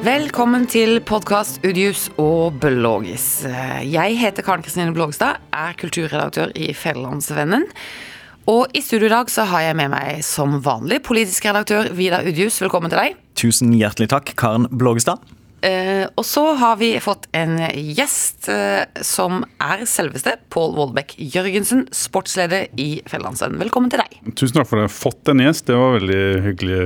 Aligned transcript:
Velkommen 0.00 0.62
til 0.64 0.96
podkast 1.04 1.58
Udius 1.60 2.06
og 2.16 2.54
Blågis. 2.62 3.42
Jeg 3.84 4.14
heter 4.16 4.44
Karen 4.46 4.62
Kristine 4.64 4.94
Blågstad, 4.96 5.42
er 5.52 5.74
kulturredaktør 5.76 6.54
i 6.56 6.70
Fjellandsvennen. 6.72 7.66
Og 8.48 8.72
i 8.72 8.80
studio 8.80 9.10
i 9.10 9.12
dag 9.12 9.28
så 9.28 9.44
har 9.50 9.66
jeg 9.66 9.76
med 9.76 9.92
meg 9.92 10.22
som 10.24 10.56
vanlig 10.64 11.02
politisk 11.04 11.44
redaktør 11.50 11.90
Vidar 11.98 12.24
Udius. 12.24 12.56
Velkommen 12.64 12.88
til 12.88 13.02
deg. 13.02 13.20
Tusen 13.36 13.76
hjertelig 13.76 14.08
takk, 14.14 14.32
Karen 14.40 14.70
Blågestad. 14.72 15.20
Eh, 15.68 16.06
og 16.16 16.24
så 16.24 16.46
har 16.56 16.80
vi 16.80 16.94
fått 17.04 17.28
en 17.36 17.60
gjest 17.60 18.48
eh, 18.48 18.88
som 19.04 19.44
er 19.60 19.84
selveste 19.84 20.38
Pål 20.48 20.78
Vollbekk 20.80 21.18
Jørgensen, 21.20 21.90
sportsleder 21.92 22.70
i 22.80 23.02
Fjellandsvennen. 23.04 23.60
Velkommen 23.60 23.92
til 23.92 24.00
deg. 24.00 24.16
Tusen 24.32 24.62
takk 24.62 24.72
for 24.72 24.80
det. 24.80 24.88
Fått 24.96 25.28
en 25.28 25.44
gjest, 25.44 25.68
det 25.68 25.76
var 25.76 25.98
veldig 26.00 26.22
hyggelig 26.48 26.84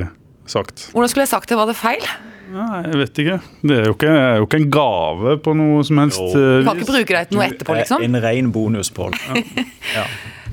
sagt. 0.51 0.89
Hvordan 0.91 1.15
skulle 1.15 1.29
jeg 1.29 1.37
sagt 1.39 1.55
det? 1.55 1.63
Var 1.63 1.71
det 1.71 1.79
feil? 1.79 2.15
Nei, 2.53 2.83
jeg 2.85 2.99
vet 3.01 3.19
ikke. 3.25 3.39
Det 3.65 3.79
er 3.81 3.89
jo 3.89 3.95
ikke, 3.97 4.13
er 4.13 4.37
jo 4.43 4.47
ikke 4.49 4.61
en 4.61 4.71
gave 4.75 5.37
på 5.45 5.55
noe 5.57 5.83
som 5.87 5.99
helst 6.03 6.21
Jo. 6.21 6.29
vis. 6.35 6.63
Du 6.65 6.69
kan 6.69 6.79
ikke 6.83 6.91
bruke 6.93 7.17
deg 7.17 7.29
til 7.33 7.39
noe 7.41 7.49
etterpå, 7.51 7.77
liksom? 7.81 8.05
En 8.05 8.21
ren 8.23 8.53
bonus, 8.55 8.91
Pål. 8.95 9.17
Ja. 9.95 10.05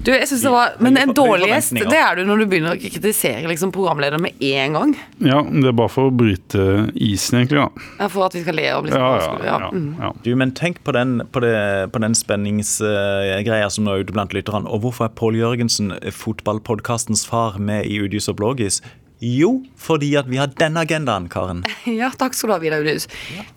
Du, 0.01 0.09
jeg 0.09 0.23
synes 0.29 0.41
det 0.45 0.51
var, 0.53 0.71
Men 0.81 0.95
en 0.97 1.11
dårlig 1.13 1.49
gjest, 1.51 1.75
det 1.75 1.97
er 1.99 2.15
du 2.17 2.23
når 2.25 2.39
du 2.41 2.45
begynner 2.49 2.73
å 2.73 2.79
kritisere 2.79 3.43
liksom, 3.51 3.73
programlederen 3.75 4.23
med 4.23 4.39
en 4.47 4.77
gang. 4.77 4.93
Ja, 5.21 5.41
det 5.43 5.67
er 5.67 5.75
bare 5.77 5.91
for 5.93 6.09
å 6.09 6.13
bryte 6.15 6.63
isen, 6.95 7.41
egentlig. 7.41 7.59
da. 7.59 7.83
Ja, 7.99 8.07
For 8.09 8.25
at 8.25 8.37
vi 8.37 8.41
skal 8.45 8.57
le 8.57 8.65
av 8.71 8.87
liksom, 8.87 9.03
Ja, 9.03 9.11
ja, 9.19 9.35
ja, 9.45 9.59
ja. 9.67 9.69
Mm. 9.75 9.91
ja. 9.99 10.13
Du, 10.23 10.31
men 10.39 10.55
tenk 10.57 10.79
på 10.87 10.95
den, 10.95 11.19
på 11.35 11.43
det, 11.43 11.53
på 11.93 12.01
den 12.01 12.15
spenningsgreia 12.17 13.69
som 13.69 13.85
nå 13.85 13.93
er 13.97 14.05
ute 14.07 14.15
blant 14.15 14.33
lytterne. 14.33 14.65
Og 14.71 14.81
hvorfor 14.87 15.09
er 15.09 15.13
Pål 15.19 15.37
Jørgensen, 15.41 15.91
fotballpodkastens 16.15 17.27
far, 17.29 17.59
med 17.59 17.85
i 17.85 17.99
Udius 18.01 18.31
og 18.31 18.39
Blågis? 18.41 18.81
Jo, 19.21 19.59
fordi 19.77 20.15
at 20.17 20.25
vi 20.29 20.39
har 20.41 20.49
denne 20.57 20.81
agendaen, 20.81 21.27
Karen. 21.29 21.61
Ja, 22.01 22.09
takk 22.17 22.33
skal 22.33 22.49
du 22.49 22.55
ha, 22.55 22.61
Vidar 22.63 22.81
Udhus. 22.81 23.05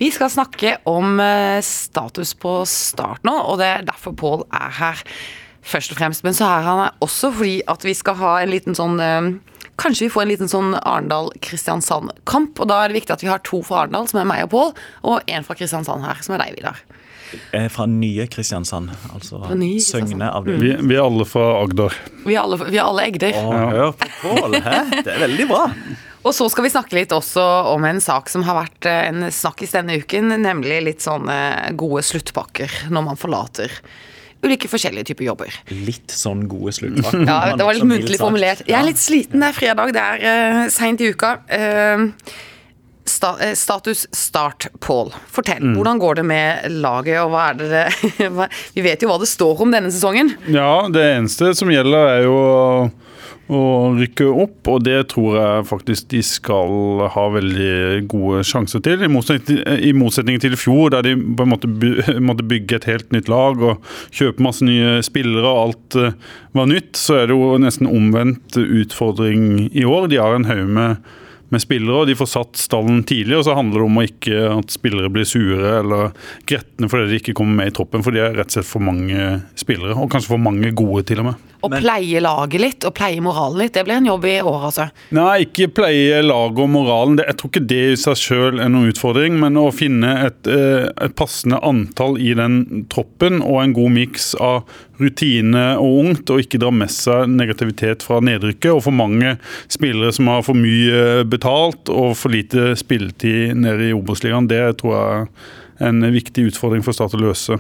Vi 0.00 0.10
skal 0.12 0.32
snakke 0.32 0.76
om 0.88 1.16
eh, 1.22 1.62
status 1.64 2.34
på 2.36 2.58
start 2.68 3.24
nå, 3.24 3.32
og 3.32 3.58
det 3.62 3.70
er 3.70 3.86
derfor 3.88 4.12
Pål 4.20 4.44
er 4.52 4.76
her. 4.80 5.00
Først 5.64 5.94
og 5.94 5.96
fremst, 5.96 6.20
men 6.26 6.36
så 6.36 6.44
er 6.44 6.66
han 6.66 6.82
også 7.00 7.30
fordi 7.32 7.62
at 7.72 7.84
vi 7.86 7.94
skal 7.96 8.18
ha 8.20 8.34
en 8.42 8.52
liten 8.52 8.76
sånn 8.76 9.00
eh, 9.00 9.32
Kanskje 9.80 10.04
vi 10.04 10.12
får 10.14 10.22
en 10.22 10.30
liten 10.30 10.50
sånn 10.50 10.76
Arendal-Kristiansand-kamp. 10.78 12.60
Og 12.62 12.68
da 12.70 12.76
er 12.84 12.92
det 12.92 13.00
viktig 13.00 13.10
at 13.10 13.24
vi 13.24 13.26
har 13.26 13.40
to 13.42 13.58
fra 13.66 13.80
Arendal, 13.80 14.06
som 14.06 14.20
er 14.20 14.28
meg 14.30 14.44
og 14.44 14.52
Pål, 14.52 14.70
og 15.10 15.32
en 15.34 15.46
fra 15.48 15.56
Kristiansand 15.58 16.04
her, 16.06 16.20
som 16.22 16.36
er 16.36 16.44
deg, 16.44 16.60
Vidar. 16.60 16.78
Eh, 17.52 17.68
Fra 17.72 17.86
nye 17.90 18.26
Kristiansand, 18.30 18.92
altså 19.14 19.42
nye 19.56 19.82
Søgne 19.82 20.30
avdeling. 20.30 20.62
Vi, 20.62 20.88
vi 20.92 20.96
er 20.98 21.04
alle 21.04 21.26
fra 21.28 21.46
Agder. 21.62 21.96
Vi 22.24 22.36
er 22.36 22.42
alle, 22.44 22.58
vi 22.62 22.78
er 22.78 22.86
alle 22.86 23.06
egder. 23.08 23.38
Å, 23.40 23.60
hør 23.74 23.94
på 24.00 24.10
Pål, 24.22 24.58
hæ? 24.64 24.80
Det 25.00 25.14
er 25.14 25.22
veldig 25.26 25.48
bra. 25.50 25.62
Og 26.24 26.32
så 26.32 26.46
skal 26.48 26.64
vi 26.64 26.72
snakke 26.72 26.96
litt 26.96 27.12
også 27.12 27.42
om 27.74 27.84
en 27.84 28.00
sak 28.00 28.30
som 28.32 28.46
har 28.46 28.56
vært 28.62 28.88
eh, 28.88 29.02
en 29.10 29.28
snakkis 29.32 29.76
denne 29.76 30.00
uken, 30.00 30.32
nemlig 30.44 30.80
litt 30.86 31.04
sånne 31.04 31.36
gode 31.80 32.04
sluttpakker 32.06 32.84
når 32.94 33.08
man 33.10 33.20
forlater 33.20 33.80
ulike 34.44 34.68
forskjellige 34.68 35.10
typer 35.12 35.28
jobber. 35.28 35.60
Litt 35.72 36.12
sånn 36.14 36.46
gode 36.50 36.74
sluttpakker. 36.76 37.24
Ja, 37.30 37.56
det 37.56 37.66
var 37.66 37.76
litt 37.76 37.88
muntlig 37.88 38.20
formulert. 38.20 38.64
Jeg 38.68 38.76
er 38.78 38.86
litt 38.86 39.00
sliten, 39.00 39.40
det 39.42 39.52
er 39.52 39.56
fredag, 39.56 39.94
det 39.96 40.02
er 40.02 40.24
uh, 40.24 40.64
seint 40.72 41.00
i 41.00 41.10
uka. 41.14 41.36
Eh, 41.48 41.62
eh, 41.64 42.50
status 43.04 44.06
start, 44.16 44.68
Pål. 44.80 45.12
Fortell, 45.32 45.74
hvordan 45.76 46.00
går 46.02 46.20
det 46.20 46.26
med 46.28 46.76
laget, 46.82 47.20
og 47.22 47.32
hva 47.34 47.50
er 47.52 47.60
det 47.60 48.28
Vi 48.76 48.84
vet 48.84 49.02
jo 49.02 49.10
hva 49.10 49.20
det 49.20 49.30
står 49.30 49.64
om 49.64 49.74
denne 49.74 49.92
sesongen. 49.92 50.34
Ja, 50.48 50.86
det 50.92 51.04
eneste 51.14 51.52
som 51.56 51.72
gjelder, 51.72 52.10
er 52.14 52.26
jo 52.26 52.36
å, 53.52 53.62
rykke 53.98 54.26
opp, 54.32 54.70
og 54.72 54.84
det 54.86 55.10
tror 55.12 55.36
jeg 55.36 55.66
faktisk 55.68 56.08
de 56.14 56.22
skal 56.24 57.04
ha 57.12 57.24
veldig 57.34 58.04
gode 58.10 58.44
sjanser 58.48 58.80
til. 58.84 59.04
I 59.04 59.10
motsetning, 59.12 59.60
i 59.84 59.92
motsetning 59.96 60.40
til 60.40 60.56
i 60.56 60.60
fjor, 60.60 60.94
der 60.94 61.04
de 61.04 61.12
på 61.16 61.44
en 61.44 61.52
måte 61.52 61.68
måtte 62.28 62.46
bygge 62.48 62.80
et 62.80 62.88
helt 62.88 63.12
nytt 63.12 63.28
lag 63.32 63.60
og 63.60 63.84
kjøpe 64.14 64.44
masse 64.44 64.64
nye 64.64 64.96
spillere, 65.04 65.44
og 65.44 65.60
alt 65.66 66.00
eh, 66.00 66.16
var 66.56 66.70
nytt, 66.72 66.94
så 66.96 67.20
er 67.20 67.28
det 67.28 67.36
jo 67.36 67.52
nesten 67.60 67.90
omvendt 67.90 68.56
utfordring 68.64 69.68
i 69.68 69.84
år. 69.84 70.08
De 70.08 70.22
har 70.22 70.38
en 70.38 70.48
haug 70.48 70.72
med 70.80 71.14
med 71.54 71.62
spillere, 71.62 72.02
og 72.02 72.10
de 72.10 72.18
får 72.18 72.30
satt 72.34 72.60
stallen 72.60 73.02
tidlig. 73.06 73.38
og 73.38 73.46
Så 73.46 73.56
handler 73.56 73.80
det 73.80 73.88
om 73.88 74.02
ikke 74.02 74.44
at 74.50 74.74
spillere 74.74 75.12
blir 75.14 75.28
sure 75.28 75.78
eller 75.80 76.14
gretne 76.50 76.90
fordi 76.90 77.10
de 77.10 77.22
ikke 77.22 77.36
kommer 77.38 77.62
med 77.62 77.72
i 77.72 77.76
troppen. 77.76 78.04
For 78.04 78.14
de 78.14 78.22
er 78.24 78.36
rett 78.36 78.50
og 78.52 78.58
slett 78.58 78.70
for 78.70 78.84
mange 78.84 79.40
spillere, 79.58 79.96
og 79.96 80.10
kanskje 80.12 80.34
for 80.34 80.42
mange 80.42 80.74
gode 80.76 81.06
til 81.08 81.22
og 81.24 81.30
med. 81.32 81.50
Å 81.64 81.70
pleie 81.72 82.20
laget 82.22 82.60
litt, 82.60 82.86
og 82.86 82.94
pleie 82.96 83.22
moralen 83.24 83.62
litt, 83.62 83.74
det 83.76 83.84
blir 83.86 83.98
en 83.98 84.08
jobb 84.08 84.26
i 84.28 84.36
år, 84.42 84.66
altså. 84.70 84.88
Nei, 85.16 85.44
ikke 85.46 85.70
pleie 85.80 86.22
laget 86.24 86.62
og 86.64 86.72
moralen. 86.74 87.20
Jeg 87.22 87.38
tror 87.40 87.52
ikke 87.52 87.64
det 87.72 87.82
i 87.92 88.00
seg 88.00 88.20
sjøl 88.20 88.62
er 88.62 88.72
noen 88.72 88.92
utfordring, 88.92 89.38
men 89.40 89.58
å 89.60 89.68
finne 89.74 90.12
et, 90.26 90.40
eh, 90.50 90.88
et 91.04 91.16
passende 91.18 91.60
antall 91.64 92.18
i 92.20 92.34
den 92.36 92.86
troppen 92.92 93.40
og 93.42 93.62
en 93.62 93.76
god 93.76 93.94
miks 93.96 94.34
av 94.40 94.62
rutine 95.00 95.64
og 95.80 95.98
ungt, 96.04 96.30
og 96.30 96.44
ikke 96.44 96.60
dra 96.62 96.70
med 96.74 96.92
seg 96.92 97.28
negativitet 97.32 98.04
fra 98.06 98.20
nedrykket. 98.24 98.70
Og 98.74 98.84
for 98.86 98.94
mange 98.94 99.36
spillere 99.72 100.12
som 100.14 100.30
har 100.30 100.44
for 100.46 100.58
mye 100.58 101.24
betalt 101.28 101.90
og 101.92 102.14
for 102.18 102.34
lite 102.34 102.74
spilletid 102.78 103.56
nede 103.58 103.90
i 103.90 103.94
Obos-ligaen, 103.96 104.48
det 104.50 104.62
tror 104.80 104.94
jeg 104.98 105.28
er 105.80 105.88
en 105.90 106.04
viktig 106.14 106.50
utfordring 106.52 106.84
for 106.86 106.96
Start 106.96 107.16
å 107.16 107.22
løse. 107.24 107.58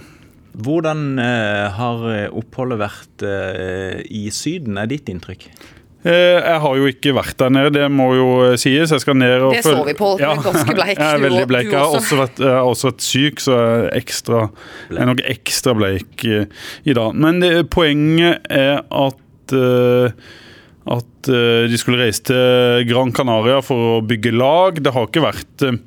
Hvordan 0.54 1.18
eh, 1.18 1.64
har 1.78 2.04
oppholdet 2.30 2.78
vært 2.78 3.24
eh, 3.26 4.02
i 4.06 4.28
Syden, 4.34 4.78
er 4.78 4.86
ditt 4.90 5.08
inntrykk? 5.10 5.48
Eh, 6.04 6.36
Jeg 6.36 6.60
har 6.60 6.76
jo 6.76 6.86
ikke 6.90 7.14
vært 7.16 7.38
der 7.40 7.52
nede, 7.54 7.70
det 7.78 7.86
må 7.92 8.10
jo 8.12 8.26
eh, 8.50 8.56
sies. 8.60 8.92
Jeg 8.92 9.00
skal 9.02 9.16
ned 9.16 9.40
og 9.46 9.54
Det 9.56 9.62
så 9.64 9.78
vi 9.86 9.96
på, 9.96 10.10
du 10.20 10.24
er 10.28 10.42
ganske 10.44 10.76
bleik, 10.76 10.98
Jeg 11.00 11.16
er 11.16 11.22
veldig 11.24 11.46
bleik. 11.48 11.70
Jeg 11.72 11.80
har 11.80 11.96
også. 11.96 12.18
vært, 12.20 12.42
jeg 12.44 12.52
har 12.58 12.68
også 12.68 12.90
vært 12.90 13.06
syk, 13.06 13.40
så 13.40 13.56
jeg 13.56 13.74
er, 13.80 13.90
ekstra, 14.02 14.42
jeg 14.92 15.00
er 15.00 15.10
nok 15.10 15.22
ekstra 15.32 15.76
bleik 15.80 16.26
eh, 16.28 16.64
i 16.84 16.96
dag. 17.00 17.16
Men 17.24 17.40
det, 17.40 17.52
poenget 17.72 18.44
er 18.52 18.82
at 18.84 19.56
eh, 19.56 20.32
at 20.84 21.28
eh, 21.32 21.64
de 21.72 21.78
skulle 21.80 22.02
reise 22.02 22.20
til 22.28 22.82
Gran 22.90 23.08
Canaria 23.16 23.62
for 23.64 23.94
å 23.94 24.00
bygge 24.04 24.34
lag. 24.36 24.76
Det 24.84 24.92
har 24.92 25.06
ikke 25.08 25.22
vært 25.24 25.64
eh, 25.64 25.78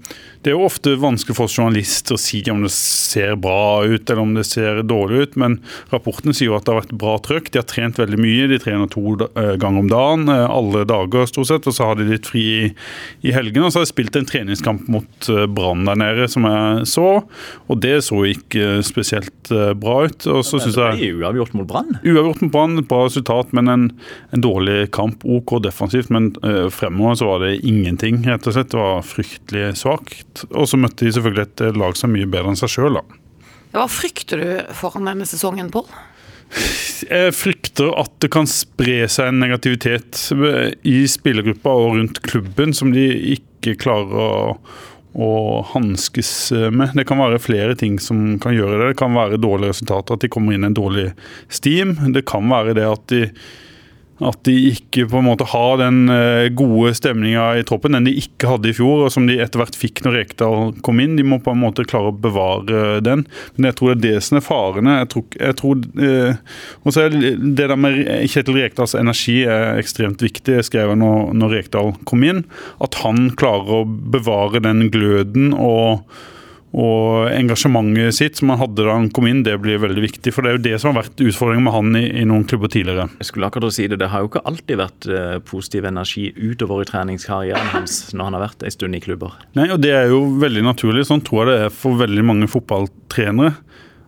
Det 0.47 0.53
er 0.53 0.61
jo 0.61 0.67
ofte 0.69 0.93
vanskelig 0.95 1.35
for 1.35 1.49
oss 1.49 1.57
journalister 1.59 2.15
å 2.15 2.19
si 2.23 2.39
om 2.47 2.61
det 2.63 2.69
ser 2.71 3.33
bra 3.43 3.83
ut 3.83 4.07
eller 4.07 4.21
om 4.21 4.29
det 4.37 4.45
ser 4.47 4.77
dårlig 4.87 5.25
ut, 5.25 5.33
men 5.41 5.57
rapporten 5.91 6.31
sier 6.31 6.47
jo 6.47 6.55
at 6.55 6.63
det 6.63 6.71
har 6.71 6.77
vært 6.85 6.93
bra 7.01 7.15
trøkk. 7.25 7.49
De 7.51 7.59
har 7.59 7.65
trent 7.67 7.97
veldig 7.99 8.19
mye. 8.23 8.45
De 8.47 8.59
trener 8.63 8.87
to 8.87 9.17
eh, 9.27 9.57
ganger 9.59 9.81
om 9.83 9.89
dagen, 9.91 10.23
eh, 10.31 10.43
alle 10.47 10.85
dager 10.87 11.27
stort 11.27 11.49
sett. 11.49 11.67
Og 11.67 11.75
så 11.75 11.89
har 11.89 11.99
de 11.99 12.05
litt 12.07 12.29
fri 12.31 12.45
i, 12.63 13.33
helgene. 13.35 13.65
Og 13.67 13.73
så 13.75 13.81
har 13.81 13.89
de 13.89 13.91
spilt 13.91 14.15
en 14.15 14.29
treningskamp 14.29 14.87
mot 14.93 15.29
eh, 15.33 15.43
Brann 15.51 15.83
der 15.89 15.99
nede, 15.99 16.29
som 16.31 16.47
jeg 16.47 16.87
så. 16.93 17.09
Og 17.67 17.83
det 17.83 17.97
så 18.07 18.21
ikke 18.31 18.79
spesielt 18.87 19.51
bra 19.51 19.97
ut. 20.07 20.29
Og 20.31 20.47
så 20.47 20.61
syns 20.63 20.79
jeg 20.79 21.11
uavgjort 21.17 21.59
mot 21.59 21.67
Brann. 21.67 21.99
Uavgjort 22.05 22.45
mot 22.45 22.55
Brann, 22.55 22.85
bra 22.87 23.01
resultat, 23.09 23.51
men 23.51 23.73
en, 23.73 23.85
en 24.31 24.47
dårlig 24.47 24.93
kamp. 24.95 25.27
OK 25.27 25.57
defensivt, 25.67 26.07
men 26.15 26.31
fremover 26.71 27.19
så 27.19 27.33
var 27.33 27.43
det 27.43 27.57
ingenting, 27.67 28.23
rett 28.31 28.47
og 28.47 28.55
slett. 28.55 28.71
Det 28.71 28.79
var 28.79 29.03
fryktelig 29.11 29.73
svakt. 29.83 30.36
Og 30.51 30.67
så 30.69 30.79
møtte 30.79 31.07
de 31.07 31.13
selvfølgelig 31.15 31.47
et 31.47 31.79
lag 31.79 31.97
som 31.97 32.11
er 32.11 32.19
mye 32.19 32.29
bedre 32.31 32.53
enn 32.53 32.59
seg 32.59 32.73
sjøl, 32.73 32.99
da. 32.99 33.21
Hva 33.75 33.87
frykter 33.91 34.41
du 34.41 34.75
foran 34.77 35.09
denne 35.09 35.27
sesongen, 35.27 35.71
Pål? 35.73 35.89
Jeg 37.07 37.33
frykter 37.35 37.91
at 37.99 38.13
det 38.23 38.29
kan 38.33 38.47
spre 38.49 39.01
seg 39.11 39.29
en 39.29 39.41
negativitet 39.43 40.29
i 40.87 41.01
spillergruppa 41.11 41.73
og 41.75 41.97
rundt 41.97 42.21
klubben 42.25 42.71
som 42.75 42.93
de 42.95 43.03
ikke 43.35 43.75
klarer 43.81 44.23
å, 44.23 44.55
å 45.19 45.31
hanskes 45.73 46.31
med. 46.71 46.95
Det 46.95 47.05
kan 47.09 47.19
være 47.19 47.43
flere 47.43 47.75
ting 47.79 47.99
som 48.01 48.37
kan 48.43 48.55
gjøre 48.55 48.79
det. 48.79 48.91
Det 48.93 48.99
kan 49.03 49.15
være 49.17 49.41
dårlige 49.43 49.75
resultater, 49.75 50.15
at 50.15 50.23
de 50.23 50.31
kommer 50.31 50.55
inn 50.55 50.63
i 50.63 50.71
en 50.71 50.79
dårlig 50.79 51.09
steam. 51.51 51.97
Det 52.15 52.23
kan 52.31 52.47
være 52.49 52.77
det 52.79 52.87
at 52.87 53.07
de 53.11 53.25
At 54.17 54.39
de 54.47 54.53
ikke 54.71 55.05
på 55.11 55.19
en 55.19 55.27
måte 55.27 55.45
har 55.51 55.77
den 55.81 56.09
eh, 56.09 56.47
gode 56.57 56.93
stemninga 56.97 57.51
i 57.59 57.65
troppen, 57.67 57.93
den 57.93 58.07
de 58.09 58.15
ikke 58.17 58.49
hadde 58.49 58.71
i 58.71 58.75
fjor, 58.77 59.05
og 59.05 59.13
som 59.13 59.27
de 59.29 59.37
etter 59.43 59.61
hvert 59.61 59.77
fikk 59.77 60.01
når 60.05 60.17
Rekdal 60.21 60.71
kom 60.85 61.01
inn. 61.03 61.17
De 61.19 61.25
må 61.27 61.37
på 61.43 61.53
en 61.53 61.61
måte 61.61 61.85
klare 61.87 62.09
å 62.09 62.17
bevare 62.17 62.97
den. 63.05 63.27
Men 63.55 63.69
jeg 63.69 63.77
tror 63.77 63.93
det 63.93 63.97
er 63.97 64.05
det 64.17 64.25
som 64.25 64.39
er 64.39 64.45
farene. 64.45 64.95
Jeg 65.03 65.11
tror, 65.13 65.27
jeg 65.37 65.59
tror 65.61 65.83
eh, 66.07 67.35
det 67.37 67.67
der 67.67 67.77
med 67.77 68.01
Kjetil 68.31 68.57
Rekdals 68.57 68.97
energi 68.97 69.43
er 69.45 69.77
ekstremt 69.77 70.25
viktig. 70.25 70.57
Jeg 70.59 70.69
skrev 70.71 70.95
når, 70.97 71.35
når 71.37 71.53
Rekdal 71.59 71.93
kom 72.09 72.25
inn, 72.25 72.45
at 72.83 72.97
han 73.03 73.29
klarer 73.37 73.83
å 73.83 73.85
bevare 73.85 74.63
den 74.65 74.87
gløden 74.93 75.53
og 75.53 76.07
og 76.75 77.29
engasjementet 77.31 78.15
sitt 78.17 78.39
som 78.39 78.51
han 78.51 78.59
hadde 78.59 78.83
da 78.83 78.95
han 78.97 79.07
kom 79.15 79.27
inn, 79.29 79.43
det 79.45 79.55
blir 79.63 79.79
veldig 79.79 80.03
viktig. 80.03 80.33
For 80.35 80.43
det 80.43 80.51
er 80.51 80.57
jo 80.57 80.63
det 80.65 80.79
som 80.81 80.91
har 80.91 81.05
vært 81.05 81.23
utfordringen 81.23 81.63
med 81.63 81.73
han 81.73 81.95
i, 81.95 82.03
i 82.21 82.25
noen 82.27 82.43
klubber 82.49 82.71
tidligere. 82.73 83.07
Jeg 83.21 83.29
skulle 83.29 83.47
akkurat 83.47 83.73
si 83.73 83.87
Det 83.87 83.99
det 84.01 84.09
har 84.11 84.23
jo 84.23 84.29
ikke 84.31 84.43
alltid 84.49 84.81
vært 84.81 85.07
eh, 85.07 85.37
positiv 85.47 85.87
energi 85.87 86.27
utover 86.35 86.83
i 86.83 86.89
treningskarrieren 86.89 87.71
hans 87.71 88.01
når 88.11 88.29
han 88.29 88.37
har 88.37 88.45
vært 88.49 88.67
en 88.67 88.75
stund 88.75 88.99
i 88.99 89.03
klubber. 89.03 89.39
Nei, 89.57 89.69
og 89.71 89.79
Det 89.83 89.93
er 89.95 90.11
jo 90.11 90.25
veldig 90.43 90.65
naturlig. 90.67 91.07
Sånn 91.07 91.23
tror 91.25 91.45
jeg 91.45 91.53
det 91.53 91.69
er 91.69 91.77
for 91.79 92.03
veldig 92.03 92.27
mange 92.27 92.51
fotballtrenere. 92.51 93.55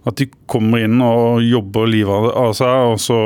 At 0.09 0.17
de 0.21 0.29
kommer 0.49 0.81
inn 0.85 1.01
og 1.05 1.43
jobber 1.45 1.89
livet 1.89 2.29
av 2.33 2.55
seg, 2.57 2.93
og 2.93 3.01
så 3.03 3.19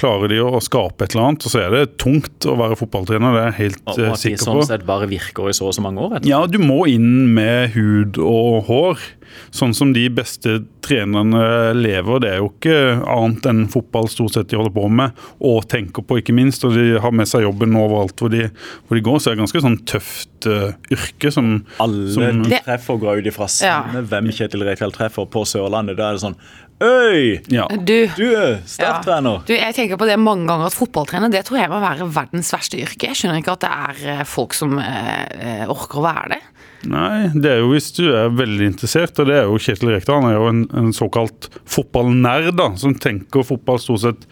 klarer 0.00 0.32
de 0.32 0.40
å 0.44 0.60
skape 0.62 1.06
et 1.06 1.14
eller 1.14 1.30
annet. 1.30 1.46
Og 1.46 1.54
så 1.54 1.62
er 1.64 1.74
det 1.74 1.84
tungt 2.02 2.46
å 2.48 2.56
være 2.60 2.76
fotballtrener, 2.80 3.36
det 3.36 3.42
er 3.42 3.48
jeg 3.50 3.58
helt 3.60 3.80
Og 3.94 4.02
eh, 4.04 4.12
at 4.12 4.26
de 4.26 4.34
sånn 4.44 4.62
sett 4.68 4.84
bare 4.88 5.08
virker 5.10 5.50
i 5.50 5.56
så 5.56 5.70
og 5.70 5.76
så 5.76 5.84
mange 5.84 6.04
år. 6.04 6.20
Ja, 6.28 6.42
du 6.50 6.60
må 6.62 6.82
inn 6.90 7.32
med 7.36 7.72
hud 7.76 8.20
og 8.20 8.68
hår. 8.68 9.08
Sånn 9.54 9.74
som 9.74 9.92
de 9.94 10.04
beste 10.14 10.58
trenerne 10.84 11.40
lever. 11.76 12.20
Det 12.22 12.30
er 12.30 12.38
jo 12.42 12.50
ikke 12.52 12.76
annet 13.10 13.46
enn 13.50 13.64
fotball 13.72 14.08
stort 14.10 14.34
sett 14.36 14.48
de 14.52 14.58
holder 14.60 14.74
på 14.76 14.86
med, 15.00 15.16
og 15.40 15.66
tenker 15.70 16.04
på, 16.06 16.18
ikke 16.20 16.34
minst. 16.36 16.64
Og 16.66 16.74
de 16.78 16.98
har 17.02 17.14
med 17.14 17.28
seg 17.30 17.44
jobben 17.46 17.76
overalt 17.78 18.16
hvor 18.20 18.32
de, 18.32 18.46
hvor 18.86 18.98
de 18.98 19.04
går. 19.06 19.18
Så 19.20 19.30
det 19.30 19.36
er 19.38 19.42
ganske 19.44 19.64
sånn 19.66 19.78
tøft 19.90 20.48
uh, 20.50 20.70
yrke 20.92 21.32
som 21.34 21.52
Alle 21.82 22.10
Som- 22.14 22.42
de 22.46 22.60
treffer 22.64 22.98
går 23.02 23.20
ut 23.22 23.30
ifra 23.32 23.48
Ja. 23.62 23.82
samme 23.84 24.04
hvem 24.08 24.30
Kjetil 24.32 24.64
Rekdal 24.66 24.92
treffer 24.96 25.26
på 25.30 25.44
Sørlandet. 25.48 25.96
Da 26.00 26.10
er 26.10 26.18
det 26.18 26.24
sånn 26.24 26.36
Øy! 26.80 27.40
Ja. 27.52 27.66
Du, 27.68 28.08
Du 28.16 28.26
er 28.32 28.60
starttrener! 28.68 29.42
du, 29.44 29.52
jeg 29.52 29.76
tenker 29.76 30.00
på 30.00 30.08
det 30.08 30.16
mange 30.20 30.48
ganger 30.48 30.70
at 30.70 30.76
fotballtrener 30.76 31.32
det 31.32 31.42
tror 31.48 31.60
jeg 31.60 31.72
må 31.72 31.80
være 31.82 32.08
verdens 32.14 32.52
verste 32.54 32.80
yrke. 32.80 33.10
Jeg 33.10 33.18
skjønner 33.20 33.42
ikke 33.42 33.56
at 33.58 33.66
det 33.66 33.72
er 33.74 34.00
eh, 34.14 34.22
folk 34.28 34.56
som 34.56 34.78
eh, 34.80 35.26
eh, 35.36 35.66
orker 35.68 36.00
å 36.00 36.06
være 36.06 36.32
det. 36.32 36.40
Nei, 36.88 37.28
det 37.36 37.50
er 37.50 37.58
jo 37.60 37.74
hvis 37.74 37.90
du 37.98 38.06
er 38.08 38.32
veldig 38.32 38.70
interessert, 38.70 39.18
og 39.20 39.28
det 39.28 39.36
er 39.36 39.50
jo 39.50 39.58
Kjetil 39.60 39.92
Rekdal. 39.92 40.22
Han 40.22 40.30
er 40.30 40.38
jo 40.38 40.48
en, 40.48 40.62
en 40.80 40.94
såkalt 40.96 41.50
fotballnerd, 41.68 42.54
da, 42.56 42.70
som 42.80 42.96
tenker 42.96 43.44
fotball 43.44 43.82
stort 43.82 44.06
sett 44.06 44.24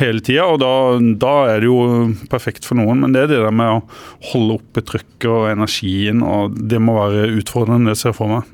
hele 0.00 0.24
tida. 0.24 0.46
Og 0.48 0.62
da, 0.62 0.72
da 1.20 1.34
er 1.52 1.60
det 1.60 1.68
jo 1.68 1.82
perfekt 2.32 2.64
for 2.64 2.80
noen, 2.80 3.04
men 3.04 3.12
det 3.12 3.26
er 3.26 3.34
det 3.34 3.42
der 3.44 3.52
med 3.52 3.74
å 3.74 3.82
holde 4.32 4.56
oppe 4.56 4.84
trykket 4.88 5.28
og 5.28 5.50
energien, 5.52 6.24
og 6.24 6.56
det 6.72 6.80
må 6.80 6.96
være 6.96 7.28
utfordrende, 7.42 7.92
det 7.92 8.00
ser 8.00 8.14
jeg 8.14 8.20
for 8.22 8.32
meg. 8.32 8.48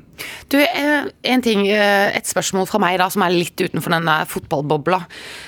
Du, 0.47 0.57
eh, 0.57 1.03
en 1.23 1.41
ting, 1.41 1.67
eh, 1.67 2.15
et 2.17 2.27
spørsmål 2.27 2.67
fra 2.69 2.79
meg 2.79 2.97
da, 3.01 3.09
som 3.11 3.23
er 3.25 3.35
litt 3.35 3.59
utenfor 3.59 3.91
denne 3.93 4.15
fotballbobla. 4.29 5.01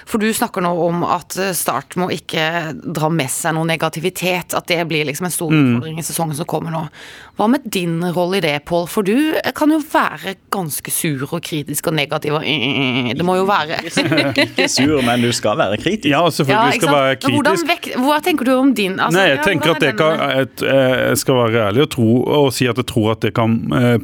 For 0.09 0.21
du 0.21 0.27
snakker 0.35 0.63
nå 0.65 0.73
om 0.87 1.05
at 1.07 1.37
eh, 1.39 1.55
Start 1.59 1.97
må 1.99 2.09
ikke 2.13 2.73
dra 2.79 3.09
med 3.11 3.31
seg 3.31 3.55
noe 3.57 3.67
negativitet. 3.67 4.55
At 4.57 4.67
det 4.71 4.81
blir 4.89 5.07
liksom 5.07 5.29
en 5.29 5.33
stor 5.33 5.53
utfordring 5.55 5.99
i 5.99 6.05
sesongen 6.05 6.37
som 6.37 6.47
kommer 6.49 6.73
nå. 6.75 6.85
Hva 7.39 7.47
med 7.47 7.63
din 7.71 8.01
rolle 8.15 8.39
i 8.39 8.43
det, 8.43 8.57
Pål? 8.67 8.87
For 8.91 9.07
du 9.07 9.39
kan 9.55 9.71
jo 9.71 9.79
være 9.79 10.35
ganske 10.51 10.91
sur 10.91 11.23
og 11.29 11.39
kritisk 11.45 11.87
og 11.87 11.95
negativ 11.95 12.35
og 12.35 12.43
Det 12.43 13.25
må 13.25 13.37
jo 13.39 13.45
være 13.47 13.79
Ikke 14.43 14.67
sur, 14.71 14.99
men 15.05 15.23
du 15.23 15.31
skal 15.35 15.55
være 15.59 15.79
kritisk. 15.79 16.09
Ja, 16.11 16.25
selvfølgelig 16.27 16.79
ikke 16.79 16.85
skal 16.85 16.97
være 16.97 17.15
kritisk. 17.23 17.89
hva 18.03 18.19
tenker 18.23 18.49
du 18.49 18.53
om 18.57 18.73
din 18.75 18.99
altså, 18.99 19.15
Nei, 19.17 19.27
jeg 19.29 19.39
ja, 19.39 19.45
tenker 19.47 19.75
at 19.75 19.85
jeg, 19.87 19.95
kan, 19.99 20.19
jeg 20.67 21.21
skal 21.21 21.39
være 21.39 21.63
ærlig 21.69 21.85
og, 21.85 21.89
tro, 21.95 22.09
og 22.41 22.51
si 22.55 22.67
at 22.69 22.79
jeg 22.81 22.89
tror 22.91 23.13
at 23.15 23.23
det 23.23 23.31
kan 23.37 23.55
eh, 23.79 23.95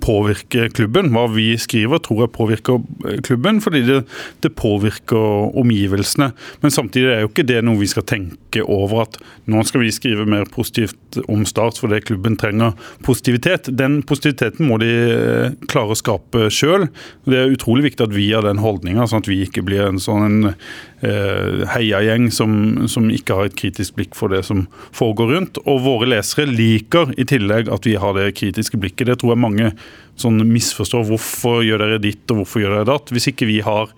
påvirke 0.55 0.73
klubben. 0.75 1.11
Hva 1.13 1.25
vi 1.33 1.55
skriver 1.57 1.99
tror 2.03 2.25
jeg 2.25 2.33
påvirker 2.35 2.81
eh, 3.07 3.21
klubben, 3.21 3.61
fordi 3.61 3.83
det, 3.85 4.05
det 4.41 4.55
påvirker 4.55 5.55
omgivelsene. 5.57 6.31
Men 6.61 6.71
samtidig 6.71 7.11
er 7.11 7.21
jo 7.23 7.29
ikke 7.29 7.47
det 7.47 7.61
noe 7.63 7.79
vi 7.79 7.87
skal 7.87 8.05
tenke 8.05 8.63
over 8.63 9.05
at 9.05 9.17
nå 9.47 9.63
skal 9.65 9.83
vi 9.83 9.91
skrive 9.91 10.25
mer 10.25 10.45
positivt 10.45 11.19
om 11.27 11.45
Start 11.45 11.77
fordi 11.79 12.01
klubben 12.01 12.37
trenger 12.37 12.73
positivitet. 13.05 13.69
Den 13.69 14.01
positiviteten 14.03 14.67
må 14.67 14.79
de 14.81 14.91
eh, 14.91 15.55
klare 15.67 15.93
å 15.93 15.99
skape 15.99 16.49
sjøl. 16.49 16.87
Det 17.25 17.39
er 17.39 17.53
utrolig 17.53 17.91
viktig 17.91 18.07
at 18.07 18.15
vi 18.15 18.31
har 18.31 18.45
den 18.45 18.63
holdninga, 18.63 19.07
sånn 19.07 19.23
at 19.23 19.31
vi 19.31 19.43
ikke 19.45 19.65
blir 19.65 19.89
en 19.89 20.01
sånn 20.01 20.53
heiagjeng 21.05 22.29
som, 22.33 22.87
som 22.91 23.09
ikke 23.13 23.35
har 23.37 23.49
et 23.49 23.57
kritisk 23.59 23.97
blikk 23.97 24.15
for 24.17 24.33
det 24.33 24.41
som 24.47 24.65
foregår 24.95 25.33
rundt. 25.35 25.59
Og 25.65 25.83
våre 25.85 26.09
lesere 26.09 26.47
liker 26.49 27.13
i 27.19 27.27
tillegg 27.29 27.69
at 27.73 27.85
vi 27.87 27.95
har 28.01 28.15
det 28.17 28.31
kritiske 28.39 28.79
blikket. 28.81 29.09
Det 29.11 29.19
tror 29.21 29.35
jeg 29.35 29.43
mange 29.43 29.71
sånn 30.19 30.39
misforstår. 30.47 31.05
Hvorfor 31.09 31.63
gjør 31.65 31.83
dere 31.83 32.01
ditt, 32.03 32.23
og 32.31 32.41
hvorfor 32.41 32.63
gjør 32.63 32.77
dere 32.77 32.89
datt? 32.91 33.11
Hvis 33.13 33.29
ikke 33.31 33.49
vi 33.49 33.59
har 33.65 33.91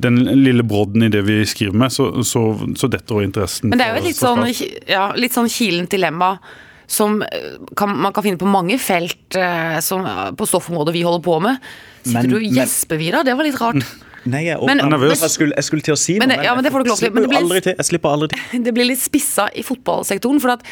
den 0.00 0.18
lille 0.42 0.66
brodden 0.66 1.06
i 1.06 1.12
det 1.12 1.22
vi 1.28 1.40
skriver 1.48 1.78
med, 1.84 1.94
så, 1.94 2.10
så, 2.26 2.44
så 2.78 2.90
detter 2.90 3.20
også 3.20 3.28
interessen. 3.28 3.70
Men 3.70 3.80
det 3.80 3.86
er 3.86 3.94
jo 3.94 4.02
et 4.02 4.10
litt 4.10 4.20
sånn, 4.20 4.44
ja, 4.90 5.06
litt 5.18 5.36
sånn 5.36 5.50
kilent 5.52 5.94
dilemma 5.94 6.34
som 6.90 7.22
eh, 7.22 7.54
kan, 7.78 7.92
man 8.02 8.12
kan 8.12 8.26
finne 8.26 8.40
på 8.40 8.50
mange 8.50 8.74
felt 8.82 9.38
eh, 9.38 9.78
som, 9.84 10.02
eh, 10.06 10.30
på 10.34 10.48
stoffområdet 10.50 10.94
vi 10.96 11.04
holder 11.06 11.22
på 11.22 11.36
med. 11.44 11.60
Sitter 12.02 12.22
Men- 12.22 12.32
du 12.32 12.38
og 12.40 12.46
gjesper, 12.58 12.98
Vidar? 12.98 13.26
Det 13.26 13.36
var 13.38 13.46
litt 13.46 13.60
rart. 13.60 13.84
Nei, 14.24 14.44
jeg, 14.46 14.58
Men- 14.66 14.80
åpner- 14.80 14.90
nervøs. 14.92 15.20
jeg, 15.22 15.30
skulle, 15.30 15.54
jeg 15.56 15.64
skulle 15.64 15.82
til 15.82 15.94
å 15.94 15.98
si 15.98 16.18
noe, 16.18 16.26
Men 16.26 16.42
ja, 16.44 16.54
men 16.54 16.64
det 16.64 16.72
får 16.72 16.84
du 16.84 16.88
lov 16.90 16.98
til. 16.98 17.06
jeg 17.08 17.14
Men 17.14 17.22
det 17.22 17.30
slipper 17.30 17.42
aldri 17.42 17.60
til. 17.64 17.74
Jeg 17.78 17.86
slipper 17.88 18.08
aldri 18.10 18.28
til. 18.28 18.62
Det 18.66 18.74
blir 18.76 18.86
litt 18.90 19.00
spissa 19.00 19.48
i 19.56 19.62
fotballsektoren. 19.64 20.40
For 20.40 20.50
at, 20.52 20.62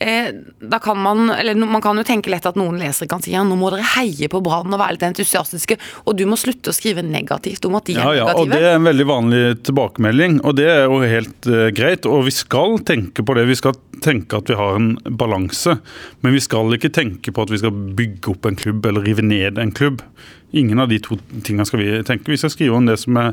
eh, 0.00 0.30
da 0.60 0.78
kan 0.78 0.96
man 0.98 1.30
Eller 1.30 1.54
man 1.54 1.82
kan 1.84 1.96
jo 1.96 2.02
tenke 2.02 2.30
lett 2.32 2.46
at 2.46 2.56
noen 2.56 2.78
lesere 2.80 3.08
kan 3.08 3.20
si 3.22 3.32
ja, 3.34 3.42
nå 3.44 3.56
må 3.60 3.70
dere 3.74 3.84
heie 3.96 4.28
på 4.32 4.40
Brann 4.42 4.72
og 4.72 4.80
være 4.80 4.96
litt 4.96 5.02
entusiastiske, 5.10 5.76
og 6.06 6.16
du 6.16 6.24
må 6.26 6.36
slutte 6.40 6.72
å 6.72 6.76
skrive 6.76 7.02
negativt 7.04 7.64
om 7.66 7.74
at 7.76 7.84
de 7.84 7.94
er 7.96 8.00
Ja, 8.00 8.12
ja, 8.24 8.34
og. 8.34 8.48
Det 8.48 8.60
er 8.62 8.76
en 8.78 8.84
veldig 8.88 9.06
vanlig 9.06 9.42
tilbakemelding, 9.68 10.40
og 10.44 10.56
det 10.56 10.68
er 10.70 10.84
jo 10.88 11.00
helt 11.00 11.46
eh, 11.50 11.68
greit. 11.76 12.06
Og 12.06 12.24
vi 12.24 12.30
skal 12.34 12.78
tenke 12.86 13.24
på 13.24 13.34
det. 13.36 13.46
Vi 13.48 13.54
skal 13.60 13.74
tenke 14.04 14.36
at 14.40 14.48
vi 14.48 14.54
har 14.58 14.76
en 14.76 14.94
balanse, 15.16 15.78
men 16.22 16.32
vi 16.32 16.40
skal 16.40 16.72
ikke 16.76 16.90
tenke 16.92 17.32
på 17.34 17.42
at 17.44 17.50
vi 17.52 17.60
skal 17.60 17.70
bygge 17.70 18.32
opp 18.34 18.46
en 18.46 18.56
klubb 18.56 18.84
eller 18.86 19.04
rive 19.06 19.22
ned 19.24 19.58
en 19.58 19.72
klubb. 19.72 20.02
Ingen 20.54 20.78
av 20.78 20.88
de 20.88 21.00
to 21.02 21.18
tingene 21.42 21.66
skal 21.66 21.82
vi 21.82 21.88
tenke. 22.06 22.30
Vi 22.30 22.38
skal 22.38 22.52
skrive 22.54 22.78
om 22.78 22.86
det 22.86 22.98
som 23.02 23.18
er 23.18 23.32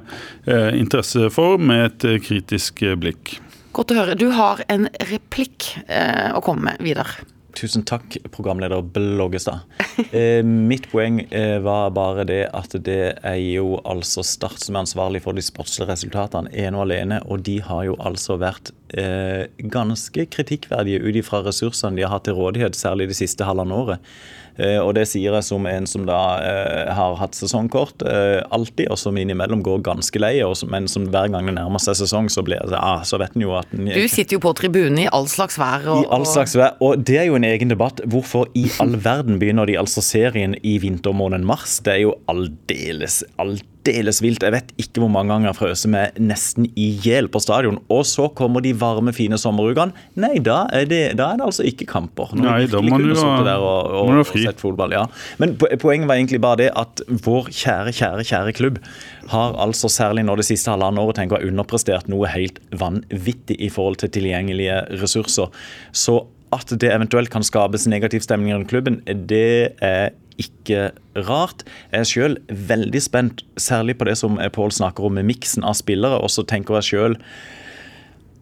eh, 0.50 0.72
interesse 0.80 1.30
for, 1.34 1.62
med 1.62 1.86
et 1.86 2.08
eh, 2.10 2.22
kritisk 2.24 2.82
eh, 2.82 2.98
blikk. 2.98 3.36
Godt 3.78 3.94
å 3.94 4.00
høre. 4.02 4.18
Du 4.18 4.32
har 4.36 4.64
en 4.74 4.90
replikk 5.12 5.70
eh, 5.86 6.32
å 6.34 6.42
komme 6.44 6.72
med, 6.72 6.82
Vidar. 6.84 7.14
Tusen 7.56 7.84
takk, 7.84 8.18
programleder 8.32 8.82
Bloggestad. 8.82 9.62
Eh, 10.12 10.42
mitt 10.44 10.88
poeng 10.90 11.20
eh, 11.36 11.58
var 11.62 11.92
bare 11.94 12.24
det 12.26 12.46
at 12.58 12.74
det 12.84 13.14
er 13.28 13.38
jo 13.38 13.76
altså 13.86 14.24
Start 14.26 14.64
som 14.64 14.76
er 14.76 14.86
ansvarlig 14.86 15.22
for 15.22 15.38
de 15.38 15.44
sportslige 15.46 15.92
resultatene 15.92 16.50
ene 16.58 16.80
og 16.80 16.86
alene, 16.88 17.20
og 17.28 17.44
de 17.46 17.58
har 17.64 17.84
jo 17.86 17.98
altså 18.02 18.40
vært 18.42 18.72
eh, 18.98 19.52
ganske 19.72 20.26
kritikkverdige 20.34 21.04
ut 21.04 21.20
ifra 21.22 21.44
ressursene 21.46 22.00
de 22.00 22.08
har 22.08 22.16
hatt 22.16 22.26
til 22.30 22.40
rådighet, 22.40 22.80
særlig 22.80 23.12
det 23.12 23.20
siste 23.20 23.46
halvannet 23.46 23.78
året. 23.78 24.12
Eh, 24.60 24.78
og 24.82 24.94
det 24.98 25.06
sier 25.10 25.36
jeg 25.36 25.46
som 25.48 25.66
en 25.70 25.88
som 25.90 26.06
da 26.08 26.20
eh, 26.44 26.92
har 26.92 27.18
hatt 27.20 27.38
sesongkort 27.38 28.04
eh, 28.08 28.42
alltid, 28.54 28.90
og 28.92 29.00
som 29.00 29.18
innimellom 29.18 29.64
går 29.66 29.84
ganske 29.86 30.22
lei, 30.22 30.34
men 30.72 30.90
som 30.92 31.08
hver 31.12 31.32
gang 31.32 31.48
det 31.48 31.56
nærmer 31.58 31.82
seg 31.82 32.00
sesong, 32.02 32.30
så, 32.32 32.44
blir, 32.46 32.62
det, 32.70 32.80
ah, 32.80 33.06
så 33.08 33.20
vet 33.22 33.36
en 33.38 33.46
jo 33.46 33.56
at 33.58 33.72
den, 33.74 33.90
Du 33.92 34.08
sitter 34.12 34.38
jo 34.38 34.44
på 34.44 34.54
tribunen 34.58 35.04
i 35.06 35.10
all 35.12 35.30
slags 35.32 35.60
vær. 35.62 35.88
Og, 35.88 36.04
i 36.06 36.12
all 36.14 36.28
slags 36.28 36.56
vær. 36.60 36.76
Og 36.84 37.04
det 37.08 37.22
er 37.24 37.30
jo 37.30 37.38
en 37.40 37.48
egen 37.48 37.72
debatt. 37.72 38.04
Hvorfor 38.12 38.50
i 38.58 38.68
all 38.84 38.98
verden 39.02 39.40
begynner 39.42 39.70
de 39.70 39.80
altså 39.80 40.04
serien 40.06 40.58
i 40.68 40.78
vintermåneden 40.84 41.48
mars? 41.48 41.80
Det 41.86 41.96
er 41.96 42.04
jo 42.06 42.16
aldeles, 42.32 43.22
aldeles 43.42 43.68
vilt. 43.86 44.44
Jeg 44.44 44.52
vet 44.54 44.72
ikke 44.78 45.02
hvor 45.02 45.10
mange 45.12 45.32
ganger 45.34 45.54
frøst 45.58 45.88
meg 45.92 46.14
nesten 46.22 46.68
i 46.76 46.92
hjel 47.04 47.28
på 47.32 47.42
stadion. 47.42 47.80
Og 47.90 48.04
så 48.06 48.28
kommer 48.38 48.62
de 48.62 48.74
varme, 48.74 49.14
fine 49.14 49.38
sommerukene. 49.42 49.94
Nei, 50.16 50.38
da 50.40 50.68
er 50.72 50.86
det, 50.86 51.02
da 51.18 51.32
er 51.34 51.38
det 51.42 51.46
altså 51.48 51.66
ikke 51.68 51.88
kamper. 51.90 52.34
Nei, 52.38 52.66
da 52.68 52.82
må 52.82 52.98
du 53.02 53.14
ha- 53.16 54.24
fri. 54.24 54.46
fotball. 54.62 54.92
Ja. 54.92 55.06
Men 55.40 55.56
poenget 55.58 56.08
var 56.08 56.16
egentlig 56.16 56.42
bare 56.42 56.58
det 56.58 56.72
at 56.76 57.02
vår 57.08 57.50
kjære, 57.50 57.94
kjære, 57.98 58.26
kjære 58.28 58.54
klubb 58.58 58.80
har 59.32 59.56
altså 59.62 59.90
særlig 59.90 60.26
nå 60.26 60.36
det 60.38 60.46
siste 60.46 60.70
halvannet 60.72 61.00
året 61.02 61.16
tenker 61.16 61.40
ha 61.40 61.48
underprestert 61.48 62.10
noe 62.12 62.28
helt 62.28 62.60
vanvittig 62.72 63.58
i 63.62 63.70
forhold 63.72 63.98
til 64.02 64.10
tilgjengelige 64.10 64.82
ressurser. 65.02 65.50
Så 65.92 66.26
at 66.52 66.68
det 66.82 66.90
eventuelt 66.92 67.30
kan 67.32 67.44
skapes 67.48 67.86
negativ 67.88 68.22
stemning 68.26 68.54
rundt 68.58 68.68
klubben, 68.70 69.00
det 69.08 69.74
er 69.82 70.12
ikke 70.42 70.90
rart. 71.30 71.66
Jeg 71.94 72.04
er 72.04 72.10
selv 72.10 72.60
veldig 72.72 73.02
spent, 73.04 73.46
særlig 73.60 73.98
på 74.00 74.10
det 74.10 74.18
som 74.20 74.40
Pål 74.54 74.74
snakker 74.76 75.08
om 75.08 75.18
med 75.20 75.30
miksen 75.30 75.66
av 75.68 75.78
spillere. 75.80 76.20
Og 76.22 76.34
så 76.34 76.46
tenker 76.48 76.80
jeg 76.80 76.90
selv 76.92 77.22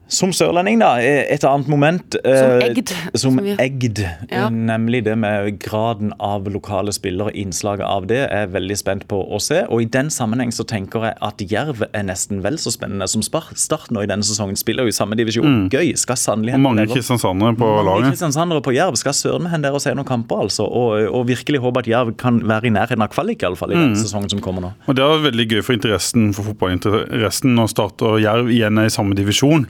som 0.10 0.32
sørlending, 0.34 0.80
da, 0.82 0.96
et 1.00 1.44
annet 1.46 1.68
moment 1.70 2.16
Som 2.24 2.52
eh, 2.58 2.64
egd, 2.70 2.94
Som 3.20 3.40
egd. 3.40 4.00
Ja. 4.32 4.48
Nemlig 4.50 5.04
det 5.06 5.16
med 5.22 5.60
graden 5.62 6.14
av 6.20 6.48
lokale 6.50 6.92
spillere, 6.96 7.32
innslaget 7.38 7.86
av 7.86 8.08
det, 8.10 8.24
er 8.28 8.46
jeg 8.48 8.54
veldig 8.56 8.78
spent 8.80 9.06
på 9.12 9.20
å 9.22 9.40
se. 9.44 9.64
Og 9.70 9.84
i 9.86 9.90
den 9.92 10.10
sammenheng 10.14 10.52
så 10.56 10.66
tenker 10.68 11.06
jeg 11.10 11.18
at 11.30 11.44
Jerv 11.52 11.84
er 11.94 12.08
nesten 12.08 12.42
vel 12.46 12.58
så 12.62 12.74
spennende 12.74 13.08
som 13.10 13.22
Start 13.30 13.92
nå 13.94 14.02
i 14.04 14.10
denne 14.10 14.26
sesongen. 14.26 14.58
Spiller 14.60 14.88
jo 14.88 14.92
i 14.92 14.96
samme 14.96 15.16
divisjon. 15.20 15.68
Gøy. 15.70 15.94
Skal 16.00 16.18
sannelig 16.20 16.56
hende 16.56 16.66
mange 16.66 16.88
kristiansandere 16.90 17.54
på 17.60 17.68
mange 17.70 17.86
laget. 17.88 18.10
kristiansandere 18.16 18.64
på 18.66 18.74
Jerv 18.76 18.98
skal 19.00 19.14
søren 19.14 19.46
meg 19.46 19.54
hende 19.54 19.70
der 19.70 19.78
og 19.78 19.84
se 19.84 19.94
noen 19.94 20.08
kamper, 20.10 20.42
altså. 20.48 20.66
Og, 20.66 21.06
og 21.14 21.28
virkelig 21.30 21.62
håpe 21.62 21.84
at 21.84 21.90
Jerv 21.92 22.16
kan 22.20 22.42
være 22.50 22.70
i 22.70 22.74
nærheten 22.74 23.06
av 23.06 23.12
kvalik, 23.14 23.44
iallfall, 23.46 23.74
i 23.76 23.80
Mm. 23.80 23.94
sesongen 23.96 24.30
som 24.30 24.42
kommer 24.44 24.62
nå. 24.62 24.72
Og 24.88 24.96
Det 24.96 25.04
er 25.06 25.22
veldig 25.24 25.46
gøy 25.50 25.62
for 25.64 25.74
interessen 25.78 26.34
for 26.36 26.44
fotballinteressen 26.50 27.54
når 27.56 27.70
Start 27.72 28.02
og 28.06 28.20
Jerv 28.22 28.50
igjen 28.52 28.78
er 28.82 28.90
i 28.90 28.94
samme 28.94 29.16
divisjon. 29.16 29.68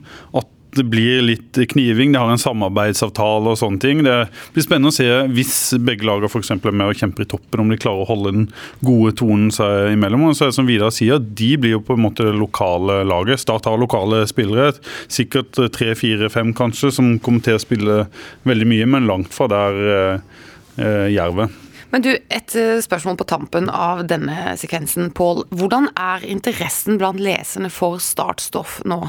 Det 0.76 0.84
blir 0.86 1.22
litt 1.24 1.58
kniving. 1.72 2.12
De 2.12 2.20
har 2.20 2.30
en 2.30 2.40
samarbeidsavtale 2.40 3.52
og 3.52 3.58
sånne 3.58 3.82
ting. 3.82 4.02
Det 4.06 4.16
blir 4.54 4.66
spennende 4.66 4.92
å 4.92 4.96
se 4.96 5.08
hvis 5.34 5.54
begge 5.82 6.06
lagene 6.06 6.30
f.eks. 6.30 6.52
er 6.54 6.76
med 6.76 6.92
og 6.92 7.00
kjemper 7.00 7.26
i 7.26 7.30
toppen, 7.30 7.64
om 7.64 7.72
de 7.72 7.78
klarer 7.80 8.04
å 8.04 8.10
holde 8.10 8.34
den 8.36 8.46
gode 8.86 9.14
tonen 9.18 9.50
seg 9.54 9.94
imellom. 9.96 10.28
Og 10.28 10.36
så 10.38 10.46
er 10.46 10.52
det 10.52 10.58
som 10.60 10.68
Vidar 10.70 10.94
sier, 10.94 11.18
de 11.18 11.50
blir 11.60 11.76
jo 11.78 11.82
på 11.86 11.96
en 11.98 12.04
måte 12.04 12.28
lokale 12.30 13.00
laget. 13.08 13.42
Start 13.42 13.66
har 13.70 13.80
lokale 13.80 14.22
spillere, 14.30 14.76
sikkert 15.10 15.58
tre, 15.74 15.94
fire, 15.98 16.30
fem 16.32 16.54
kanskje, 16.56 16.92
som 16.94 17.16
kommer 17.22 17.44
til 17.46 17.58
å 17.58 17.64
spille 17.64 18.04
veldig 18.48 18.70
mye, 18.70 18.92
men 18.94 19.10
langt 19.10 19.34
fra 19.34 19.50
der 19.50 19.82
eh, 19.90 21.10
Jervet. 21.10 21.50
Er. 21.50 21.66
Men 21.90 22.04
du, 22.06 22.10
et 22.14 22.54
eh, 22.54 22.78
spørsmål 22.82 23.18
på 23.18 23.26
tampen 23.26 23.70
av 23.70 24.04
denne 24.10 24.54
sekvensen, 24.60 25.10
Pål. 25.16 25.44
Hvordan 25.50 25.90
er 25.98 26.26
interessen 26.26 27.00
blant 27.00 27.22
leserne 27.22 27.70
for 27.74 27.98
startstoff 28.02 28.78
nå? 28.86 29.02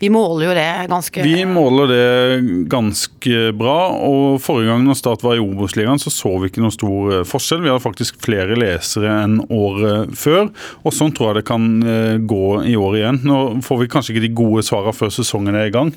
Vi 0.00 0.08
måler 0.08 0.46
jo 0.46 0.52
det 0.56 0.68
ganske 0.88 1.24
Vi 1.26 1.42
måler 1.44 1.90
det 1.90 2.66
ganske 2.72 3.40
bra. 3.52 3.92
og 4.00 4.40
Forrige 4.40 4.70
gang 4.72 4.86
når 4.86 4.96
Start 4.96 5.24
var 5.24 5.36
i 5.36 5.42
Obos-ligaen, 5.42 6.00
så 6.00 6.08
så 6.08 6.32
vi 6.40 6.48
ikke 6.48 6.62
noen 6.64 6.72
stor 6.72 7.10
eh, 7.12 7.26
forskjell. 7.28 7.60
Vi 7.60 7.68
hadde 7.68 7.84
faktisk 7.84 8.16
flere 8.24 8.56
lesere 8.56 9.12
enn 9.26 9.42
året 9.52 10.14
før. 10.16 10.48
og 10.80 10.96
Sånn 10.96 11.12
tror 11.16 11.30
jeg 11.30 11.40
det 11.40 11.48
kan 11.50 11.66
eh, 11.84 12.16
gå 12.16 12.46
i 12.64 12.78
år 12.80 12.96
igjen. 12.96 13.20
Nå 13.28 13.40
får 13.66 13.82
vi 13.82 13.90
kanskje 13.92 14.14
ikke 14.14 14.24
de 14.24 14.32
gode 14.40 14.64
svarene 14.64 14.96
før 14.96 15.12
sesongen 15.12 15.58
er 15.60 15.68
i 15.68 15.74
gang. 15.74 15.92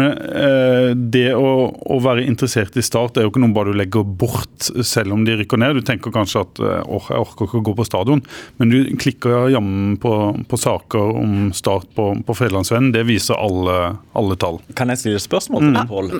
Men 0.00 0.18
eh, 0.18 0.90
det 0.98 1.30
å, 1.38 1.54
å, 1.70 2.00
være 2.02 2.26
interessert 2.26 2.74
i 2.74 2.82
Start 2.82 3.20
er 3.20 3.28
jo 3.28 3.30
ikke 3.30 3.44
noe 3.44 3.54
bare 3.54 3.70
du 3.70 3.78
legger 3.78 4.02
bort 4.02 4.66
selv 4.82 5.14
om 5.14 5.22
de 5.22 5.38
rykker 5.38 5.62
ned. 5.62 5.78
Du 5.78 5.86
tenker 5.86 6.14
kanskje 6.14 6.42
at 6.42 6.62
åh, 6.64 7.06
jeg 7.06 7.22
orker 7.22 7.46
ikke 7.46 7.62
å 7.62 7.66
gå 7.70 7.76
på 7.78 7.86
stadion, 7.86 8.24
men 8.58 8.74
du 8.74 8.78
klikker 8.98 9.46
jammen 9.54 9.94
på, 10.02 10.12
på 10.50 10.58
saker 10.58 11.14
om 11.22 11.48
Start 11.54 11.86
på, 11.94 12.10
på 12.26 12.38
Fedrelandsvennen. 12.42 12.90
Det 12.94 13.06
viser 13.06 13.43
alle, 13.44 13.78
alle 14.16 14.36
tall. 14.40 14.60
Kan 14.78 14.92
jeg 14.92 15.02
stille 15.02 15.20
et 15.20 15.24
spørsmål 15.24 15.66
til 15.66 15.74
deg, 15.76 15.90
Pål? 15.90 16.12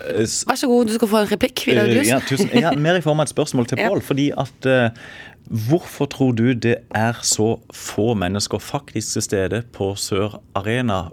Vær 0.50 0.58
så 0.60 0.70
god, 0.70 0.88
du 0.88 0.96
skal 0.96 1.10
få 1.10 1.22
en 1.22 1.30
replikk. 1.30 1.66
Uh, 1.70 1.94
ja, 2.06 2.18
tusen, 2.28 2.50
ja, 2.56 2.74
mer 2.76 3.00
i 3.00 3.04
form 3.04 3.22
av 3.22 3.28
et 3.28 3.34
spørsmål 3.34 3.70
til 3.70 3.80
Pål. 3.86 4.02
fordi 4.04 4.30
at 4.44 4.68
uh, 4.70 5.06
Hvorfor 5.44 6.08
tror 6.08 6.30
du 6.32 6.54
det 6.56 6.78
er 6.96 7.18
så 7.20 7.58
få 7.76 8.14
mennesker 8.16 8.62
faktisk 8.64 9.18
til 9.18 9.24
stede 9.26 9.58
på 9.76 9.90
Sør 10.00 10.38
Arena, 10.56 11.10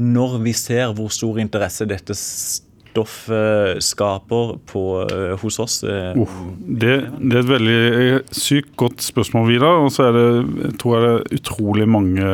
når 0.00 0.38
vi 0.46 0.54
ser 0.56 0.94
hvor 0.96 1.12
stor 1.12 1.36
interesse 1.42 1.84
dette 1.84 2.16
stoffet 2.16 3.84
skaper 3.84 4.54
på, 4.64 4.84
uh, 5.04 5.34
hos 5.42 5.60
oss? 5.60 5.82
Oh, 5.84 6.38
det, 6.56 6.94
det, 7.20 7.34
er 7.34 7.42
et 7.42 7.52
veldig 7.52 8.22
sykt 8.32 8.72
godt 8.80 9.04
spørsmål, 9.04 9.50
Vidar. 9.52 9.84
Og 9.84 9.92
så 9.92 10.08
er 10.08 10.16
det, 10.16 10.72
tror 10.80 10.96
jeg 10.96 11.04
det 11.04 11.12
er 11.12 11.42
utrolig 11.42 11.90
mange 11.98 12.32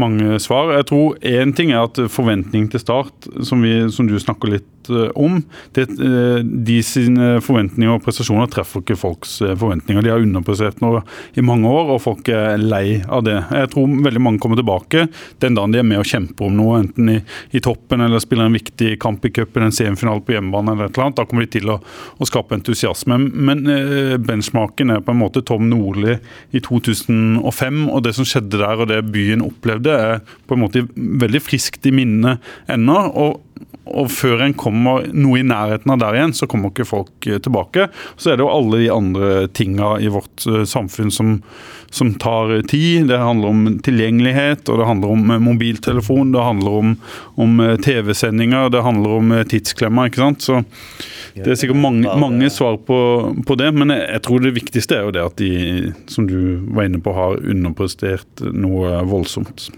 mange 0.00 0.38
svar. 0.40 0.72
Jeg 0.76 0.88
tror 0.88 1.16
én 1.20 1.52
ting 1.56 1.72
er 1.72 1.84
at 1.84 2.00
forventning 2.10 2.70
til 2.72 2.80
start, 2.80 3.28
som, 3.44 3.62
vi, 3.64 3.90
som 3.92 4.08
du 4.08 4.16
snakker 4.20 4.54
litt 4.54 4.81
Eh, 4.90 5.10
om. 5.14 5.42
Det, 5.72 5.82
eh, 5.82 6.42
de 6.44 6.78
sine 6.82 7.36
forventninger 7.44 7.94
og 7.94 8.02
prestasjoner 8.04 8.50
treffer 8.50 8.82
ikke 8.82 8.98
folks 8.98 9.40
eh, 9.42 9.54
forventninger. 9.58 10.02
De 10.02 10.12
har 10.12 10.22
underprestert 10.22 10.80
nå 10.82 10.94
i 11.38 11.44
mange 11.44 11.68
år, 11.68 11.94
og 11.94 12.02
folk 12.02 12.28
er 12.32 12.58
lei 12.60 13.02
av 13.06 13.24
det. 13.26 13.38
Jeg 13.50 13.72
tror 13.74 13.92
veldig 14.06 14.22
mange 14.22 14.42
kommer 14.42 14.58
tilbake 14.60 15.06
den 15.42 15.58
dagen 15.58 15.74
de 15.74 15.80
er 15.82 15.86
med 15.86 16.02
og 16.02 16.08
kjemper 16.08 16.48
om 16.48 16.56
noe, 16.58 16.80
enten 16.82 17.12
i, 17.14 17.18
i 17.52 17.62
toppen 17.62 18.02
eller 18.04 18.22
spiller 18.22 18.48
en 18.48 18.58
viktig 18.58 18.96
kamp 19.02 19.24
i 19.26 19.32
cupen, 19.34 19.66
en 19.66 19.74
semifinale 19.74 20.24
på 20.24 20.36
hjemmebane 20.36 20.74
eller 20.74 20.90
et 20.90 20.96
eller 20.96 21.08
annet. 21.08 21.20
Da 21.20 21.26
kommer 21.28 21.46
de 21.46 21.52
til 21.58 21.72
å, 21.72 21.78
å 22.18 22.28
skape 22.28 22.56
entusiasme. 22.58 23.18
Men 23.32 23.64
benchmarken 24.26 24.92
er 24.94 25.04
på 25.04 25.14
en 25.14 25.20
måte 25.20 25.44
Tom 25.46 25.68
Nordli 25.70 26.16
i 26.52 26.62
2005, 26.62 27.84
og 27.88 28.02
det 28.06 28.16
som 28.18 28.28
skjedde 28.28 28.60
der 28.60 28.82
og 28.82 28.90
det 28.90 29.02
byen 29.12 29.44
opplevde, 29.44 29.92
er 29.92 30.20
på 30.48 30.56
en 30.56 30.64
måte 30.64 30.84
veldig 30.96 31.42
friskt 31.44 31.86
i 31.88 31.94
minnet 31.94 32.42
ennå. 32.72 32.98
og 33.12 33.40
og 33.92 34.08
før 34.12 34.46
en 34.46 34.54
kommer 34.56 35.06
noe 35.12 35.40
i 35.40 35.46
nærheten 35.46 35.92
av 35.92 36.00
der 36.00 36.16
igjen, 36.16 36.34
så 36.36 36.48
kommer 36.50 36.72
ikke 36.72 36.88
folk 36.88 37.28
eh, 37.28 37.40
tilbake. 37.42 37.88
Så 38.16 38.32
er 38.32 38.38
det 38.38 38.46
jo 38.46 38.52
alle 38.52 38.80
de 38.82 38.88
andre 38.92 39.30
tinga 39.52 39.94
i 40.00 40.10
vårt 40.12 40.46
eh, 40.48 40.64
samfunn 40.68 41.12
som, 41.12 41.34
som 41.92 42.14
tar 42.22 42.54
tid. 42.70 43.10
Det 43.10 43.20
handler 43.20 43.52
om 43.52 43.78
tilgjengelighet, 43.84 44.64
og 44.68 44.80
det 44.80 44.88
handler 44.88 45.14
om 45.16 45.34
eh, 45.34 45.42
mobiltelefon, 45.44 46.32
det 46.32 46.46
handler 46.48 46.78
om, 46.80 46.96
om 47.44 47.62
TV-sendinger, 47.84 48.72
det 48.72 48.84
handler 48.86 49.18
om 49.18 49.36
tidsklemmer. 49.52 50.08
ikke 50.08 50.24
sant? 50.24 50.48
Så 50.48 50.62
det 51.36 51.52
er 51.52 51.60
sikkert 51.60 51.80
mange, 51.80 52.16
mange 52.20 52.50
svar 52.52 52.80
på, 52.80 52.98
på, 53.46 53.60
det, 53.60 53.70
men 53.76 53.92
jeg, 53.94 54.08
jeg 54.16 54.26
tror 54.26 54.44
det 54.44 54.56
viktigste 54.56 54.98
er 54.98 55.06
jo 55.08 55.14
det 55.16 55.24
at 55.28 55.38
de, 55.40 55.54
som 56.12 56.28
du 56.28 56.38
var 56.72 56.88
inne 56.88 57.00
på, 57.02 57.14
har 57.16 57.40
underprestert 57.40 58.44
noe 58.52 59.00
voldsomt. 59.08 59.70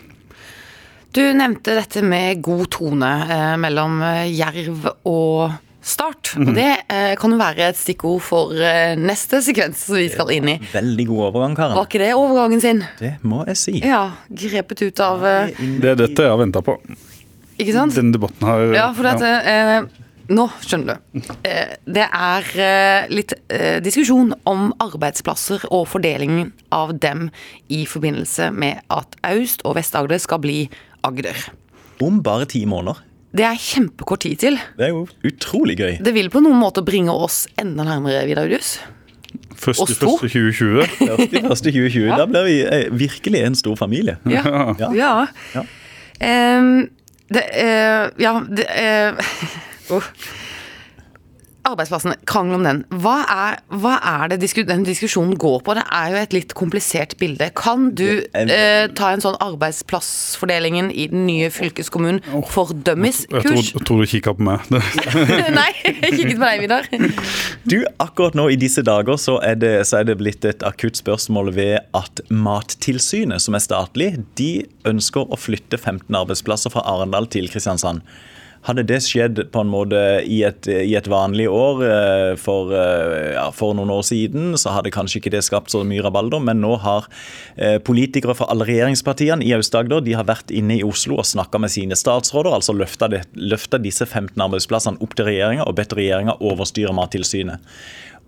Du 1.14 1.23
nevnte 1.23 1.76
dette 1.76 2.00
med 2.02 2.40
god 2.42 2.66
tone 2.75 3.11
eh, 3.30 3.52
mellom 3.62 4.00
eh, 4.02 4.25
Jerv 4.35 4.88
og 5.06 5.52
Start. 5.85 6.33
Mm 6.35 6.42
-hmm. 6.42 6.49
Og 6.49 6.52
mhm. 6.52 6.54
det 6.54 6.76
eh, 6.97 7.16
kan 7.16 7.30
jo 7.30 7.37
være 7.37 7.68
et 7.68 7.76
stikkord 7.76 8.21
for 8.21 8.52
eh, 8.56 8.97
neste 8.97 9.42
sekvens 9.42 9.85
som 9.85 9.97
vi 9.97 10.09
skal 10.09 10.30
inn 10.33 10.49
i. 10.49 10.59
Veldig 10.73 11.06
god 11.06 11.18
overgang, 11.18 11.56
Karen. 11.56 11.76
Var 11.76 11.85
ikke 11.85 11.99
det 11.99 12.14
overgangen 12.14 12.61
sin? 12.61 12.85
Det 12.99 13.16
må 13.23 13.44
jeg 13.47 13.56
si. 13.56 13.80
Ja, 13.85 14.11
Grepet 14.30 14.83
ut 14.83 15.00
av 15.00 15.26
eh, 15.26 15.49
Det 15.80 15.90
er 15.90 15.94
dette 15.94 16.23
jeg 16.23 16.30
har 16.30 16.38
venta 16.38 16.62
på. 16.62 16.78
Ikke 17.59 17.73
sant? 17.73 17.94
Denne 17.94 18.12
debatten 18.12 18.47
har 18.49 18.75
Ja, 18.75 18.92
for 18.92 19.02
dette 19.02 19.26
ja. 19.26 19.78
Eh, 19.78 19.85
nå 20.28 20.49
skjønner 20.61 20.97
du. 21.12 21.21
Det 21.85 22.09
er 22.12 23.09
litt 23.12 23.35
diskusjon 23.85 24.33
om 24.44 24.73
arbeidsplasser 24.80 25.66
og 25.71 25.87
fordelingen 25.88 26.52
av 26.73 26.99
dem 26.99 27.28
i 27.68 27.85
forbindelse 27.85 28.50
med 28.50 28.80
at 28.88 29.16
Aust- 29.23 29.61
og 29.64 29.76
Vest-Agder 29.76 30.18
skal 30.18 30.40
bli 30.40 30.71
Agder. 31.04 31.38
Om 32.02 32.23
bare 32.25 32.49
ti 32.50 32.64
måneder. 32.68 33.02
Det 33.34 33.42
er 33.49 33.58
kjempekort 33.58 34.23
tid 34.23 34.38
til. 34.38 34.58
Det 34.78 34.87
er 34.87 34.92
jo 34.94 35.06
utrolig 35.26 35.76
gøy. 35.80 35.96
Det 36.06 36.12
vil 36.14 36.30
på 36.30 36.42
noen 36.44 36.61
måte 36.61 36.84
bringe 36.87 37.11
oss 37.11 37.44
enda 37.58 37.87
nærmere, 37.87 38.23
Vidar 38.28 38.46
Udius. 38.46 38.76
Først 39.58 39.90
i 39.90 39.96
første 39.99 40.28
2020. 40.30 40.84
Først 41.00 41.32
i 41.34 41.42
første 41.42 41.73
2020. 41.73 42.04
ja. 42.06 42.18
Da 42.20 42.26
blir 42.30 42.46
vi 42.46 42.58
eh, 42.62 42.87
virkelig 42.94 43.42
en 43.42 43.58
stor 43.58 43.75
familie. 43.80 44.16
Ja. 44.30 44.44
ja. 44.78 44.92
ja. 44.94 45.14
ja. 45.56 45.64
Um, 46.58 46.87
det 47.34 47.42
uh, 47.58 48.23
Ja, 48.23 48.38
det 48.46 48.66
uh, 49.90 50.12
arbeidsplassene, 51.68 52.16
krangel 52.28 52.59
om 52.59 52.66
den. 52.66 52.80
Hva 53.02 53.16
er, 53.30 53.59
hva 53.73 53.97
er 54.04 54.33
det 54.33 54.40
disku, 54.42 54.62
den 54.68 54.85
diskusjonen 54.87 55.37
går 55.40 55.62
på? 55.64 55.76
Det 55.78 55.85
er 55.97 56.12
jo 56.12 56.21
et 56.21 56.37
litt 56.37 56.54
komplisert 56.56 57.16
bilde. 57.21 57.49
Kan 57.59 57.90
du 57.97 58.06
eh, 58.37 58.87
ta 58.97 59.12
en 59.14 59.25
sånn 59.25 59.38
arbeidsplassfordelingen 59.44 60.90
i 60.92 61.09
den 61.12 61.25
nye 61.28 61.50
fylkeskommunen 61.54 62.21
for 62.50 62.75
dummies-kurs? 62.87 63.73
Jeg 63.75 63.85
tror, 63.87 64.02
du 64.02 64.11
kikka 64.11 64.37
på 64.37 64.47
meg. 64.47 64.68
Nei, 65.59 65.71
jeg 65.83 66.18
kikket 66.18 66.37
på 66.37 66.44
deg, 66.44 66.64
Vidar. 66.64 66.90
Du, 67.64 67.78
akkurat 68.02 68.37
nå 68.38 68.50
i 68.52 68.61
disse 68.61 68.85
dager 68.85 69.18
så 69.21 69.38
er, 69.44 69.59
det, 69.61 69.75
så 69.88 70.02
er 70.02 70.11
det 70.11 70.18
blitt 70.21 70.44
et 70.49 70.64
akutt 70.66 71.00
spørsmål 71.00 71.54
ved 71.56 71.78
at 71.97 72.25
Mattilsynet, 72.28 73.42
som 73.44 73.56
er 73.56 73.64
statlig, 73.64 74.12
de 74.40 74.52
ønsker 74.88 75.26
å 75.26 75.40
flytte 75.40 75.80
15 75.80 76.09
arbeidsplasser 76.12 76.73
fra 76.75 76.85
Arendal 76.92 77.28
til 77.33 77.49
Kristiansand. 77.52 78.04
Hadde 78.64 78.87
det 78.88 79.00
skjedd 79.04 79.42
på 79.52 79.61
en 79.61 79.68
måte 79.68 79.99
i 80.25 80.38
et, 80.49 80.64
i 80.68 80.94
et 80.97 81.09
vanlig 81.11 81.50
år 81.52 81.83
eh, 81.85 82.30
for, 82.40 82.73
eh, 82.73 83.35
ja, 83.35 83.49
for, 83.52 83.75
noen 83.76 83.92
år 83.92 84.04
siden, 84.09 84.54
så 84.61 84.73
hadde 84.78 84.92
kanskje 84.94 85.21
ikke 85.21 85.35
det 85.35 85.42
skapt 85.44 85.75
så 85.75 85.83
mye 85.85 86.04
rabalder. 86.04 86.40
Men 86.40 86.62
nå 86.64 86.78
har 86.80 87.09
eh, 87.56 87.76
politikere 87.85 88.37
fra 88.38 88.49
alle 88.52 88.64
regjeringspartiene 88.71 89.44
i 89.44 89.52
Aust-Agder 89.59 90.09
vært 90.25 90.54
inne 90.54 90.78
i 90.78 90.87
Oslo 90.87 91.18
og 91.21 91.28
snakka 91.28 91.61
med 91.61 91.75
sine 91.75 91.99
statsråder. 91.99 92.56
Altså 92.56 92.73
løfta 92.73 93.83
disse 93.83 94.09
15 94.09 94.40
arbeidsplassene 94.40 95.04
opp 95.04 95.12
til 95.18 95.28
regjeringa 95.28 95.68
og 95.68 95.76
bedt 95.76 95.92
regjeringa 95.99 96.38
overstyre 96.40 96.97
Mattilsynet. 96.97 97.61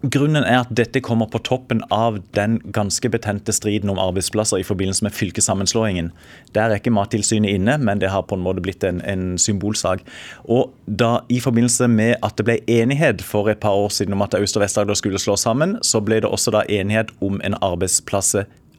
Grunnen 0.04 0.44
er 0.44 0.60
at 0.60 0.72
dette 0.76 1.00
kommer 1.00 1.28
på 1.32 1.40
toppen 1.40 1.80
av 1.94 2.18
den 2.36 2.58
ganske 2.76 3.08
betente 3.08 3.54
striden 3.56 3.88
om 3.88 4.00
arbeidsplasser 4.00 4.60
i 4.60 4.66
forbindelse 4.66 5.06
med 5.06 5.14
fylkessammenslåingen. 5.16 6.10
Der 6.52 6.68
er 6.68 6.76
ikke 6.76 6.92
Mattilsynet 6.92 7.56
inne, 7.56 7.78
men 7.80 8.02
det 8.02 8.10
har 8.12 8.26
på 8.28 8.36
en 8.36 8.44
måte 8.44 8.60
blitt 8.60 8.84
en, 8.84 9.00
en 9.08 9.38
symbolsak. 9.40 10.04
Og 10.44 10.74
da 10.84 11.22
I 11.32 11.40
forbindelse 11.40 11.88
med 11.88 12.20
at 12.20 12.36
det 12.36 12.44
ble 12.44 12.58
enighet 12.68 13.24
for 13.24 13.48
et 13.48 13.62
par 13.62 13.72
år 13.72 13.88
siden 13.96 14.12
om 14.12 14.26
at 14.26 14.36
Aust- 14.36 14.60
og 14.60 14.66
Vest-Agder 14.66 15.00
skulle 15.00 15.22
slås 15.22 15.48
sammen, 15.48 15.78
så 15.82 16.04
ble 16.04 16.20
det 16.20 16.28
også 16.28 16.52
da 16.52 16.66
enighet 16.68 17.14
om 17.24 17.40
en 17.40 17.56
arbeidsplass 17.64 18.36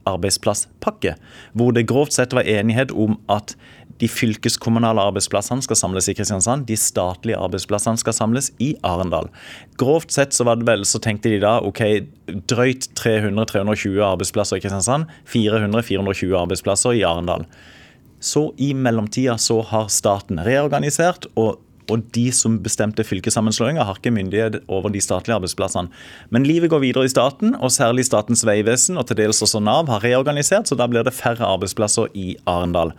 arbeidsplasspakke, 0.08 1.14
hvor 1.52 1.74
det 1.76 1.88
grovt 1.90 2.16
sett 2.16 2.32
var 2.36 2.48
enighet 2.48 2.94
om 2.96 3.18
at 3.28 3.54
de 3.98 4.08
fylkeskommunale 4.10 5.02
arbeidsplassene 5.10 5.64
skal 5.64 5.78
samles 5.80 6.08
i 6.10 6.14
Kristiansand. 6.18 6.66
De 6.68 6.76
statlige 6.78 7.38
arbeidsplassene 7.38 7.98
skal 8.00 8.14
samles 8.16 8.52
i 8.62 8.72
Arendal. 8.86 9.30
Grovt 9.80 10.14
sett 10.14 10.36
så 10.36 10.46
var 10.48 10.60
det 10.60 10.68
vel, 10.68 10.84
så 10.86 11.00
tenkte 11.02 11.32
de 11.32 11.40
da 11.42 11.58
ok, 11.66 11.82
drøyt 12.50 12.90
300-320 12.98 13.98
arbeidsplasser 14.06 14.60
i 14.60 14.64
Kristiansand. 14.64 15.10
400-420 15.32 16.36
arbeidsplasser 16.38 16.98
i 16.98 17.06
Arendal. 17.08 17.48
Så 18.20 18.48
i 18.58 18.72
mellomtida 18.74 19.38
så 19.38 19.60
har 19.66 19.90
staten 19.94 20.42
reorganisert. 20.46 21.30
og 21.34 21.58
og 21.88 22.04
de 22.12 22.26
som 22.36 22.58
bestemte 22.64 23.04
fylkessammenslåinga, 23.06 23.84
har 23.86 23.96
ikke 23.98 24.12
myndighet 24.12 24.60
over 24.68 24.92
de 24.92 25.00
statlige 25.00 25.38
arbeidsplassene. 25.38 25.88
Men 26.34 26.44
livet 26.44 26.70
går 26.72 26.82
videre 26.84 27.08
i 27.08 27.12
staten, 27.12 27.54
og 27.56 27.72
særlig 27.72 28.04
Statens 28.08 28.44
vegvesen 28.46 29.00
og 29.00 29.08
til 29.08 29.20
dels 29.22 29.42
også 29.44 29.62
Nav 29.64 29.88
har 29.92 30.04
reorganisert, 30.04 30.68
så 30.68 30.76
da 30.78 30.88
blir 30.90 31.06
det 31.06 31.16
færre 31.16 31.48
arbeidsplasser 31.48 32.12
i 32.12 32.34
Arendal. 32.46 32.92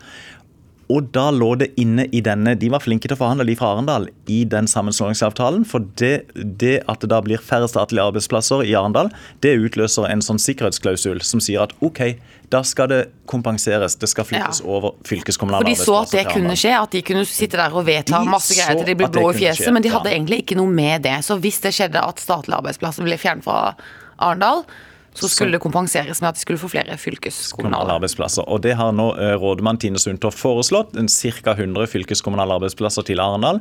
Og 0.89 1.11
da 1.13 1.27
lå 1.29 1.51
det 1.61 1.67
inne 1.77 2.07
i 2.15 2.21
denne 2.25 2.55
De 2.57 2.69
var 2.73 2.81
flinke 2.81 3.05
til 3.05 3.13
å 3.13 3.19
forhandle, 3.19 3.45
de 3.45 3.55
fra 3.59 3.75
Arendal, 3.75 4.07
i 4.25 4.39
den 4.49 4.65
sammenslåingsavtalen. 4.69 5.61
For 5.69 5.85
det, 6.01 6.31
det, 6.33 6.79
at 6.89 7.03
det 7.03 7.11
da 7.13 7.19
blir 7.25 7.41
færre 7.45 7.69
statlige 7.69 8.07
arbeidsplasser 8.09 8.65
i 8.65 8.73
Arendal, 8.77 9.11
det 9.45 9.53
utløser 9.61 10.09
en 10.09 10.23
sånn 10.25 10.41
sikkerhetsklausul 10.41 11.21
som 11.25 11.43
sier 11.43 11.67
at 11.67 11.75
OK, 11.85 12.01
da 12.49 12.63
skal 12.65 12.89
det 12.89 12.99
kompenseres. 13.29 13.99
Det 14.01 14.09
skal 14.09 14.25
flyttes 14.25 14.63
ja. 14.63 14.65
over 14.65 14.97
fylkeskommunale 15.05 15.67
arbeidsplasser. 15.67 15.85
For 15.85 16.09
de 16.09 16.09
så 16.09 16.17
at 16.17 16.17
det 16.17 16.39
kunne 16.39 16.57
skje, 16.57 16.75
at 16.79 16.97
de 16.97 17.05
kunne 17.11 17.25
sitte 17.29 17.61
der 17.61 17.77
og 17.77 17.85
vedta 17.85 18.23
de 18.25 18.33
masse 18.33 18.57
greier 18.57 18.81
til 18.81 18.89
de 18.89 18.97
ble 18.97 19.13
blå 19.13 19.29
i 19.29 19.39
fjeset, 19.43 19.69
men 19.75 19.85
de 19.85 19.93
hadde 19.93 20.09
ja. 20.09 20.17
egentlig 20.17 20.41
ikke 20.41 20.57
noe 20.57 20.73
med 20.73 21.05
det. 21.05 21.19
Så 21.27 21.37
hvis 21.37 21.61
det 21.65 21.75
skjedde 21.77 22.01
at 22.01 22.25
statlige 22.25 22.57
arbeidsplasser 22.63 23.05
ble 23.05 23.21
fjernet 23.21 23.45
fra 23.45 23.75
Arendal, 24.17 24.65
så 25.13 25.29
skulle 25.29 25.57
det 25.57 25.61
kompenseres 25.63 26.21
med 26.21 26.29
at 26.29 26.35
de 26.35 26.41
skulle 26.43 26.59
få 26.61 26.69
flere 26.71 26.97
fylkeskommunale. 26.97 27.91
arbeidsplasser. 27.97 28.45
Og 28.47 28.61
Det 28.61 28.75
har 28.75 28.91
nå 28.91 29.09
eh, 29.17 29.35
rådmann 29.39 29.77
Tine 29.77 29.99
Sundtoft 29.99 30.39
foreslått. 30.39 30.95
en 30.95 31.07
Ca. 31.07 31.51
100 31.53 31.87
fylkeskommunale 31.87 32.53
arbeidsplasser 32.59 33.01
til 33.03 33.19
Arendal. 33.19 33.59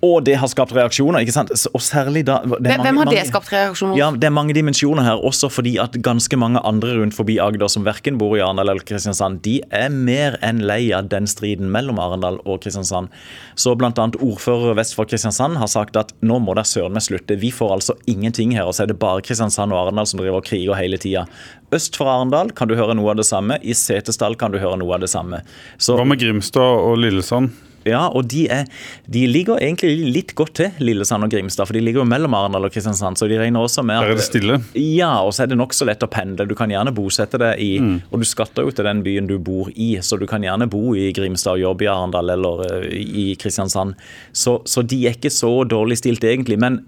Og 0.00 0.20
det 0.22 0.36
har 0.38 0.46
skapt 0.46 0.70
reaksjoner. 0.76 1.24
ikke 1.24 1.32
sant? 1.34 1.50
Og 1.74 1.80
særlig 1.82 2.24
da 2.24 2.36
det 2.44 2.52
er 2.52 2.60
Hvem, 2.60 2.62
mange- 2.62 2.82
hvem 2.86 2.96
har 2.96 3.04
det 3.10 3.26
skapt 3.26 3.48
reaksjoner 3.50 3.92
hos? 3.94 3.98
Ja, 3.98 4.10
Det 4.12 4.24
er 4.24 4.30
mange 4.30 4.54
dimensjoner 4.54 5.02
her, 5.02 5.16
også 5.26 5.50
fordi 5.50 5.76
at 5.82 5.90
ganske 6.02 6.36
mange 6.38 6.60
andre 6.64 6.94
rundt 7.00 7.14
forbi 7.14 7.38
Agder 7.42 7.66
som 7.68 7.82
verken 7.84 8.16
bor 8.16 8.36
i 8.36 8.40
Arendal 8.40 8.68
eller 8.70 8.84
Kristiansand, 8.86 9.42
de 9.42 9.60
er 9.72 9.88
mer 9.90 10.38
enn 10.40 10.60
lei 10.60 10.92
av 10.94 11.08
den 11.08 11.26
striden 11.26 11.68
mellom 11.74 11.98
Arendal 11.98 12.38
og 12.46 12.60
Kristiansand. 12.62 13.08
Så 13.56 13.74
bl.a. 13.76 13.90
ordfører 13.90 14.76
vest 14.76 14.94
for 14.94 15.04
Kristiansand 15.04 15.56
har 15.58 15.66
sagt 15.66 15.96
at 15.96 16.12
nå 16.22 16.38
må 16.38 16.54
det 16.54 16.64
søren 16.66 16.92
meg 16.92 17.02
slutte. 17.02 17.36
Vi 17.38 17.50
får 17.50 17.72
altså 17.80 17.94
ingenting 18.06 18.52
her, 18.54 18.66
og 18.66 18.74
så 18.74 18.82
er 18.84 18.86
det 18.92 19.00
bare 19.00 19.20
Kristiansand 19.20 19.72
og 19.72 19.78
Arendal 19.88 20.06
som 20.06 20.20
driver 20.20 20.36
og 20.36 20.44
kriger 20.44 20.74
hele 20.78 20.96
tida. 20.96 21.26
Øst 21.72 21.96
for 21.96 22.06
Arendal 22.06 22.52
kan 22.52 22.68
du 22.68 22.76
høre 22.76 22.94
noe 22.94 23.10
av 23.10 23.16
det 23.16 23.26
samme, 23.26 23.58
i 23.62 23.72
Setesdal 23.74 24.36
kan 24.38 24.52
du 24.52 24.58
høre 24.58 24.78
noe 24.78 24.94
av 24.94 25.00
det 25.00 25.10
samme. 25.10 25.42
Så 25.76 25.96
Hva 25.98 26.06
med 26.06 26.20
Grimstad 26.20 26.62
og 26.62 26.98
Lillesand? 26.98 27.50
Ja, 27.90 28.04
og 28.08 28.28
de, 28.30 28.44
er, 28.52 28.68
de 29.10 29.24
ligger 29.28 29.60
egentlig 29.62 30.10
litt 30.14 30.34
godt 30.38 30.54
til, 30.60 30.82
Lillesand 30.82 31.26
og 31.26 31.32
Grimstad. 31.32 31.68
For 31.68 31.76
de 31.76 31.82
ligger 31.84 32.02
jo 32.02 32.08
mellom 32.08 32.36
Arendal 32.38 32.68
og 32.68 32.74
Kristiansand, 32.74 33.20
så 33.20 33.28
de 33.30 33.38
regner 33.40 33.64
også 33.64 33.84
med 33.86 33.98
at 33.98 34.06
Der 34.08 34.14
er 34.14 34.20
det 34.20 34.26
stille. 34.26 34.60
Ja, 34.78 35.12
og 35.22 35.34
så 35.36 35.44
er 35.44 35.52
det 35.52 35.58
nokså 35.60 35.88
lett 35.88 36.04
å 36.04 36.10
pendle. 36.10 36.48
Du 36.48 36.54
kan 36.58 36.72
gjerne 36.72 36.94
bosette 36.94 37.40
deg 37.40 37.62
i 37.62 37.72
Og 37.78 38.20
du 38.20 38.26
skatter 38.28 38.66
jo 38.66 38.74
til 38.74 38.86
den 38.86 39.02
byen 39.06 39.28
du 39.30 39.38
bor 39.42 39.70
i, 39.74 39.90
så 40.02 40.18
du 40.20 40.26
kan 40.28 40.44
gjerne 40.44 40.68
bo 40.70 40.94
i 40.98 41.10
Grimstad 41.16 41.58
og 41.58 41.64
jobbe 41.64 41.86
i 41.86 41.90
Arendal 41.92 42.34
eller 42.34 42.64
eh, 42.68 42.86
i 42.98 43.26
Kristiansand. 43.40 43.98
Så, 44.32 44.60
så 44.68 44.82
de 44.82 45.02
er 45.08 45.18
ikke 45.18 45.32
så 45.32 45.52
dårlig 45.68 45.98
stilt 46.00 46.24
egentlig. 46.24 46.58
men 46.58 46.82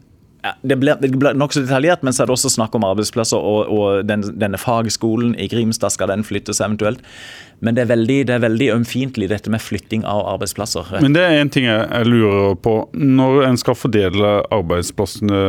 det 0.62 0.76
blir, 0.80 0.96
det 1.00 1.12
blir 1.12 1.36
nokså 1.36 1.64
detaljert, 1.66 2.04
men 2.06 2.16
så 2.16 2.24
er 2.24 2.30
det 2.30 2.36
også 2.36 2.52
snakk 2.54 2.74
om 2.78 2.86
arbeidsplasser. 2.88 3.38
Og, 3.38 3.70
og 3.70 4.08
den, 4.08 4.24
denne 4.40 4.60
fagskolen 4.60 5.34
i 5.40 5.48
Grimstad, 5.52 5.92
skal 5.94 6.12
den 6.12 6.24
flyttes 6.26 6.62
eventuelt? 6.64 7.04
Men 7.60 7.76
det 7.76 7.82
er 7.84 7.90
veldig, 7.90 8.18
det 8.30 8.38
veldig 8.40 8.68
ømfintlig, 8.72 9.28
dette 9.28 9.52
med 9.52 9.60
flytting 9.60 10.04
av 10.08 10.22
arbeidsplasser. 10.32 10.94
Men 11.04 11.12
det 11.12 11.26
er 11.26 11.42
en 11.42 11.52
ting 11.52 11.66
jeg, 11.68 11.82
jeg 11.90 12.08
lurer 12.08 12.54
på. 12.64 12.74
Når 12.96 13.42
en 13.50 13.60
skal 13.60 13.76
fordele 13.76 14.32
arbeidsplassene 14.48 15.42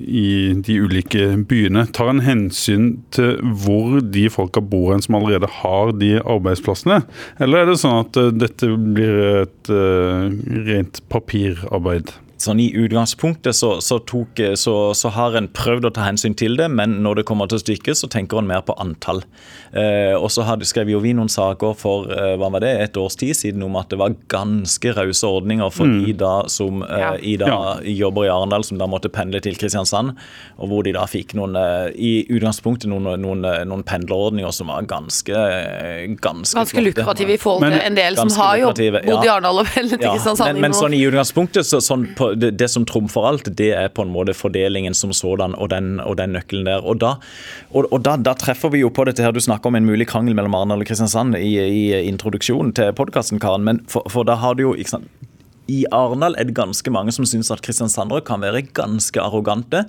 i 0.00 0.32
de 0.64 0.78
ulike 0.80 1.28
byene, 1.48 1.84
tar 1.92 2.14
en 2.14 2.24
hensyn 2.24 2.88
til 3.12 3.36
hvor 3.64 4.00
de 4.00 4.24
folka 4.32 4.64
bor 4.64 4.94
hen 4.94 5.04
som 5.04 5.20
allerede 5.20 5.50
har 5.60 5.92
de 6.00 6.14
arbeidsplassene? 6.22 7.02
Eller 7.42 7.66
er 7.66 7.72
det 7.72 7.78
sånn 7.84 8.00
at 8.00 8.16
eh, 8.16 8.32
dette 8.32 8.72
blir 8.72 9.22
et 9.42 9.72
uh, 9.72 10.32
rent 10.72 11.04
papirarbeid? 11.12 12.16
Sånn 12.42 12.60
I 12.62 12.70
utgangspunktet 12.74 13.54
så, 13.54 13.76
så, 13.84 14.00
tok, 14.08 14.40
så, 14.58 14.74
så 14.98 15.12
har 15.14 15.36
en 15.38 15.46
prøvd 15.54 15.86
å 15.88 15.92
ta 15.94 16.06
hensyn 16.08 16.34
til 16.38 16.56
det, 16.58 16.68
men 16.72 16.98
når 17.04 17.20
det 17.20 17.26
kommer 17.28 17.50
til 17.50 17.60
stykket, 17.62 17.98
så 18.00 18.08
tenker 18.10 18.40
en 18.42 18.48
mer 18.50 18.64
på 18.66 18.74
antall. 18.82 19.22
Eh, 19.72 20.14
og 20.18 20.28
så 20.32 20.44
skrev 20.66 20.90
jo 20.92 21.00
vi 21.04 21.12
noen 21.16 21.30
saker 21.32 21.76
for 21.78 22.10
eh, 22.12 22.34
hva 22.40 22.50
var 22.52 22.64
det, 22.64 22.72
et 22.82 22.98
års 23.00 23.16
tid 23.20 23.36
siden 23.38 23.62
om 23.66 23.76
at 23.80 23.88
det 23.92 23.98
var 24.00 24.16
ganske 24.32 24.92
rause 24.96 25.28
ordninger 25.28 25.70
for 25.72 25.86
de 25.88 26.12
da 26.18 26.32
som 26.52 26.82
eh, 26.82 26.98
Ja. 27.02 27.12
i 27.16 27.36
da 27.40 27.46
Ja. 27.52 27.60
jobber 28.02 28.26
i 28.26 28.32
Arendal, 28.32 28.64
som 28.64 28.78
da 28.78 28.86
måtte 28.86 29.10
pendle 29.12 29.40
til 29.42 29.56
Kristiansand. 29.58 30.14
Og 30.58 30.68
hvor 30.70 30.82
de 30.86 30.92
da 30.96 31.04
fikk 31.10 31.34
noen, 31.38 31.56
eh, 31.56 31.90
i 31.96 32.12
utgangspunktet 32.28 32.88
noen, 32.90 33.08
noen, 33.20 33.44
eh, 33.48 33.62
noen 33.68 33.82
pendlerordninger 33.86 34.52
som 34.52 34.68
var 34.72 34.82
ganske 34.82 35.32
eh, 35.32 36.08
Ganske, 36.22 36.56
Ganske 36.58 36.82
lukrative 36.82 37.34
i 37.34 37.38
forhold 37.40 37.64
til 37.70 37.80
en 37.80 37.94
del 37.96 38.16
som 38.18 38.30
har 38.40 38.56
jo 38.60 38.70
bodd 38.72 38.80
i. 38.82 38.88
Arendal 39.32 39.62
og 39.62 39.66
pendlet 39.74 39.98
til 40.00 40.06
Ja, 40.08 40.12
Kristiansand 40.16 40.52
men, 40.58 40.68
men 40.68 40.76
sånn 40.76 40.94
i 40.96 41.02
utgangspunktet, 41.08 41.66
så, 41.68 41.80
sånn 41.84 42.08
på, 42.18 42.31
det, 42.38 42.52
det 42.60 42.68
som 42.72 42.86
trumfer 42.88 43.26
alt, 43.28 43.50
det 43.58 43.70
er 43.76 43.90
på 43.94 44.04
en 44.06 44.12
måte 44.14 44.34
fordelingen 44.36 44.94
som 44.96 45.12
sådan 45.16 45.56
og 45.56 45.70
den, 45.72 45.96
og 46.00 46.16
den 46.20 46.36
nøkkelen 46.36 46.68
der. 46.68 46.84
Og, 46.84 47.00
da, 47.02 47.14
og, 47.70 47.88
og 47.90 48.04
da, 48.06 48.16
da 48.16 48.36
treffer 48.38 48.72
vi 48.74 48.82
jo 48.82 48.92
på 48.94 49.06
dette 49.08 49.24
her, 49.24 49.34
du 49.34 49.42
snakker 49.42 49.70
om 49.70 49.78
en 49.78 49.88
mulig 49.88 50.08
krangel 50.10 50.36
mellom 50.38 50.56
Arendal 50.58 50.84
og 50.84 50.88
Kristiansand 50.88 51.36
i, 51.38 51.52
i 51.58 51.82
introduksjonen 52.08 52.74
til 52.76 52.94
podkasten, 52.98 53.42
Karen. 53.42 53.66
Men 53.68 53.82
for, 53.90 54.06
for 54.12 54.28
da 54.28 54.38
har 54.40 54.58
du 54.58 54.66
jo 54.66 54.74
ikke 54.76 54.96
sant, 54.96 55.10
I 55.70 55.84
Arendal 55.94 56.34
er 56.36 56.48
det 56.48 56.56
ganske 56.58 56.90
mange 56.92 57.14
som 57.14 57.26
syns 57.28 57.52
at 57.54 57.62
kristiansandere 57.64 58.24
kan 58.26 58.42
være 58.42 58.64
ganske 58.74 59.20
arrogante. 59.22 59.84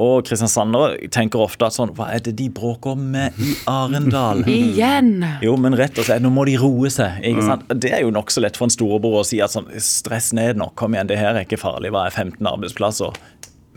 Og 0.00 0.24
kristiansandere 0.24 1.10
tenker 1.12 1.42
ofte 1.44 1.66
at 1.68 1.76
sånn 1.76 1.92
Hva 1.96 2.06
er 2.14 2.22
det 2.24 2.32
de 2.38 2.46
bråker 2.56 2.96
med 2.96 3.36
i 3.42 3.52
Arendal? 3.70 4.42
Igjen! 4.50 5.12
Jo, 5.44 5.56
men 5.60 5.76
rett 5.78 5.98
og 6.00 6.08
slett, 6.08 6.24
nå 6.24 6.32
må 6.32 6.46
de 6.48 6.56
roe 6.60 6.88
seg. 6.92 7.20
ikke 7.26 7.44
sant? 7.46 7.66
Det 7.82 7.92
er 7.92 8.04
jo 8.06 8.14
nokså 8.14 8.42
lett 8.44 8.56
for 8.58 8.68
en 8.68 8.74
storebror 8.74 9.20
å 9.20 9.26
si 9.26 9.42
at 9.44 9.52
sånn, 9.52 9.68
stress 9.84 10.32
ned 10.36 10.60
nå, 10.60 10.70
kom 10.80 10.96
igjen, 10.96 11.10
det 11.10 11.20
her 11.20 11.34
er 11.34 11.44
ikke 11.44 11.60
farlig, 11.60 11.92
hva 11.94 12.06
er 12.08 12.16
15 12.16 12.48
arbeidsplasser? 12.48 13.20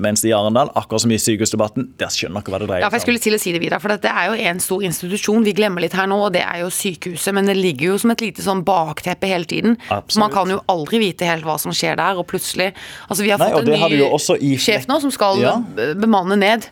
Mens 0.01 0.23
i 0.25 0.31
Arendal, 0.33 0.71
akkurat 0.73 1.01
som 1.03 1.11
i 1.13 1.17
sykehusdebatten, 1.21 1.91
der 2.01 2.07
skjønner 2.09 2.41
dere 2.41 2.49
hva 2.49 2.59
det 2.59 2.65
Ja, 2.65 2.67
dreier 2.67 2.89
for 2.89 2.95
jeg 2.97 3.01
seg 3.01 3.01
om. 3.01 3.03
skulle 3.05 3.21
til 3.21 3.33
å 3.37 3.39
si 3.43 3.51
det 3.53 3.61
videre, 3.61 3.79
for 3.79 3.89
det 3.93 4.09
er 4.09 4.25
jo 4.31 4.33
en 4.49 4.59
stor 4.59 4.81
institusjon. 4.81 5.43
Vi 5.45 5.53
glemmer 5.53 5.81
litt 5.85 5.93
her 5.93 6.07
nå, 6.09 6.17
og 6.25 6.33
det 6.33 6.41
er 6.41 6.63
jo 6.63 6.69
sykehuset. 6.73 7.33
Men 7.37 7.45
det 7.45 7.55
ligger 7.57 7.91
jo 7.93 7.97
som 8.01 8.09
et 8.11 8.23
lite 8.25 8.41
sånn 8.41 8.63
bakteppe 8.65 9.27
hele 9.29 9.45
tiden. 9.45 9.77
Absolutt. 9.89 10.17
man 10.23 10.31
kan 10.31 10.49
jo 10.49 10.61
aldri 10.67 10.97
vite 10.99 11.25
helt 11.29 11.45
hva 11.45 11.59
som 11.59 11.71
skjer 11.71 11.95
der, 12.01 12.17
og 12.17 12.25
plutselig 12.27 12.73
Altså, 13.09 13.21
vi 13.21 13.29
har 13.29 13.37
Nei, 13.37 13.51
fått 13.51 13.67
en 13.67 13.69
ny 13.69 14.49
i 14.53 14.57
sjef 14.57 14.87
nå 14.87 14.99
som 15.01 15.11
skal 15.11 15.39
Ja. 15.39 15.57
bemanne 15.93 16.37
ned 16.37 16.65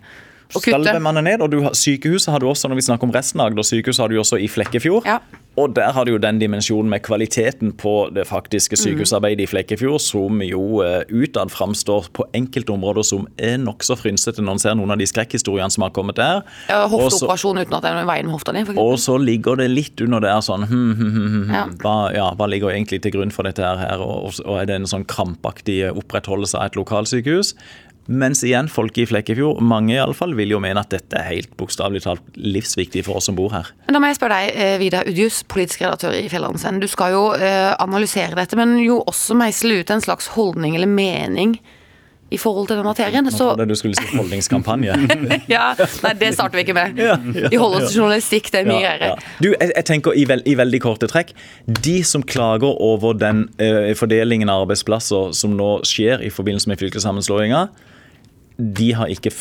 og 0.55 0.61
Skal 0.61 0.81
kutte. 0.81 0.93
bemanne 0.97 1.21
ned, 1.23 1.41
og 1.41 1.51
du 1.51 1.61
Sykehuset 1.73 2.31
har 2.31 2.39
du 2.39 2.47
også, 2.47 2.67
når 2.69 2.75
vi 2.75 2.81
snakker 2.81 3.03
om 3.03 3.11
resten 3.11 3.39
av 3.39 3.47
Agder 3.51 3.63
sykehus, 3.63 3.97
har 3.99 4.07
du 4.09 4.17
også 4.17 4.41
i 4.41 4.47
Flekkefjord. 4.47 5.05
Ja. 5.05 5.19
Og 5.59 5.73
der 5.75 5.91
har 5.91 6.05
du 6.07 6.13
jo 6.13 6.19
den 6.21 6.39
dimensjonen 6.39 6.87
med 6.89 7.01
kvaliteten 7.03 7.73
på 7.75 8.09
det 8.15 8.23
faktiske 8.27 8.77
Mm. 8.77 8.83
sykehusarbeidet 8.83 9.43
i 9.43 9.47
Flekkefjord, 9.51 9.99
som 9.99 10.41
jo 10.41 10.81
eh, 10.81 11.03
utad 11.11 11.51
framstår 11.51 12.07
på 12.13 12.23
enkelte 12.33 12.71
områder 12.71 13.03
som 13.03 13.27
er 13.37 13.57
nokså 13.57 13.97
frynsete 13.99 14.41
når 14.41 14.51
en 14.51 14.59
ser 14.63 14.75
noen 14.75 14.91
av 14.91 14.97
de 14.97 15.05
skrekkhistoriene 15.05 15.69
som 15.69 15.83
har 15.83 15.91
kommet 15.91 16.15
der. 16.15 16.41
Ja, 16.69 16.87
Hofteoperasjon 16.87 17.59
uten 17.59 17.73
at 17.75 17.83
det 17.83 17.91
er 17.91 17.99
noe 17.99 18.07
i 18.07 18.11
veien 18.13 18.25
med 18.25 18.35
hofta 18.37 18.53
di, 18.55 18.63
Og 18.79 18.97
så 18.97 19.17
ligger 19.19 19.57
det 19.57 19.69
litt 19.71 19.99
under 20.01 20.21
der 20.23 20.39
sånn 20.39 20.67
hm, 20.67 20.95
hm, 20.95 21.11
hm, 21.11 21.27
hm, 21.27 21.53
Ja. 21.53 21.65
Hva, 21.83 22.13
ja, 22.15 22.31
hva 22.33 22.47
ligger 22.47 22.71
egentlig 22.71 23.01
til 23.01 23.11
grunn 23.11 23.31
for 23.31 23.43
dette 23.43 23.61
her? 23.61 23.99
Og, 23.99 24.31
og 24.45 24.61
er 24.61 24.65
det 24.65 24.75
en 24.75 24.87
sånn 24.87 25.05
krampaktig 25.05 25.91
opprettholdelse 25.91 26.55
av 26.57 26.71
et 26.71 26.75
lokalsykehus? 26.79 27.55
Mens 28.09 28.41
igjen, 28.43 28.69
folk 28.71 28.97
i 28.97 29.05
Flekkefjord, 29.05 29.61
mange 29.61 29.93
iallfall, 29.93 30.33
vil 30.35 30.55
jo 30.55 30.61
mene 30.63 30.81
at 30.81 30.89
dette 30.93 31.19
er 31.19 31.27
helt 31.27 31.51
bokstavelig 31.59 32.01
talt 32.07 32.39
livsviktig 32.39 33.05
for 33.05 33.19
oss 33.19 33.29
som 33.29 33.37
bor 33.37 33.53
her. 33.53 33.69
Men 33.85 33.97
da 33.97 34.01
må 34.01 34.09
jeg 34.09 34.17
spørre 34.17 34.39
deg, 34.39 34.55
eh, 34.57 34.77
Vidar 34.81 35.09
Udjus, 35.09 35.43
politisk 35.47 35.85
redaktør 35.85 36.17
i 36.17 36.25
Fjellandsvennen. 36.31 36.81
Du 36.81 36.89
skal 36.89 37.13
jo 37.13 37.27
eh, 37.37 37.69
analysere 37.77 38.35
dette, 38.39 38.57
men 38.59 38.79
jo 38.81 39.03
også 39.05 39.37
meisle 39.37 39.81
ut 39.81 39.93
en 39.93 40.01
slags 40.01 40.31
holdning 40.33 40.75
eller 40.75 40.89
mening 40.89 41.59
i 42.31 42.39
forhold 42.39 42.69
til 42.69 42.79
den 42.79 42.87
materien. 42.87 43.25
Nå 43.27 43.31
trodde 43.35 43.65
du 43.67 43.75
skulle 43.75 43.97
si 43.99 44.15
holdningskampanje. 44.15 44.95
ja, 45.51 45.73
Nei, 46.05 46.13
det 46.19 46.31
starter 46.37 46.59
vi 46.59 46.63
ikke 46.63 46.75
med. 46.77 46.99
Ja, 46.99 47.17
ja, 47.19 47.51
Vi 47.51 47.59
holder 47.59 47.83
oss 47.83 47.91
til 47.91 47.99
journalistikk, 47.99 48.51
det 48.53 48.63
er 48.63 48.69
mye 48.69 48.81
Ja, 48.87 48.93
ja. 49.11 49.15
Du, 49.43 49.49
jeg, 49.51 49.71
jeg 49.75 49.85
tenker 49.89 50.15
i, 50.15 50.23
veld, 50.29 50.47
i 50.47 50.55
veldig 50.55 50.79
korte 50.83 51.09
trekk 51.11 51.33
De 51.67 51.97
som 52.07 52.23
klager 52.23 52.71
over 52.71 53.17
den 53.19 53.45
uh, 53.59 53.91
fordelingen 53.99 54.51
av 54.51 54.63
arbeidsplasser 54.63 55.35
som 55.35 55.57
nå 55.59 55.73
skjer 55.87 56.23
i 56.23 56.31
forbindelse 56.31 56.71
med 56.71 56.79
fylkessammenslåinga, 56.79 57.65
de 58.61 58.91
har 58.97 59.11
ikke 59.11 59.33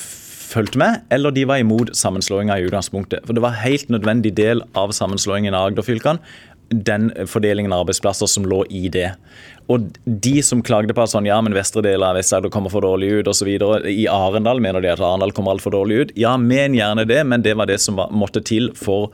fulgt 0.50 0.76
med, 0.80 1.04
eller 1.14 1.34
de 1.34 1.46
var 1.46 1.62
imot 1.62 1.92
sammenslåinga 1.96 2.58
i 2.58 2.68
utgangspunktet. 2.68 3.26
For 3.26 3.36
det 3.36 3.44
var 3.44 3.60
helt 3.62 3.90
nødvendig 3.92 4.34
del 4.38 4.64
av 4.78 4.94
sammenslåingen 4.96 5.54
av 5.54 5.70
Agder-fylkene. 5.70 6.18
Den 6.70 7.10
fordelingen 7.26 7.72
av 7.74 7.84
arbeidsplasser 7.84 8.30
som 8.30 8.44
lå 8.46 8.62
i 8.70 8.88
det. 8.94 9.08
Og 9.70 9.88
de 10.04 10.36
som 10.42 10.62
klagde 10.66 10.94
på 10.94 11.02
at 11.02 11.12
sånn, 11.12 11.26
ja, 11.26 11.38
men 11.42 11.54
vestre 11.54 11.82
del 11.86 12.02
av 12.06 12.16
Vest-Agder 12.18 12.50
kommer 12.54 12.72
for 12.72 12.86
dårlig 12.86 13.10
ut 13.20 13.30
osv. 13.30 13.50
I 13.90 14.06
Arendal 14.10 14.62
mener 14.62 14.82
de 14.82 14.90
at 14.90 15.02
Arendal 15.02 15.34
kommer 15.34 15.54
altfor 15.54 15.74
dårlig 15.74 15.98
ut. 15.98 16.14
Ja, 16.18 16.36
men 16.38 16.78
gjerne 16.78 17.06
det, 17.06 17.22
men 17.26 17.42
det 17.46 17.56
var 17.58 17.70
det 17.70 17.80
som 17.82 17.98
var, 17.98 18.10
måtte 18.14 18.42
til 18.42 18.70
for 18.78 19.10
å 19.10 19.12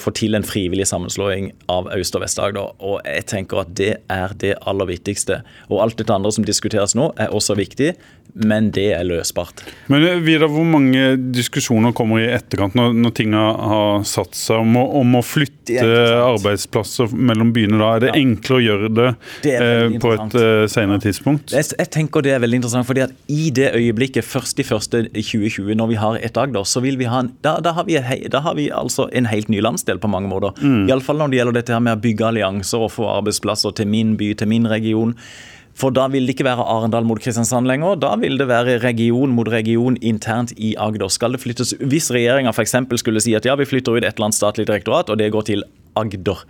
få 0.00 0.10
til 0.16 0.34
en 0.34 0.42
frivillig 0.46 0.86
sammenslåing 0.88 1.50
av 1.68 1.90
Øst- 1.92 2.16
og 2.16 2.22
Vest-Agder. 2.24 2.70
Og 2.80 3.00
jeg 3.04 3.26
tenker 3.26 3.60
at 3.60 3.74
det 3.76 3.90
er 4.10 4.32
det 4.40 4.54
aller 4.66 4.88
viktigste. 4.88 5.42
Og 5.68 5.82
alt 5.84 5.98
dette 6.00 6.14
andre 6.14 6.32
som 6.32 6.44
diskuteres 6.48 6.94
nå, 6.96 7.10
er 7.20 7.28
også 7.36 7.56
viktig, 7.58 7.90
men 8.34 8.70
det 8.74 8.86
er 8.96 9.04
løsbart. 9.06 9.60
Men 9.92 10.02
eh, 10.08 10.16
Vidar, 10.24 10.48
hvor 10.50 10.64
mange 10.66 11.18
diskusjoner 11.36 11.92
kommer 11.94 12.22
i 12.24 12.30
etterkant 12.34 12.74
når, 12.74 12.94
når 12.96 13.12
ting 13.14 13.32
har- 13.36 14.02
satt 14.08 14.34
seg 14.34 14.58
om 14.64 14.74
å, 14.80 14.82
om 15.00 15.14
å 15.18 15.22
flytte 15.24 15.76
er 15.84 16.16
arbeidsplasser 16.24 17.12
mellom 17.14 17.52
byene? 17.54 17.78
da? 17.78 17.92
Er 17.96 18.00
det 18.00 18.10
Ja. 18.14 18.20
enklere 18.22 18.58
å 18.58 18.64
gjøre 18.64 18.88
det, 18.94 19.10
Det 19.44 19.54
eh, 19.54 19.98
på 20.00 20.12
et 20.16 20.34
eh, 20.40 20.66
senere 20.72 21.00
tidspunkt? 21.04 21.52
Jeg, 21.54 21.64
jeg 21.78 21.90
tenker 21.94 22.22
det 22.24 22.32
er 22.34 22.40
veldig 22.42 22.58
interessant, 22.62 22.86
fordi 22.88 23.04
at 23.04 23.12
i 23.28 23.50
det 23.54 23.70
øyeblikket, 23.76 24.24
først 24.24 24.58
i 24.60 24.66
første 24.66 25.04
2020, 25.12 25.74
når 25.78 25.88
vi 25.92 25.94
har 26.00 26.16
et 26.24 26.36
Agder, 26.40 26.64
så 26.66 26.80
vil 26.82 26.96
vi 26.98 27.04
ha 27.04 27.20
en, 27.20 27.30
da, 27.44 27.58
da, 27.60 27.72
har 27.76 27.84
vi, 27.84 27.96
da 28.32 28.40
har 28.40 28.54
vi 28.58 28.68
altså 28.74 29.06
en 29.12 29.26
helt 29.30 29.48
ny 29.52 29.60
landsdel 29.74 30.00
på 30.00 30.10
mange 30.10 30.30
måter. 30.30 30.54
Mm. 30.62 30.86
Iallfall 30.88 31.20
når 31.20 31.32
det 31.32 31.40
gjelder 31.40 31.58
dette 31.58 31.74
her 31.74 31.82
med 31.84 31.98
å 31.98 32.04
bygge 32.04 32.30
allianser 32.30 32.86
og 32.86 32.94
få 32.94 33.10
arbeidsplasser 33.18 33.74
til 33.76 33.90
min 33.90 34.16
by, 34.20 34.34
til 34.38 34.50
min 34.50 34.70
region. 34.70 35.14
For 35.74 35.90
da 35.90 36.06
vil 36.06 36.28
det 36.28 36.36
ikke 36.36 36.46
være 36.46 36.64
Arendal 36.70 37.06
mot 37.06 37.18
Kristiansand 37.18 37.66
lenger. 37.66 37.96
Da 37.98 38.12
vil 38.20 38.38
det 38.38 38.46
være 38.46 38.78
region 38.84 39.32
mot 39.34 39.48
region 39.50 39.96
internt 40.06 40.54
i 40.54 40.76
Agder. 40.78 41.10
Skal 41.10 41.34
det 41.34 41.42
flyttes, 41.42 41.74
Hvis 41.80 42.12
regjeringa 42.14 42.52
f.eks. 42.54 42.76
skulle 43.02 43.22
si 43.22 43.34
at 43.34 43.44
ja, 43.46 43.56
vi 43.58 43.66
flytter 43.66 43.96
ut 43.96 44.04
et 44.04 44.14
eller 44.14 44.28
annet 44.28 44.38
statlig 44.38 44.68
direktorat, 44.70 45.10
og 45.10 45.18
det 45.18 45.32
går 45.34 45.48
til 45.50 45.66
Agder, 45.98 46.40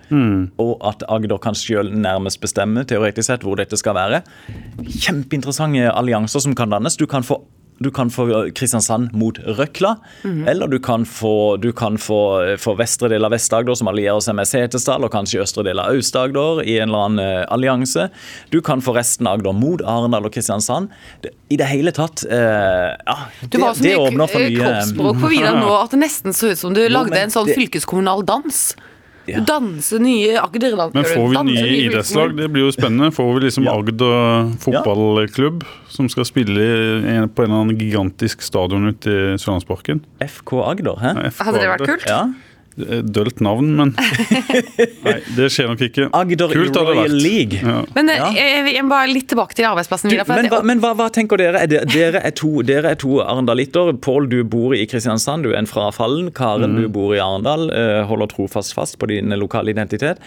og 0.60 0.76
at 0.88 1.02
Agder 1.08 1.40
kan 1.40 1.56
selv 1.56 1.92
nærmest 1.92 2.40
bestemme 2.40 2.84
teoretisk 2.88 3.28
sett 3.28 3.42
hvor 3.44 3.56
dette 3.60 3.76
skal 3.76 3.96
være. 3.96 4.22
Kjempeinteressante 4.84 5.90
allianser 5.92 6.40
som 6.40 6.56
kan 6.56 6.72
dannes. 6.72 6.96
Du 6.96 7.04
kan 7.08 7.24
få 7.24 7.42
du 7.78 7.90
kan 7.90 8.10
få 8.10 8.26
Kristiansand 8.54 9.12
mot 9.12 9.38
Røkla. 9.38 9.96
Mhm. 10.22 10.48
Eller 10.48 10.68
du 10.68 10.78
kan 10.78 11.04
få, 11.04 11.56
du 11.56 11.72
kan 11.72 11.98
få, 11.98 12.56
få 12.58 12.74
vestre 12.78 13.08
del 13.08 13.24
av 13.24 13.34
Vest-Agder, 13.34 13.74
som 13.74 13.90
allierer 13.90 14.22
seg 14.22 14.36
med 14.38 14.48
Setesdal, 14.48 15.04
og 15.04 15.12
kanskje 15.14 15.42
østre 15.42 15.64
del 15.66 15.82
av 15.82 15.90
Aust-Agder 15.94 16.62
i 16.64 16.78
en 16.78 16.88
eller 16.92 17.08
annen 17.08 17.24
eh, 17.24 17.42
allianse. 17.54 18.08
Du 18.54 18.60
kan 18.64 18.82
få 18.84 18.94
resten 18.94 19.26
av 19.26 19.40
Agder 19.40 19.56
mot 19.58 19.82
Arendal 19.82 20.30
og 20.30 20.34
Kristiansand. 20.34 20.92
Det, 21.24 21.34
I 21.50 21.58
det 21.60 21.68
hele 21.70 21.92
tatt 21.94 22.24
eh, 22.28 22.94
Ja, 22.94 23.18
det, 23.42 23.60
det, 23.82 23.96
åpner 23.98 23.98
for 23.98 23.98
mye 23.98 24.08
Du 24.08 24.18
var 24.18 24.28
så 24.28 24.40
mye 24.40 24.58
kroppsspråk 24.60 25.22
på 25.22 25.30
Vidar 25.34 25.60
nå 25.64 25.70
at 25.76 25.94
det 25.94 26.02
nesten 26.02 26.36
så 26.36 26.52
ut 26.52 26.60
som 26.60 26.74
du 26.76 26.82
lagde 26.88 27.18
en 27.18 27.32
sånn 27.32 27.50
fylkeskommunal 27.50 28.24
dans. 28.26 28.66
Ja. 29.26 29.40
Danse 29.40 29.98
nye 30.02 30.34
Agder-dans. 30.40 30.94
Men 30.94 31.04
får 31.08 31.28
vi 31.32 31.42
nye 31.48 31.76
idrettslag? 31.86 32.34
Det 32.36 32.48
blir 32.52 32.66
jo 32.66 32.72
spennende. 32.74 33.10
Får 33.14 33.30
vi 33.34 33.46
liksom 33.46 33.64
Ja. 33.64 33.76
Agder 33.78 34.50
fotballklubb 34.60 35.64
som 35.88 36.08
skal 36.12 36.24
spille 36.28 36.66
på 37.34 37.44
en 37.44 37.50
eller 37.50 37.60
annen 37.62 37.78
gigantisk 37.78 38.42
stadion 38.42 38.88
ute 38.92 39.08
i 39.08 39.38
Sørlandsparken? 39.40 40.02
FK 40.20 40.52
Agder, 40.64 40.98
hæ? 41.00 41.14
Ja, 41.14 41.30
FK 41.30 41.44
Hadde 41.48 41.62
det 41.62 41.70
vært 41.72 41.86
kult? 41.88 42.06
Ja. 42.10 42.20
Et 42.74 43.06
Dølt 43.14 43.38
navn, 43.44 43.68
men 43.78 43.92
Nei, 45.06 45.18
det 45.36 45.46
skjer 45.54 45.68
nok 45.70 45.82
ikke. 45.86 46.08
Agder 46.16 46.50
Kult 46.50 46.74
hadde 46.74 46.80
det 46.80 46.86
Royal 46.88 47.12
vært. 47.12 47.22
League. 47.22 47.60
Ja. 47.62 47.76
Men 47.94 48.10
eh, 48.10 48.18
Ja. 48.18 48.30
jeg, 48.34 48.72
jeg 48.74 48.82
må 48.86 48.90
bare 48.94 49.10
litt 49.12 49.28
tilbake 49.30 49.54
til 49.54 49.68
arbeidsplassen. 49.68 50.10
Du, 50.10 50.16
men 50.32 50.48
hva, 50.50 50.60
men 50.66 50.82
hva, 50.82 50.90
hva 50.98 51.06
tenker 51.14 51.38
dere? 51.40 51.62
Er 51.62 51.70
det, 51.70 51.82
dere, 51.92 52.22
er 52.26 52.34
to, 52.34 52.50
dere 52.66 52.94
er 52.94 52.98
to 52.98 53.20
arendalitter. 53.22 53.92
Pål, 54.04 54.26
du 54.32 54.40
bor 54.48 54.74
i 54.74 54.82
Kristiansand, 54.90 55.46
du 55.46 55.52
er 55.52 55.60
en 55.62 55.70
fra 55.70 55.86
Fallen. 55.94 56.32
Karen, 56.34 56.74
mm. 56.74 56.82
du 56.82 56.90
bor 56.98 57.14
i 57.14 57.22
Arendal. 57.22 57.68
eh, 57.70 58.02
holder 58.10 58.32
trofast 58.34 58.74
fast 58.74 58.98
på 58.98 59.10
din 59.12 59.30
lokale 59.38 59.70
identitet. 59.74 60.18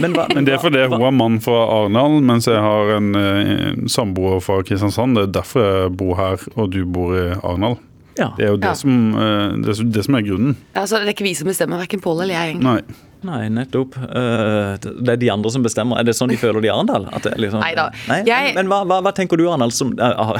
Men, 0.00 0.16
hva, 0.16 0.28
Men 0.34 0.48
det 0.48 0.56
er 0.56 0.62
fordi 0.62 0.86
hun 0.88 1.02
er 1.02 1.16
mann 1.16 1.40
fra 1.44 1.60
Arendal, 1.76 2.20
mens 2.24 2.48
jeg 2.48 2.60
har 2.62 2.96
en, 2.96 3.12
eh, 3.18 3.54
en 3.72 3.88
samboer 3.92 4.40
fra 4.44 4.62
Kristiansand. 4.64 5.18
Det 5.18 5.28
er 5.28 5.34
derfor 5.42 5.68
jeg 5.68 5.96
bor 6.00 6.16
her, 6.20 6.48
og 6.56 6.72
du 6.72 6.84
bor 6.88 7.12
i 7.18 7.28
Arendal. 7.36 7.76
Ja. 8.18 8.30
Det 8.36 8.44
er 8.44 8.50
jo 8.50 8.56
det, 8.56 8.64
Ja. 8.64 8.74
som, 8.74 9.14
eh, 9.14 9.56
det, 9.64 9.76
som- 9.76 9.90
det 9.92 10.04
som 10.04 10.14
er 10.14 10.20
grunnen. 10.22 10.56
altså, 10.74 10.98
det 10.98 11.08
er 11.08 11.14
ikke 11.14 11.24
vi 11.28 11.34
som 11.34 11.48
bestemmer, 11.48 11.78
verken 11.78 12.00
Pål 12.00 12.22
eller 12.22 12.34
jeg. 12.34 12.54
egentlig. 12.56 12.62
Nei. 12.62 12.80
Nei, 13.22 13.48
nettopp. 13.54 13.94
Eh, 14.02 14.76
det 14.82 15.12
er 15.14 15.16
de 15.20 15.28
andre 15.30 15.50
som 15.54 15.62
bestemmer. 15.62 15.98
Er 16.00 16.04
det 16.08 16.14
sånn 16.18 16.28
de 16.32 16.36
føler 16.40 16.60
det 16.64 16.68
i 16.68 16.72
Arendal? 16.74 17.04
At 17.14 17.22
det 17.28 17.36
liksom, 17.38 17.60
Neida. 17.62 17.84
Nei? 18.08 18.18
Jeg- 18.26 18.54
Men, 18.56 18.66
hva, 18.66 18.80
hva, 18.84 19.00
hva 19.06 19.12
tenker 19.14 19.36
du, 19.38 19.44
Arendal, 19.48 19.70
som, 19.72 19.92
uh, 19.98 20.34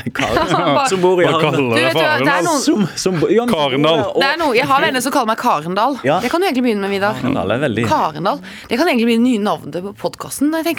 som 0.90 1.00
bor 1.00 1.22
i 1.22 1.26
Arendal? 1.26 1.70
Du 1.70 1.78
vet 1.78 1.94
hva, 1.94 2.18
det 2.18 2.28
er 2.32 2.42
noen- 2.46 2.60
Som, 2.64 2.88
som, 2.96 3.20
ja, 3.30 3.46
Karendal. 3.46 4.00
og- 4.10 4.20
Det 4.20 4.28
er 4.32 4.36
noe, 4.38 4.54
Jeg 4.56 4.66
har 4.66 4.80
venner 4.82 5.00
som 5.00 5.12
kaller 5.12 5.26
meg 5.32 5.38
Karendal. 5.38 5.98
Ja. 6.04 6.18
Det 6.20 6.30
kan 6.30 6.40
du 6.40 6.46
egentlig 6.48 6.64
begynne 6.66 6.80
med, 6.86 6.90
Vidar. 6.90 7.14
Arendal 7.22 7.50
er 7.56 7.58
veldig 7.68 7.86
Karendal. 7.88 8.40
Det 8.68 8.78
kan 8.78 8.88
egentlig 8.88 9.06
bli 9.06 9.16
det 9.16 9.26
nye 9.28 9.38
navnet 9.46 9.82
på 9.82 9.94
podkasten. 9.96 10.50
Det 10.52 10.66
er 10.66 10.74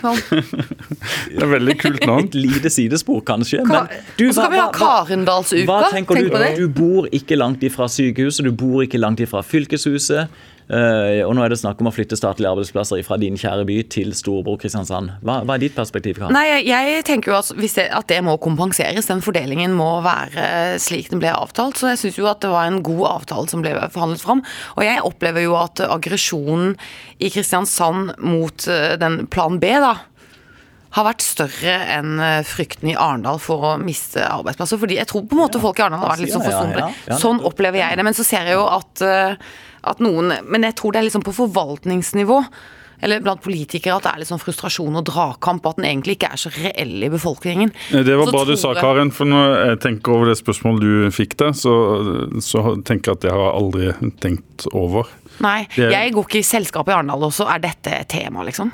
Det 1.34 1.42
er 1.42 1.50
veldig 1.54 1.78
kult 1.82 2.06
navn. 2.10 2.26
Et 2.26 2.36
lite 2.36 2.70
sidespor, 2.74 3.22
kanskje. 3.24 3.64
Ka 3.66 3.84
Men 3.84 3.88
du, 4.18 4.28
hva- 4.30 4.50
vi 4.52 4.58
ha 4.60 4.70
Karendalsuka. 4.76 5.66
Hva 5.68 5.90
tenker 5.92 6.16
Tenk 6.20 6.30
du? 6.30 6.34
på 6.36 6.42
det. 6.44 6.52
Du 6.60 6.68
bor 6.68 7.08
ikke 7.16 7.38
langt 7.40 7.64
ifra 7.64 7.88
sykehuset, 7.92 8.44
du 8.44 8.52
bor 8.52 8.84
ikke 8.86 9.00
langt 9.00 9.20
ifra 9.24 9.42
fylkeshuset. 9.44 10.28
Eh, 10.70 11.22
og 11.26 11.34
nå 11.36 11.44
er 11.44 11.54
det 11.54 11.60
snakk 11.62 11.82
om 11.84 11.90
å 11.90 11.94
flytte 11.96 12.18
statlige 12.20 12.52
arbeidsplasser 12.54 13.02
fra 13.08 13.18
din 13.22 13.40
kjære 13.40 13.66
by 13.70 13.78
til 13.94 14.14
storebror 14.18 14.60
Kristiansand. 14.62 15.16
Hva, 15.26 15.40
hva 15.44 15.58
er 15.58 15.66
ditt 15.66 15.76
perspektiv? 15.78 16.22
Karen? 16.22 16.36
Nei, 16.36 16.62
jeg, 16.68 17.04
tenker 17.08 17.34
jo 17.34 17.40
at, 17.40 17.52
det, 17.58 17.88
at 17.90 18.10
det 18.12 18.22
må 18.26 18.38
kompenseres. 18.44 19.10
Den 19.10 19.24
fordelingen 19.26 19.76
må 19.78 19.90
være 20.06 20.80
slik 20.84 21.12
den 21.14 21.24
ble 21.24 21.34
avtalt. 21.34 21.80
Så 21.80 21.92
jeg 21.94 22.02
syns 22.04 22.22
jo 22.22 22.30
at 22.32 22.44
det 22.46 22.54
var 22.54 22.70
en 22.70 22.82
god 22.86 23.06
avtale 23.12 23.52
som 23.52 23.66
ble 23.66 23.76
forhandlet 23.94 24.24
fram. 24.24 24.44
Og 24.78 24.86
jeg 24.86 25.04
opplever 25.04 25.48
jo 25.48 25.58
at 25.60 25.84
aggresjonen 25.88 26.78
i 27.20 27.32
Kristiansand 27.34 28.18
mot 28.24 28.68
eh, 28.72 28.96
den 29.02 29.24
plan 29.32 29.60
B, 29.62 29.72
da, 29.84 29.98
har 30.94 31.08
vært 31.08 31.26
større 31.26 31.76
enn 31.96 32.18
eh, 32.22 32.40
frykten 32.46 32.92
i 32.92 32.98
Arendal 32.98 33.40
for 33.42 33.66
å 33.72 33.74
miste 33.82 34.24
arbeidsplasser. 34.28 34.80
Fordi 34.82 35.00
jeg 35.00 35.10
tror 35.10 35.26
på 35.26 35.38
en 35.38 35.44
måte 35.44 35.62
folk 35.64 35.80
i 35.80 35.86
Arendal 35.86 36.06
har 36.06 36.14
vært 36.14 36.26
litt 36.26 36.36
sånn 36.36 36.76
ja. 36.78 37.18
Sånn 37.20 37.42
opplever 37.46 37.82
jeg 37.82 38.00
det. 38.00 38.06
Men 38.06 38.18
så 38.18 38.26
ser 38.28 38.50
jeg 38.50 38.60
jo 38.60 38.68
at, 38.70 39.06
eh, 39.06 39.38
at 39.84 40.00
noen 40.00 40.32
Men 40.48 40.64
jeg 40.64 40.76
tror 40.80 40.94
det 40.94 41.02
er 41.02 41.08
liksom 41.10 41.24
på 41.26 41.34
forvaltningsnivå. 41.36 42.40
Eller 43.04 43.20
blant 43.20 43.42
politikere 43.44 43.98
at 43.98 44.06
det 44.06 44.12
er 44.14 44.20
litt 44.22 44.30
sånn 44.30 44.40
frustrasjon 44.40 44.96
og 44.96 45.04
dragkamp, 45.10 45.66
at 45.68 45.76
den 45.76 45.90
egentlig 45.90 46.14
ikke 46.16 46.30
er 46.32 46.40
så 46.40 46.52
reell 46.56 47.04
i 47.04 47.10
befolkningen. 47.12 47.74
Det 47.92 48.16
var 48.16 48.30
Så 48.30 48.32
bra 48.32 48.44
du 48.48 48.54
sa, 48.56 48.72
Karin 48.78 48.80
Karen. 48.80 49.12
For 49.12 49.28
når 49.28 49.56
jeg 49.74 49.80
tenker 49.84 50.14
over 50.16 50.32
det 50.32 50.38
spørsmålet 50.40 50.86
du 50.86 51.12
fikk 51.12 51.36
der, 51.42 51.52
så, 51.52 51.74
så 52.40 52.64
tenker 52.88 53.12
jeg 53.12 53.20
at 53.20 53.28
jeg 53.28 53.36
har 53.36 53.58
aldri 53.60 53.92
tenkt 54.24 54.70
over. 54.72 55.10
Nei, 55.44 55.66
Det- 55.76 55.92
jeg 55.92 56.14
går 56.16 56.30
ikke 56.30 56.40
i 56.40 56.48
selskap 56.48 56.88
i 56.88 56.96
Arendal, 56.96 57.28
og 57.28 57.34
så 57.36 57.50
er 57.52 57.60
dette 57.60 57.92
et 57.92 58.08
tema, 58.08 58.46
liksom. 58.48 58.72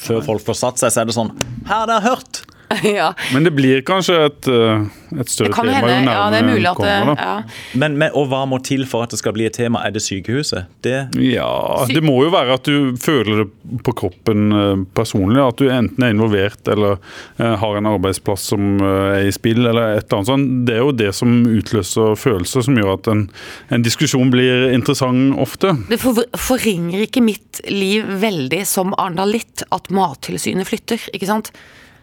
Før 0.00 0.24
folk 0.24 0.42
får 0.42 0.56
satt 0.56 0.78
seg, 0.82 0.90
så 0.90 1.02
er 1.02 1.04
det 1.04 1.14
sånn 1.14 1.30
Her, 1.68 1.86
det 1.86 2.00
har 2.02 2.16
hørt! 2.16 2.42
ja. 2.84 3.14
Men 3.32 3.44
det 3.44 3.50
blir 3.50 3.82
kanskje 3.86 4.16
et, 4.28 4.46
eh, 4.46 4.84
et 5.18 5.30
større 5.30 5.54
kan 5.54 5.66
tema 5.66 5.88
hende. 5.90 6.12
jo 6.12 6.14
Ja, 6.14 6.26
det 6.30 6.38
er 6.38 6.46
nærmere 6.46 6.60
det 6.62 6.74
kommer. 6.78 7.08
da. 7.10 7.14
ja. 7.18 7.78
Men, 7.82 7.96
men, 7.98 8.12
og 8.14 8.28
hva 8.30 8.44
må 8.46 8.60
til 8.66 8.84
for 8.90 9.06
at 9.06 9.14
det 9.14 9.18
skal 9.18 9.34
bli 9.34 9.48
et 9.48 9.56
tema? 9.58 9.82
Er 9.86 9.94
det 9.94 10.02
sykehuset? 10.04 10.70
Det 10.84 10.94
Ja, 11.18 11.50
det 11.90 12.02
må 12.06 12.20
jo 12.24 12.30
være 12.32 12.58
at 12.60 12.68
du 12.68 12.94
føler 13.00 13.42
det 13.42 13.80
på 13.86 13.94
kroppen 14.02 14.54
eh, 14.54 14.84
personlig. 14.94 15.42
At 15.42 15.58
du 15.58 15.70
enten 15.70 16.06
er 16.06 16.14
involvert 16.14 16.70
eller 16.70 17.00
eh, 17.40 17.56
har 17.62 17.80
en 17.80 17.90
arbeidsplass 17.90 18.46
som 18.52 18.78
er 18.80 19.26
i 19.26 19.34
spill, 19.34 19.64
eller 19.66 19.96
et 19.96 20.06
eller 20.06 20.20
annet 20.20 20.30
sånt. 20.30 20.54
Det 20.68 20.76
er 20.76 20.84
jo 20.84 20.94
det 20.94 21.10
som 21.16 21.34
utløser 21.50 22.14
følelser, 22.18 22.66
som 22.66 22.78
gjør 22.78 22.94
at 22.94 23.10
en, 23.10 23.26
en 23.74 23.86
diskusjon 23.86 24.30
blir 24.32 24.70
interessant 24.70 25.34
ofte. 25.42 25.74
Det 25.90 25.98
for, 26.02 26.22
forringer 26.38 27.06
ikke 27.08 27.24
mitt 27.24 27.62
liv 27.66 28.06
veldig 28.22 28.62
som 28.68 28.94
Arendalitt 28.94 29.66
at 29.74 29.90
Mattilsynet 29.94 30.68
flytter, 30.70 31.10
ikke 31.14 31.28
sant? 31.28 31.52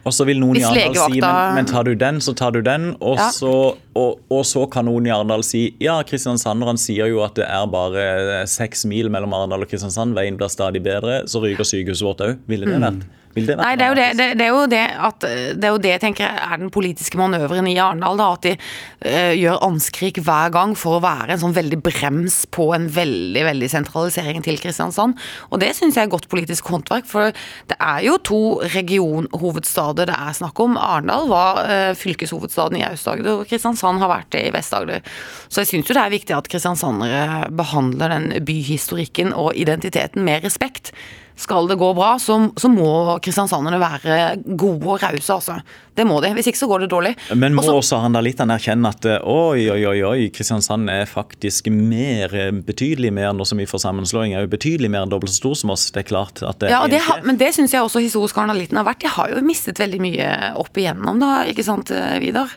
Og 0.05 0.13
så 0.15 0.23
vil 0.23 0.39
noen 0.39 0.55
i 0.55 0.63
Arendal 0.63 1.11
si 1.11 1.19
men, 1.19 1.55
men 1.57 1.65
tar 1.67 1.83
du 1.83 1.93
den, 1.99 2.19
så 2.23 2.31
tar 2.37 2.51
du 2.55 2.61
den. 2.63 2.93
Og, 3.01 3.17
Ja. 3.17 3.29
så, 3.35 3.51
og, 3.97 4.19
og 4.31 4.43
så 4.47 4.63
kan 4.71 4.85
noen 4.87 5.05
i 5.09 5.11
Arendal 5.11 5.43
si 5.43 5.75
ja, 5.83 5.97
kristiansanderne 6.07 6.79
sier 6.79 7.09
jo 7.11 7.23
at 7.25 7.35
det 7.35 7.43
er 7.43 7.65
bare 7.67 8.45
seks 8.47 8.85
mil 8.87 9.09
mellom 9.11 9.33
Arendal 9.35 9.65
og 9.65 9.69
Kristiansand. 9.71 10.15
Veien 10.15 10.37
blir 10.39 10.47
stadig 10.53 10.83
bedre. 10.85 11.23
Så 11.27 11.41
ryker 11.43 11.67
sykehuset 11.67 12.07
vårt 12.07 12.23
òg. 12.23 12.37
Ville 12.47 12.65
det 12.69 12.79
vært? 12.79 13.03
Vil 13.37 13.47
det 13.47 13.57
vært 13.57 13.67
Mm. 13.67 13.67
Nei, 13.67 13.75
det 13.77 13.85
er 13.85 13.89
jo 13.89 13.97
det, 13.97 14.07
det, 14.17 14.27
det, 14.37 14.45
er 14.45 14.53
jo 14.53 14.65
det 14.71 14.83
at 15.07 15.25
Det 15.57 15.67
er 15.67 15.73
jo 15.73 15.81
det 15.81 15.91
jeg 15.91 16.01
tenker 16.03 16.37
er 16.47 16.59
den 16.61 16.71
politiske 16.73 17.19
manøveren 17.19 17.67
i 17.69 17.77
Arendal. 17.81 18.17
da, 18.19 18.29
At 18.33 18.45
de 18.45 18.53
uh, 18.57 19.33
gjør 19.37 19.63
anskrik 19.67 20.21
hver 20.23 20.53
gang 20.53 20.75
for 20.77 20.97
å 20.97 21.03
være 21.03 21.35
en 21.35 21.41
sånn 21.41 21.55
veldig 21.55 21.79
brems 21.85 22.39
på 22.53 22.69
en 22.75 22.87
veldig 22.93 23.43
veldig 23.47 23.69
sentralisering 23.71 24.43
til 24.45 24.59
Kristiansand. 24.61 25.17
Og 25.51 25.61
det 25.63 25.73
syns 25.77 25.97
jeg 25.97 26.07
er 26.07 26.13
godt 26.13 26.29
politisk 26.31 26.69
håndverk, 26.71 27.07
for 27.09 27.35
det 27.69 27.77
er 27.77 28.05
jo 28.07 28.17
to 28.25 28.41
regionhovedstader 28.75 30.09
det 30.09 30.17
er 30.17 30.37
snakk 30.37 30.59
om. 30.63 30.79
Arendal 30.79 31.29
var 31.31 31.61
uh, 31.63 31.93
fylkeshovedstaden 31.97 32.79
i 32.79 32.85
Aust-Agder, 32.87 33.41
og 33.41 33.51
Kristiansand 33.51 34.01
har 34.03 34.11
vært 34.11 34.31
det 34.35 34.47
i 34.47 34.53
Vest-Agder. 34.55 35.05
Så 35.47 35.63
jeg 35.63 35.73
syns 35.73 35.89
jo 35.89 35.97
det 35.97 36.03
er 36.03 36.13
viktig 36.13 36.35
at 36.37 36.49
kristiansandere 36.51 37.47
behandler 37.57 38.13
den 38.13 38.27
byhistorikken 38.47 39.33
og 39.35 39.55
identiteten 39.59 40.25
med 40.27 40.45
respekt. 40.47 40.93
Skal 41.37 41.67
det 41.69 41.75
gå 41.77 41.91
bra, 41.93 42.15
så, 42.17 42.35
så 42.57 42.69
må 42.71 43.19
kristiansanderne 43.21 43.77
være 43.77 44.15
gode 44.57 44.87
og 44.89 45.03
rause, 45.03 45.35
altså. 45.35 45.59
Det 45.97 46.05
må 46.05 46.17
de. 46.21 46.31
Hvis 46.33 46.49
ikke 46.49 46.59
så 46.59 46.69
går 46.69 46.83
det 46.83 46.89
dårlig. 46.89 47.11
Men 47.37 47.53
må 47.53 47.61
Og 47.65 47.79
også 47.79 47.99
arendalittene 47.99 48.57
erkjenne 48.57 48.89
at 48.89 49.05
eh, 49.05 49.21
oi, 49.21 49.67
oi, 49.69 49.79
oi, 49.89 49.99
oi, 50.05 50.27
Kristiansand 50.33 50.89
er 50.93 51.05
faktisk 51.09 51.69
mer, 51.73 52.33
eh, 52.33 52.49
betydelig 52.65 53.13
mer 53.13 53.37
nå 53.37 53.45
som 53.45 53.61
vi 53.61 53.69
får 53.69 53.85
sammenslåing, 53.85 54.33
er 54.33 54.45
jo 54.45 54.51
betydelig 54.51 54.89
mer 54.93 55.05
enn 55.05 55.13
dobbelt 55.13 55.33
så 55.33 55.43
stor 55.43 55.57
som 55.61 55.73
oss. 55.77 55.87
Det 55.93 56.03
er 56.05 56.09
klart 56.09 56.41
at 56.41 56.61
det 56.61 56.73
Ja, 56.73 56.83
det 56.89 57.01
har, 57.05 57.21
men 57.25 57.37
det 57.37 57.53
syns 57.57 57.73
jeg 57.73 57.85
også 57.85 58.01
historisk 58.01 58.37
arendalitten 58.41 58.81
har 58.81 58.89
vært. 58.89 59.05
De 59.05 59.13
har 59.13 59.33
jo 59.33 59.45
mistet 59.45 59.81
veldig 59.81 60.01
mye 60.03 60.29
opp 60.57 60.77
igjennom, 60.77 61.21
da, 61.21 61.43
ikke 61.49 61.65
sant, 61.65 61.93
eh, 61.93 62.17
Vidar? 62.23 62.53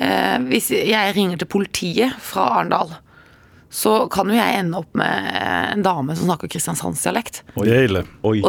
Eh, 0.00 0.36
hvis 0.48 0.70
jeg 0.76 1.16
ringer 1.16 1.40
til 1.40 1.48
politiet 1.56 2.20
fra 2.24 2.50
Arendal, 2.58 2.92
så 3.70 4.08
kan 4.10 4.26
jo 4.26 4.34
jeg 4.34 4.56
ende 4.58 4.78
opp 4.80 4.96
med 4.98 5.26
en 5.76 5.82
dame 5.86 6.16
som 6.18 6.26
snakker 6.26 6.50
kristiansandsdialekt. 6.50 7.42
Og 7.54 7.68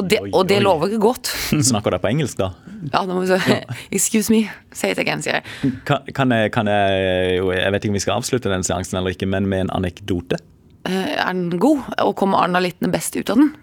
det, 0.10 0.18
og 0.34 0.48
det 0.50 0.58
lover 0.66 0.90
ikke 0.90 1.02
godt. 1.04 1.30
Snakker 1.70 1.94
dere 1.94 2.02
på 2.02 2.10
engelsk, 2.10 2.40
da? 2.42 2.48
Ja, 2.88 3.04
da 3.06 3.14
må 3.14 3.20
vi 3.22 3.30
si 3.30 3.58
Excuse 4.00 4.34
me, 4.34 4.40
say 4.74 4.96
it 4.96 5.02
again, 5.04 5.22
sier 5.22 5.38
jeg. 5.40 5.74
Kan, 5.86 6.10
kan, 6.18 6.34
jeg, 6.34 6.50
kan 6.56 6.66
jeg 6.72 7.38
Jeg 7.54 7.76
vet 7.76 7.86
ikke 7.86 7.94
om 7.94 8.00
vi 8.00 8.04
skal 8.08 8.18
avslutte 8.18 8.50
den 8.50 8.66
seansen 8.66 8.98
eller 8.98 9.14
ikke, 9.14 9.30
men 9.30 9.46
med 9.52 9.68
en 9.68 9.74
anekdote. 9.78 10.42
Eh, 10.90 11.14
Er 11.22 11.30
den 11.38 11.60
god? 11.62 11.86
Og 12.02 12.16
kommer 12.18 12.42
arendalittene 12.42 12.90
best 12.92 13.14
ut 13.20 13.30
av 13.30 13.38
den? 13.44 13.54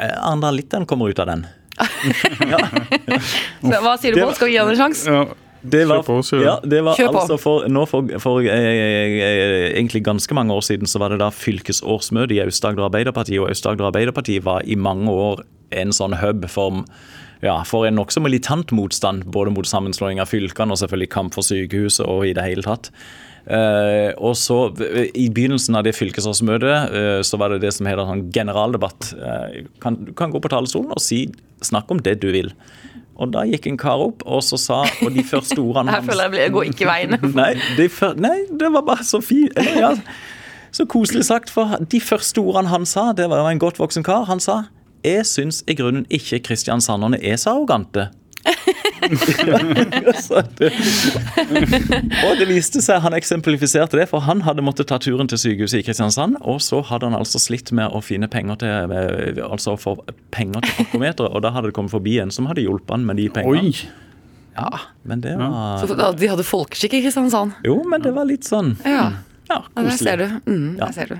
Eh, 0.00 0.16
Arendalittene 0.16 0.88
kommer 0.88 1.12
ut 1.12 1.20
av 1.20 1.28
den. 1.34 1.44
Så, 3.60 3.80
hva 3.82 3.96
sier 4.00 4.16
du, 4.16 4.22
på? 4.24 4.32
Skal 4.36 4.48
vi 4.48 4.54
gi 4.56 4.60
ham 4.62 4.72
en 4.72 4.78
sjanse? 4.80 5.12
Ja. 5.12 5.26
Det 5.70 5.82
var, 5.88 6.04
ja, 6.42 6.54
det 6.62 6.80
var 6.84 7.00
altså 7.00 7.36
for, 7.40 7.66
nå 7.72 7.84
for, 7.90 8.08
for 8.22 8.44
eh, 8.44 8.70
eh, 8.70 9.66
egentlig 9.72 10.04
ganske 10.06 10.36
mange 10.36 10.54
år 10.54 10.64
siden 10.66 10.90
så 10.90 11.00
var 11.02 11.12
det 11.12 11.20
da 11.22 11.30
fylkesårsmøte 11.34 12.36
i 12.36 12.40
Aust-Agder 12.44 12.88
Arbeiderparti, 12.88 13.38
og 13.42 13.50
Aust-Agder 13.50 13.90
Arbeiderparti 13.90 14.38
var 14.44 14.64
i 14.64 14.78
mange 14.78 15.12
år 15.12 15.44
en 15.76 15.94
sånn 15.94 16.16
hub 16.20 16.46
for, 16.52 16.82
ja, 17.44 17.60
for 17.66 17.88
en 17.88 17.98
nokså 17.98 18.22
militant 18.22 18.74
motstand, 18.76 19.26
både 19.34 19.54
mot 19.54 19.68
sammenslåing 19.68 20.22
av 20.22 20.30
fylkene 20.30 20.74
og 20.74 20.82
selvfølgelig 20.82 21.12
kamp 21.14 21.36
for 21.36 21.46
sykehuset 21.46 22.06
og 22.06 22.28
i 22.28 22.34
det 22.36 22.46
hele 22.46 22.66
tatt. 22.66 22.92
Uh, 23.46 24.10
og 24.26 24.32
så 24.34 24.56
eh, 24.82 25.04
I 25.14 25.28
begynnelsen 25.30 25.76
av 25.78 25.84
det 25.86 25.92
fylkesårsmøtet 25.94 26.90
uh, 26.90 27.20
så 27.22 27.38
var 27.38 27.52
det 27.52 27.60
det 27.62 27.70
som 27.76 27.86
heter 27.86 28.08
sånn 28.08 28.24
generaldebatt. 28.34 29.12
Uh, 29.14 29.68
kan, 29.82 30.00
du 30.02 30.10
kan 30.18 30.34
gå 30.34 30.40
på 30.42 30.50
talerstolen 30.50 30.90
og 30.90 31.02
si, 31.02 31.28
snakke 31.62 31.94
om 31.94 32.02
det 32.02 32.16
du 32.24 32.32
vil. 32.34 32.50
Og 33.16 33.30
da 33.32 33.44
gikk 33.48 33.66
en 33.70 33.78
kar 33.80 34.02
opp, 34.04 34.22
og 34.26 34.42
så 34.44 34.58
sa 34.60 34.82
Og 35.06 35.14
de 35.14 35.22
første 35.24 35.56
ordene 35.62 35.90
Her 35.94 36.02
føler 36.04 36.22
jeg 36.26 36.30
blir- 36.34 36.42
jeg 36.44 36.52
går 36.52 36.62
ikke 36.72 36.86
veien. 36.90 37.16
Nei, 37.40 37.52
de 37.78 37.88
før, 37.88 38.14
nei, 38.20 38.38
det 38.60 38.68
var 38.74 38.82
bare 38.84 39.04
så 39.04 39.20
fint. 39.24 39.56
Ja, 39.78 39.94
så 40.76 40.84
koselig 40.84 41.24
sagt, 41.24 41.48
for 41.50 41.78
de 41.80 42.00
første 42.04 42.38
ordene 42.44 42.68
han 42.68 42.84
sa, 42.86 43.12
det 43.16 43.30
var 43.32 43.48
en 43.48 43.58
godt 43.62 43.78
voksen 43.80 44.04
kar. 44.04 44.26
Han 44.28 44.40
sa 44.40 44.64
jeg 45.06 45.22
syns 45.28 45.60
i 45.70 45.74
grunnen 45.78 46.02
ikke 46.10 46.40
kristiansanderne 46.48 47.20
er 47.22 47.36
så 47.38 47.52
arrogante. 47.54 48.08
Og 52.26 52.32
det 52.40 52.46
viste 52.48 52.80
seg, 52.84 53.00
han 53.04 53.14
eksemplifiserte 53.16 53.98
det, 54.00 54.06
for 54.10 54.20
han 54.26 54.40
hadde 54.46 54.62
måttet 54.64 54.88
ta 54.90 54.96
turen 55.02 55.28
til 55.30 55.38
sykehuset 55.40 55.80
i 55.80 55.84
Kristiansand, 55.86 56.32
og 56.42 56.58
så 56.64 56.78
hadde 56.88 57.04
han 57.10 57.18
altså 57.18 57.38
slitt 57.42 57.68
med 57.76 57.86
å 57.94 58.00
finne 58.04 58.28
penger 58.32 58.56
til 58.62 58.94
eh, 58.96 59.40
altså 59.46 59.76
få 59.80 59.92
penger 60.34 60.60
til 60.66 60.74
parkometeret, 60.80 61.30
og 61.32 61.40
da 61.44 61.48
hadde 61.54 61.68
det 61.70 61.76
kommet 61.78 61.94
forbi 61.94 62.14
en 62.22 62.32
som 62.34 62.48
hadde 62.50 62.64
hjulpet 62.66 62.92
han 62.96 63.06
med 63.08 63.14
de 63.20 63.26
pengene. 63.36 63.70
Oi! 63.70 63.74
Ja, 64.56 64.70
men 65.04 65.20
det 65.20 65.34
var 65.36 65.82
Så 65.84 65.92
da- 65.98 66.14
de 66.16 66.28
hadde 66.32 66.44
folkeskikk 66.48 66.94
i 66.96 67.02
Kristiansand. 67.04 67.50
Jo, 67.66 67.76
men 67.84 68.00
det 68.04 68.12
var 68.16 68.24
litt 68.28 68.46
sånn 68.48 68.74
Ja. 68.86 69.10
Ja, 69.46 69.60
Ja, 69.76 69.82
der 69.84 69.90
ser 69.94 70.16
du. 70.18 70.24
Mm, 70.50 70.70
Ja. 70.78 70.86
der 70.88 70.92
ser 70.96 71.06
du. 71.06 71.16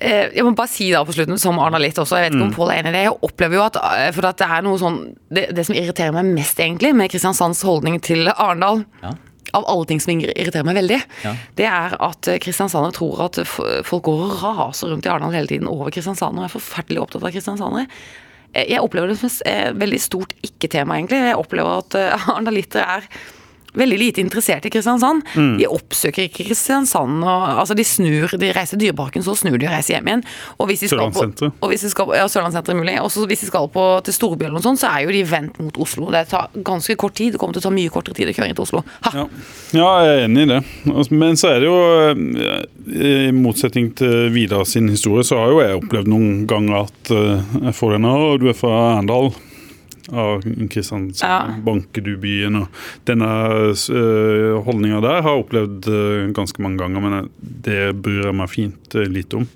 Eh, 0.00 0.28
Jeg 0.34 0.44
må 0.44 0.52
bare 0.56 0.68
si 0.68 0.90
da 0.92 1.02
på 1.04 1.14
slutten, 1.16 1.38
som 1.40 1.58
Arna 1.62 1.78
litt 1.80 1.96
også, 1.96 2.18
jeg 2.20 2.26
vet 2.30 2.36
ikke 2.36 2.46
om 2.50 2.54
Pål 2.56 2.72
er 2.72 2.80
enig 2.82 2.90
i 2.92 2.96
det. 2.98 3.04
Jeg 3.06 3.20
opplever 3.28 3.56
jo 3.56 3.62
at, 3.64 3.76
eh, 3.80 4.10
for 4.12 4.26
at 4.28 4.36
det 4.42 4.48
er 4.50 4.62
noe 4.66 4.76
sånn 4.80 4.98
det, 5.32 5.46
det 5.56 5.64
som 5.66 5.74
irriterer 5.78 6.12
meg 6.12 6.26
mest, 6.36 6.58
egentlig, 6.60 6.94
med 6.94 7.10
Kristiansands 7.10 7.62
holdning 7.64 8.00
til 8.04 8.28
Arendal, 8.28 8.84
Ja. 9.02 9.14
av 9.54 9.64
alle 9.66 9.86
ting 9.86 10.00
som 10.00 10.12
irriterer 10.20 10.64
meg 10.66 10.76
veldig, 10.76 11.00
Ja. 11.24 11.34
det 11.56 11.64
er 11.66 11.96
at 11.98 12.28
eh, 12.28 12.38
tror 12.38 13.24
at 13.24 13.36
folk 13.86 14.02
går 14.04 14.20
og 14.26 14.42
raser 14.42 14.88
rundt 14.90 15.06
i 15.06 15.08
Arendal 15.08 15.32
hele 15.32 15.46
tiden 15.46 15.68
over 15.68 15.90
kristiansandere 15.90 16.44
og 16.44 16.50
er 16.50 16.58
forferdelig 16.58 17.00
opptatt 17.00 17.24
av 17.24 17.32
kristiansandere. 17.32 17.86
Jeg 18.54 18.80
opplever 18.80 19.08
det 19.08 19.18
som 19.18 19.30
et 19.44 19.74
veldig 19.76 20.00
stort 20.00 20.32
ikke-tema, 20.42 20.96
egentlig. 20.96 21.20
Jeg 21.24 21.36
opplever 21.36 21.78
at 21.78 21.94
arendalitter 22.28 22.80
er 22.80 23.02
veldig 23.76 23.98
lite 24.00 24.22
interessert 24.24 24.66
i 24.66 24.72
Kristiansand. 24.72 25.24
De 25.60 25.68
oppsøker 25.70 26.26
ikke 26.26 26.48
Kristiansand. 26.50 27.22
Og, 27.24 27.46
altså 27.62 27.76
de 27.78 27.84
snur, 27.86 28.36
de 28.40 28.52
reiser 28.56 28.80
Dyreparken, 28.80 29.24
så 29.26 29.36
snur 29.38 29.58
de 29.58 29.68
og 29.68 29.74
reiser 29.74 29.96
hjem 29.96 30.10
igjen. 30.10 30.24
Og 30.58 30.70
hvis 30.70 30.84
de 30.84 30.90
skal 30.92 31.12
på, 31.14 31.50
og 31.50 31.72
hvis 31.72 31.86
de 31.86 31.92
skal, 31.92 32.12
ja, 32.18 32.26
Sørlandssenteret 32.30 32.74
er 32.74 32.80
mulig. 32.80 32.96
Og 33.02 33.28
hvis 33.30 33.44
de 33.44 33.50
skal 33.50 33.68
på, 33.72 33.86
til 34.06 34.16
Storby 34.16 34.48
og 34.50 34.62
sånt, 34.64 34.82
så 34.82 34.90
er 34.92 35.06
jo 35.06 35.14
de 35.14 35.22
vendt 35.28 35.60
mot 35.62 35.80
Oslo. 35.82 36.10
Det 36.14 36.26
tar 36.32 36.52
ganske 36.66 36.98
kort 37.00 37.16
tid. 37.18 37.34
Det 37.34 37.42
kommer 37.42 37.56
til 37.56 37.64
å 37.64 37.68
ta 37.68 37.74
mye 37.74 37.92
kortere 37.92 38.18
tid 38.18 38.32
å 38.32 38.36
kjøre 38.36 38.50
inn 38.50 38.58
til 38.58 38.66
Oslo. 38.66 38.82
Ja. 39.06 39.26
ja, 39.76 39.90
jeg 40.06 40.14
er 40.14 40.24
enig 40.26 40.46
i 40.46 40.50
det. 40.54 40.60
Altså, 40.92 41.20
Men 41.22 41.40
så 41.40 41.52
er 41.52 41.62
det 41.62 41.70
jo, 41.70 41.80
eh, 42.46 43.26
i 43.30 43.34
motsetning 43.34 43.90
til 43.98 44.30
Vidar 44.34 44.66
sin 44.68 44.90
historie, 44.92 45.26
så 45.26 45.40
har 45.40 45.52
jo 45.52 45.62
jeg 45.62 45.80
opplevd 45.80 46.10
noen 46.10 46.46
ganger 46.50 46.86
at 46.86 47.12
eh, 47.14 47.58
jeg 47.68 47.76
får 47.76 47.96
den 47.96 48.06
og 48.06 48.40
du 48.40 48.48
er 48.50 48.56
fra 48.56 48.72
Arendal. 48.94 49.32
Av 50.12 50.42
Kristiansand, 50.42 51.16
Ja. 51.22 51.54
banker 51.64 52.04
du 52.04 52.16
byen 52.16 52.60
og 52.60 52.68
Denne 53.08 53.26
uh, 53.26 54.62
holdninga 54.62 55.00
der 55.02 55.22
har 55.22 55.34
jeg 55.34 55.44
opplevd 55.44 55.88
eh, 55.90 56.32
ganske 56.36 56.62
mange 56.62 56.78
ganger, 56.78 57.02
men 57.02 57.30
det 57.40 57.94
bryr 58.02 58.28
jeg 58.28 58.36
meg 58.38 58.50
fint 58.52 58.94
eh, 58.94 59.08
lite 59.10 59.40
om. 59.42 59.48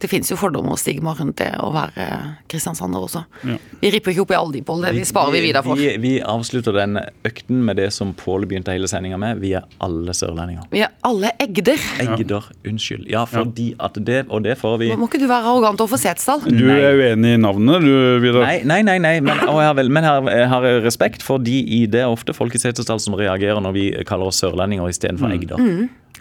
Det 0.00 0.10
finnes 0.10 0.28
jo 0.30 0.36
fordommer 0.36 0.74
og 0.76 0.80
stigma 0.80 1.14
rundt 1.16 1.38
det 1.40 1.48
å 1.62 1.70
være 1.74 2.06
kristiansander 2.50 3.06
også. 3.06 3.22
Ja. 3.48 3.56
Vi 3.80 3.90
ripper 3.94 4.12
ikke 4.12 4.26
opp 4.26 4.34
i 4.34 4.36
alle 4.38 4.56
de, 4.58 4.62
bollene, 4.66 4.92
Det 4.92 5.02
vi 5.02 5.08
sparer 5.08 5.32
vi 5.32 5.42
videre 5.46 5.62
for. 5.64 5.80
Vi, 5.80 5.94
vi 6.02 6.12
avslutter 6.20 6.76
den 6.76 7.00
økten 7.26 7.62
med 7.64 7.80
det 7.80 7.88
som 7.96 8.12
Pål 8.16 8.46
begynte 8.50 8.74
hele 8.74 8.88
sendinga 8.90 9.18
med. 9.20 9.40
Vi 9.40 9.54
er 9.56 9.64
alle 9.84 10.14
sørlendinger. 10.16 10.66
Vi 10.72 10.82
er 10.84 10.92
alle 11.06 11.32
egder. 11.42 11.80
Egder, 12.04 12.50
unnskyld. 12.68 13.06
Ja, 13.12 13.24
fordi 13.28 13.70
at 13.80 13.96
det 14.06 14.24
Og 14.32 14.42
det 14.44 14.56
får 14.60 14.78
vi 14.80 14.90
Må 14.96 15.08
ikke 15.08 15.20
du 15.20 15.26
være 15.28 15.48
arrogant 15.48 15.80
overfor 15.80 16.00
Setesdal? 16.00 16.44
Du 16.46 16.64
er 16.72 16.96
uenig 16.96 17.34
i 17.36 17.40
navnet, 17.40 17.84
du, 17.84 17.92
Vidar? 18.22 18.46
Nei, 18.46 18.60
nei, 18.68 18.80
nei, 18.86 18.98
nei. 19.02 19.14
men, 19.24 19.40
og 19.48 19.60
jeg 19.60 19.70
har, 19.70 19.76
vel, 19.78 19.92
men 19.92 20.06
jeg 20.06 20.12
har, 20.12 20.32
jeg 20.40 20.48
har 20.52 20.66
respekt 20.84 21.24
for 21.24 21.42
de 21.42 21.56
i 21.76 21.84
det 21.90 22.02
er 22.04 22.12
ofte 22.12 22.34
folk 22.36 22.56
i 22.56 22.60
Setesdal 22.62 23.00
som 23.02 23.16
reagerer 23.18 23.62
når 23.64 23.76
vi 23.76 23.86
kaller 24.08 24.32
oss 24.32 24.40
sørlendinger 24.42 24.92
istedenfor 24.92 25.32
egder. 25.32 25.60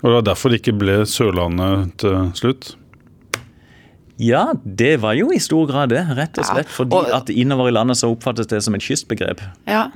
Og 0.01 0.09
det 0.09 0.15
var 0.19 0.25
derfor 0.27 0.51
det 0.51 0.61
ikke 0.61 0.75
ble 0.77 0.97
Sørlandet 1.09 1.95
til 2.03 2.17
slutt? 2.37 2.73
Ja, 4.17 4.53
det 4.63 5.01
var 5.03 5.13
jo 5.17 5.31
i 5.35 5.39
stor 5.43 5.67
grad 5.67 5.89
det, 5.91 6.05
rett 6.15 6.37
og 6.39 6.45
Ja, 6.45 6.53
slett. 6.53 6.67
Fordi 6.71 6.95
og- 6.95 7.09
at 7.13 7.29
innover 7.29 7.67
i 7.67 7.71
landet 7.71 7.97
så 7.97 8.09
oppfattes 8.15 8.47
det 8.47 8.63
som 8.63 8.75
et 8.75 8.81
kystbegrep. 8.81 9.41
Ja. 9.67 9.89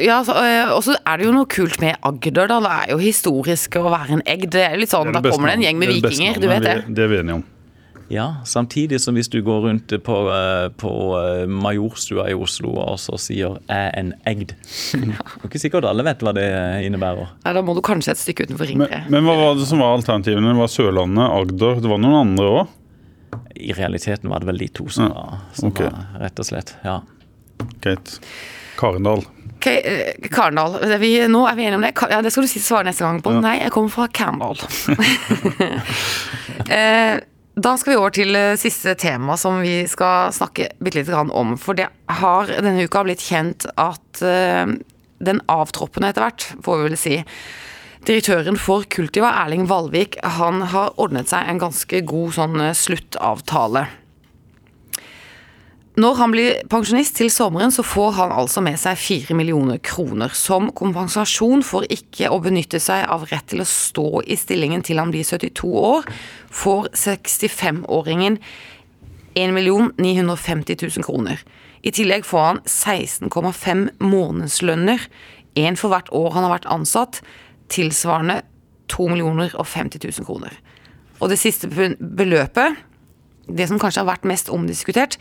Ja, 0.00 0.20
øh, 0.20 0.76
Og 0.76 0.82
så 0.84 0.96
er 1.06 1.16
det 1.16 1.26
jo 1.26 1.32
noe 1.32 1.46
kult 1.46 1.80
med 1.80 1.96
Agder, 2.02 2.46
da. 2.46 2.60
Det 2.60 2.70
er 2.70 2.90
jo 2.92 2.98
historisk 2.98 3.76
å 3.80 3.88
være 3.88 4.10
en 4.18 4.22
egg. 4.26 4.50
Det 4.50 4.60
er 4.72 4.76
litt 4.76 4.90
sånn, 4.90 5.12
Da 5.12 5.20
kommer 5.30 5.48
det 5.48 5.56
en 5.56 5.62
gjeng 5.62 5.78
med 5.78 5.88
Det 5.88 5.96
er 5.96 6.00
det 6.00 6.10
vikinger, 6.10 6.40
du 6.40 6.48
vet 6.48 6.62
det. 6.62 6.94
Det 6.94 7.04
er 7.04 7.08
vi 7.08 7.16
enige 7.22 7.34
om. 7.34 7.44
Ja, 8.10 8.36
samtidig 8.44 9.00
som 9.00 9.14
hvis 9.16 9.28
du 9.28 9.42
går 9.44 9.66
rundt 9.66 9.92
på, 10.02 10.16
eh, 10.32 10.68
på 10.80 10.90
eh, 11.20 11.46
Majorstua 11.46 12.30
i 12.30 12.34
Oslo 12.34 12.70
og 12.80 12.96
så 12.96 13.18
sier 13.20 13.58
er 13.68 13.90
en 13.98 14.14
egd'. 14.26 14.54
Det 14.92 15.12
er 15.12 15.48
ikke 15.48 15.60
sikkert 15.60 15.84
alle 15.84 16.02
vet 16.04 16.18
hva 16.24 16.32
det 16.32 16.48
innebærer. 16.88 17.28
Nei, 17.44 17.52
Da 17.52 17.60
må 17.60 17.74
du 17.74 17.82
kanskje 17.82 18.12
et 18.12 18.16
stykke 18.16 18.46
utenfor 18.48 18.74
Men, 18.76 18.88
men 19.10 19.24
hva 19.24 19.36
var 19.36 19.54
det 19.56 19.66
som 19.68 19.78
var 19.80 19.98
alternativene? 19.98 20.54
Det 20.54 20.56
var 20.56 20.72
Sørlandet, 20.72 21.28
Agder, 21.28 21.82
det 21.82 21.90
var 21.90 21.98
noen 21.98 22.20
andre 22.28 22.44
òg? 22.48 22.68
I 23.58 23.72
realiteten 23.74 24.30
var 24.30 24.40
det 24.42 24.48
vel 24.52 24.60
de 24.62 24.68
to 24.80 24.86
som, 24.88 25.08
Ja, 25.10 25.14
var, 25.14 25.40
som 25.56 25.72
okay. 25.72 25.90
var 25.90 26.22
rett 26.26 26.38
og 26.38 26.46
slett. 26.48 26.76
ja. 26.86 27.00
Greit. 27.82 28.20
Karendal. 28.78 29.24
Okay, 29.56 29.80
eh, 29.82 30.28
Karendal. 30.30 30.76
Det 30.86 30.98
Vi, 31.02 31.10
nå 31.26 31.40
er 31.50 31.56
vi 31.58 31.64
enige 31.66 31.80
om 31.80 31.82
det. 31.82 31.90
Ja, 32.12 32.20
Det 32.22 32.30
skal 32.30 32.46
du 32.46 32.48
si 32.52 32.60
svare 32.62 32.86
neste 32.86 33.02
gang 33.02 33.18
på. 33.22 33.32
Nei, 33.42 33.56
jeg 33.58 33.72
kommer 33.74 33.90
fra 33.90 34.06
Karendal. 34.06 34.60
eh, 36.78 37.18
da 37.58 37.72
skal 37.74 37.92
vi 37.92 37.98
over 37.98 38.14
til 38.14 38.38
eh, 38.38 38.54
siste 38.60 38.94
tema 38.94 39.34
som 39.40 39.58
vi 39.64 39.80
skal 39.90 40.30
snakke 40.34 40.70
bitte 40.78 41.00
lite 41.00 41.10
grann 41.14 41.32
om. 41.34 41.56
For 41.58 41.74
det 41.78 41.88
har 42.20 42.52
denne 42.54 42.86
uka 42.86 43.02
blitt 43.06 43.24
kjent 43.24 43.66
at 43.74 44.22
eh, 44.22 44.76
den 45.18 45.42
avtroppende 45.50 46.12
etter 46.12 46.22
hvert, 46.28 46.46
får 46.62 46.78
vi 46.78 46.86
vel 46.86 47.00
si, 47.00 47.16
Direktøren 48.06 48.58
for 48.60 48.86
Kultiva, 48.86 49.32
Erling 49.42 49.66
Valvik, 49.68 50.18
han 50.22 50.62
har 50.70 50.94
ordnet 51.00 51.30
seg 51.32 51.48
en 51.48 51.58
ganske 51.60 52.02
god 52.06 52.36
sånn 52.36 52.60
eh, 52.62 52.76
sluttavtale. 52.76 53.88
Når 55.98 56.14
han 56.14 56.30
blir 56.30 56.60
pensjonist 56.70 57.16
til 57.18 57.30
sommeren, 57.32 57.72
så 57.74 57.82
får 57.82 58.12
han 58.20 58.30
altså 58.30 58.62
med 58.62 58.78
seg 58.78 59.00
4 59.02 59.34
millioner 59.34 59.80
kroner 59.82 60.30
som 60.30 60.68
kompensasjon 60.70 61.64
for 61.66 61.88
ikke 61.90 62.30
å 62.30 62.38
benytte 62.44 62.78
seg 62.78 63.02
av 63.10 63.24
rett 63.32 63.48
til 63.50 63.64
å 63.64 63.66
stå 63.66 64.22
i 64.22 64.36
stillingen 64.38 64.84
til 64.86 65.02
han 65.02 65.10
blir 65.10 65.26
72 65.26 65.66
år, 65.66 66.06
får 66.54 66.92
65-åringen 66.94 68.38
1 69.34 69.58
950 69.98 70.78
000 70.86 71.06
kroner. 71.08 71.42
I 71.82 71.90
tillegg 71.90 72.22
får 72.26 72.46
han 72.46 72.62
16,5 72.62 73.84
månedslønner, 73.98 75.02
én 75.58 75.74
for 75.74 75.90
hvert 75.90 76.14
år 76.14 76.30
han 76.36 76.46
har 76.46 76.54
vært 76.60 76.70
ansatt, 76.70 77.22
tilsvarende 77.72 78.40
2 78.92 79.08
millioner 79.12 79.54
og 79.58 79.66
50 79.66 80.00
000 80.04 80.26
kroner. 80.26 80.54
Og 81.20 81.32
det 81.32 81.38
siste 81.40 81.68
beløpet, 81.68 82.78
det 83.48 83.68
som 83.68 83.80
kanskje 83.80 84.04
har 84.04 84.12
vært 84.12 84.28
mest 84.28 84.50
omdiskutert, 84.52 85.18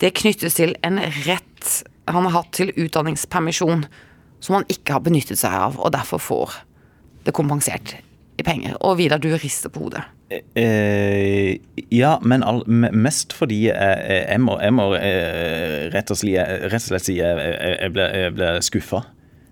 det 0.00 0.14
knyttes 0.18 0.56
til 0.58 0.74
en 0.86 0.98
rett 1.26 1.84
han 2.10 2.26
har 2.26 2.34
hatt 2.34 2.50
til 2.56 2.72
utdanningspermisjon, 2.76 3.86
som 4.44 4.58
han 4.58 4.66
ikke 4.68 4.98
har 4.98 5.04
benyttet 5.04 5.40
seg 5.40 5.54
av, 5.56 5.78
og 5.80 5.94
derfor 5.94 6.20
får 6.20 6.58
det 7.24 7.32
kompensert 7.36 7.94
i 8.36 8.44
penger. 8.44 8.76
Og 8.84 8.98
Vidar, 8.98 9.22
du 9.22 9.30
rister 9.32 9.72
på 9.72 9.86
hodet. 9.86 10.04
Eh, 10.58 11.60
ja, 11.94 12.16
men 12.24 12.42
all, 12.42 12.62
mest 12.66 13.34
fordi 13.36 13.66
jeg, 13.68 13.98
jeg, 14.10 14.40
må, 14.42 14.56
jeg 14.60 14.74
må 14.74 14.88
eh, 14.98 15.86
rett, 15.94 16.10
og 16.10 16.18
slett, 16.18 16.64
rett 16.72 16.80
og 16.82 16.88
slett 16.90 17.06
si 17.06 17.18
jeg, 17.20 17.50
jeg 17.54 17.94
ble, 17.94 18.08
jeg 18.24 18.34
ble 18.36 18.50
skuffa. 18.64 19.04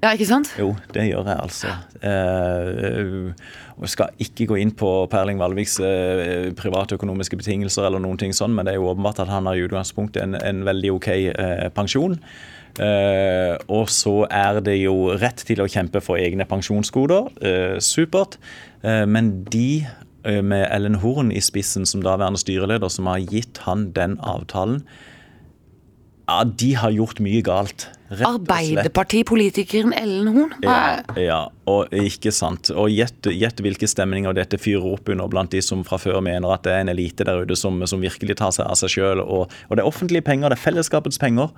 Ja, 0.02 0.10
ikke 0.16 0.26
sant? 0.26 0.50
Jo, 0.58 0.72
det 0.94 1.04
gjør 1.06 1.28
jeg 1.30 1.38
altså. 1.38 1.74
Eh, 2.02 3.28
jeg 3.82 3.90
skal 3.92 4.24
ikke 4.24 4.48
gå 4.50 4.56
inn 4.58 4.72
på 4.74 4.88
Perling 5.12 5.38
Valviks 5.38 5.76
eh, 5.78 6.48
private 6.58 6.98
økonomiske 6.98 7.38
betingelser, 7.38 7.86
eller 7.86 8.02
noen 8.02 8.18
ting 8.18 8.34
sånn, 8.34 8.50
men 8.56 8.66
det 8.66 8.74
er 8.74 8.80
jo 8.80 8.90
åpenbart 8.90 9.22
at 9.22 9.30
han 9.30 9.46
har 9.46 9.58
i 9.58 9.62
utgangspunktet 9.62 10.24
en, 10.24 10.34
en 10.34 10.64
veldig 10.66 10.90
ok 10.96 11.08
eh, 11.12 11.68
pensjon. 11.76 12.18
Uh, 12.80 13.58
og 13.68 13.90
så 13.92 14.22
er 14.32 14.62
det 14.64 14.78
jo 14.78 15.12
rett 15.20 15.42
til 15.44 15.60
å 15.60 15.68
kjempe 15.68 16.00
for 16.00 16.16
egne 16.16 16.46
pensjonsgoder. 16.48 17.28
Uh, 17.44 17.76
supert. 17.84 18.38
Uh, 18.80 19.04
men 19.04 19.42
de 19.52 19.84
eh, 20.24 20.40
med 20.40 20.64
Ellen 20.72 20.96
Horn 21.02 21.32
i 21.34 21.42
spissen 21.44 21.84
som 21.88 22.04
daværende 22.04 22.40
styreleder, 22.40 22.88
som 22.88 23.10
har 23.10 23.20
gitt 23.20 23.60
han 23.66 23.90
den 23.96 24.16
avtalen, 24.24 24.82
ja, 26.30 26.42
de 26.46 26.70
har 26.78 26.94
gjort 26.94 27.20
mye 27.20 27.42
galt. 27.44 27.90
Arbeiderpartipolitikeren 28.26 29.92
Ellen 29.96 30.28
Horn? 30.34 30.52
Ja, 30.62 31.02
ja, 31.18 31.38
og 31.70 31.92
ikke 31.96 32.32
sant. 32.34 32.70
Og 32.74 32.90
gjett 32.92 33.62
hvilke 33.62 33.88
stemninger 33.88 34.34
dette 34.36 34.58
fyrer 34.60 34.84
opp 34.94 35.08
under 35.12 35.28
blant 35.32 35.52
de 35.54 35.62
som 35.64 35.84
fra 35.86 35.98
før 36.02 36.20
mener 36.24 36.52
at 36.54 36.64
det 36.66 36.72
er 36.74 36.84
en 36.84 36.92
elite 36.92 37.24
der 37.28 37.42
ute 37.46 37.56
som, 37.58 37.80
som 37.88 38.02
virkelig 38.02 38.36
tar 38.40 38.52
seg 38.54 38.66
av 38.68 38.78
seg 38.80 38.92
sjøl. 38.96 39.22
Og, 39.22 39.48
og 39.68 39.76
det 39.78 39.84
er 39.84 39.88
offentlige 39.88 40.24
penger, 40.26 40.52
det 40.52 40.58
er 40.58 40.64
fellesskapets 40.64 41.20
penger. 41.22 41.52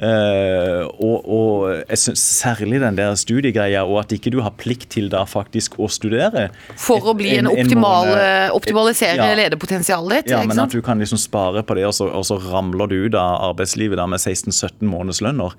Uh, 0.00 0.86
og, 0.96 1.26
og 1.28 1.64
jeg 1.90 1.98
synes 2.06 2.22
særlig 2.40 2.78
den 2.80 2.96
der 2.96 3.14
studiegreia, 3.20 3.82
og 3.84 3.98
at 4.04 4.14
ikke 4.16 4.32
du 4.32 4.40
har 4.44 4.54
plikt 4.56 4.88
til 4.96 5.10
da 5.12 5.26
faktisk 5.28 5.76
å 5.80 5.90
studere. 5.92 6.48
For 6.80 7.04
å 7.04 7.14
bli 7.18 7.34
en, 7.36 7.44
En- 7.46 7.52
en 7.52 7.66
optimal 7.66 8.08
måned- 8.08 8.24
eh, 8.24 8.54
Optimalisere 8.56 9.16
Ja. 9.20 9.34
lederpotensialet 9.36 10.24
ditt, 10.24 10.32
Ja, 10.32 10.40
men 10.46 10.58
at 10.58 10.70
du 10.72 10.80
kan 10.82 10.98
liksom 10.98 11.18
spare 11.20 11.62
på 11.62 11.74
det, 11.76 11.84
og 11.86 11.92
så, 11.94 12.08
og 12.08 12.24
så 12.24 12.38
ramler 12.40 12.88
du 12.88 12.96
ut 13.06 13.14
av 13.14 13.50
arbeidslivet 13.52 13.96
da 14.00 14.06
med 14.06 14.18
16-17 14.20 14.88
månedslønner. 14.88 15.52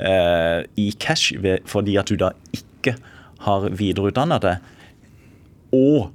Eh, 0.00 0.64
i 0.76 0.90
cash 0.98 1.34
fordi 1.66 1.96
at 1.96 2.08
du 2.10 2.16
da 2.20 2.32
ikke 2.56 2.96
har 3.46 3.68
videreutdannet 3.70 4.44
deg. 4.44 4.72
Og 5.76 6.12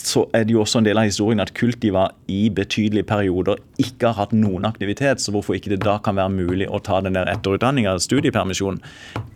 så 0.00 0.24
er 0.34 0.46
det 0.46 0.54
jo 0.54 0.62
også 0.64 0.80
en 0.80 0.86
del 0.86 0.98
av 0.98 1.06
historien 1.06 1.42
at 1.42 1.52
Kultiva 1.54 2.08
i 2.30 2.48
betydelige 2.54 3.06
perioder 3.06 3.60
ikke 3.80 4.10
har 4.10 4.18
hatt 4.24 4.34
noen 4.36 4.66
aktivitet, 4.66 5.22
så 5.22 5.32
hvorfor 5.34 5.56
ikke 5.56 5.72
det 5.74 5.82
da 5.84 5.96
kan 6.02 6.18
være 6.18 6.32
mulig 6.34 6.66
å 6.66 6.80
ta 6.82 7.00
den 7.04 7.16
der 7.16 7.30
etterutdanninga, 7.30 7.94
studiepermisjon, 8.02 8.80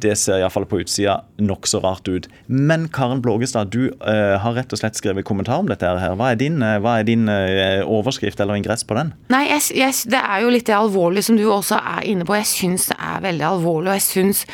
det 0.03 0.17
ser 0.19 0.43
iallfall 0.43 0.67
på 0.69 0.81
utsida 0.83 1.21
nokså 1.43 1.81
rart 1.85 2.09
ut. 2.11 2.29
Men 2.47 2.89
Karen 2.95 3.23
Blågestad, 3.23 3.71
du 3.75 3.91
uh, 4.03 4.39
har 4.43 4.57
rett 4.59 4.75
og 4.75 4.81
slett 4.81 4.99
skrevet 4.99 5.27
kommentar 5.27 5.63
om 5.63 5.71
dette 5.71 5.87
her. 5.87 6.17
Hva 6.19 6.33
er 6.33 6.41
din, 6.41 6.61
uh, 6.63 6.77
hva 6.83 6.99
er 7.01 7.09
din 7.09 7.27
uh, 7.31 7.85
overskrift 7.87 8.41
eller 8.43 8.59
ingress 8.59 8.87
på 8.87 8.99
den? 8.99 9.13
Nei, 9.33 9.45
jeg, 9.51 9.69
jeg, 9.79 9.97
det 10.15 10.23
er 10.23 10.45
jo 10.45 10.53
litt 10.55 10.67
det 10.69 10.77
alvorlige 10.79 11.29
som 11.29 11.39
du 11.39 11.45
også 11.47 11.79
er 11.79 12.07
inne 12.11 12.27
på. 12.27 12.37
Jeg 12.39 12.51
syns 12.51 12.89
det 12.93 12.99
er 12.99 13.23
veldig 13.27 13.49
alvorlig, 13.53 13.93
og 13.93 13.99
jeg 13.99 14.07
syns 14.07 14.45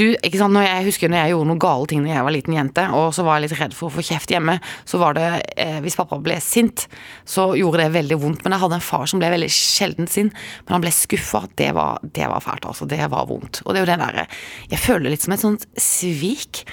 du 0.00 0.06
ikke 0.14 0.40
sant, 0.40 0.54
når 0.54 0.64
Jeg 0.64 0.86
husker 0.88 1.10
når 1.12 1.20
jeg 1.20 1.34
gjorde 1.34 1.48
noen 1.50 1.62
gale 1.62 1.88
ting 1.90 2.04
da 2.04 2.14
jeg 2.14 2.26
var 2.26 2.34
liten 2.34 2.56
jente, 2.56 2.86
og 2.96 3.12
så 3.16 3.24
var 3.26 3.38
jeg 3.38 3.48
litt 3.48 3.58
redd 3.60 3.76
for 3.76 3.90
å 3.90 3.94
få 3.94 4.04
kjeft 4.04 4.32
hjemme, 4.32 4.56
så 4.88 5.00
var 5.00 5.16
det 5.16 5.28
eh, 5.56 5.78
Hvis 5.84 5.96
pappa 5.98 6.18
ble 6.22 6.38
sint, 6.42 6.86
så 7.28 7.50
gjorde 7.58 7.82
det 7.84 7.94
veldig 7.96 8.18
vondt. 8.22 8.44
Men 8.44 8.56
jeg 8.56 8.64
hadde 8.64 8.78
en 8.80 8.88
far 8.88 9.06
som 9.10 9.22
ble 9.22 9.30
veldig 9.34 9.50
sjelden 9.52 10.10
sint, 10.10 10.34
men 10.64 10.76
han 10.76 10.84
ble 10.84 10.92
skuffa. 10.94 11.44
Det, 11.54 11.70
det, 12.16 12.26
var 12.30 12.44
fælt, 12.44 12.68
altså. 12.70 12.88
Det 12.90 13.00
var 13.12 13.30
vondt. 13.30 13.62
Og 13.64 13.72
det 13.72 13.80
er 13.80 13.86
jo 13.86 13.92
det 13.92 14.00
derre 14.02 14.28
Jeg 14.72 14.82
føler 14.82 15.14
litt 15.14 15.24
som 15.24 15.36
et 15.36 15.44
sånt 15.44 15.66
svik. 15.80 16.64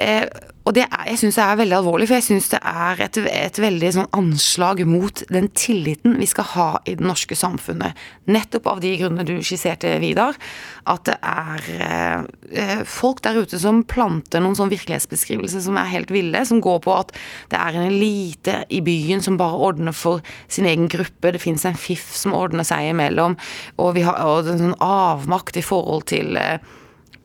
Eh, 0.00 0.24
og 0.62 0.76
det 0.76 0.84
er, 0.84 1.06
jeg 1.10 1.18
syns 1.18 1.36
det 1.38 1.42
er 1.42 1.58
veldig 1.58 1.74
alvorlig, 1.74 2.06
for 2.06 2.16
jeg 2.20 2.26
syns 2.28 2.48
det 2.52 2.60
er 2.70 3.00
et, 3.02 3.16
et 3.18 3.58
veldig 3.58 3.88
sånn 3.96 4.10
anslag 4.14 4.84
mot 4.86 5.22
den 5.34 5.48
tilliten 5.58 6.14
vi 6.20 6.28
skal 6.30 6.46
ha 6.52 6.66
i 6.86 6.94
det 6.98 7.06
norske 7.06 7.34
samfunnet. 7.38 7.98
Nettopp 8.30 8.68
av 8.70 8.82
de 8.84 8.92
grunnene 9.00 9.26
du 9.26 9.34
skisserte, 9.42 9.90
Vidar. 10.02 10.38
At 10.86 11.08
det 11.08 11.16
er 11.18 11.66
eh, 11.74 12.84
folk 12.86 13.24
der 13.26 13.40
ute 13.42 13.58
som 13.58 13.82
planter 13.90 14.42
noen 14.42 14.54
sånn 14.58 14.70
virkelighetsbeskrivelser 14.70 15.64
som 15.66 15.80
er 15.80 15.90
helt 15.90 16.14
ville. 16.14 16.44
Som 16.46 16.62
går 16.62 16.78
på 16.86 16.94
at 16.94 17.10
det 17.50 17.58
er 17.58 17.78
en 17.78 17.88
elite 17.90 18.60
i 18.70 18.82
byen 18.86 19.24
som 19.24 19.40
bare 19.40 19.58
ordner 19.70 19.96
for 19.96 20.22
sin 20.46 20.68
egen 20.70 20.86
gruppe. 20.92 21.34
Det 21.34 21.42
fins 21.42 21.66
en 21.66 21.78
fiff 21.78 22.12
som 22.18 22.36
ordner 22.38 22.66
seg 22.66 22.92
imellom. 22.92 23.34
Og 23.82 23.96
vi 23.98 24.06
har 24.06 24.22
og 24.22 24.46
en 24.46 24.62
sånn 24.62 24.78
avmakt 24.78 25.58
i 25.58 25.66
forhold 25.66 26.06
til 26.14 26.38
eh, 26.38 26.62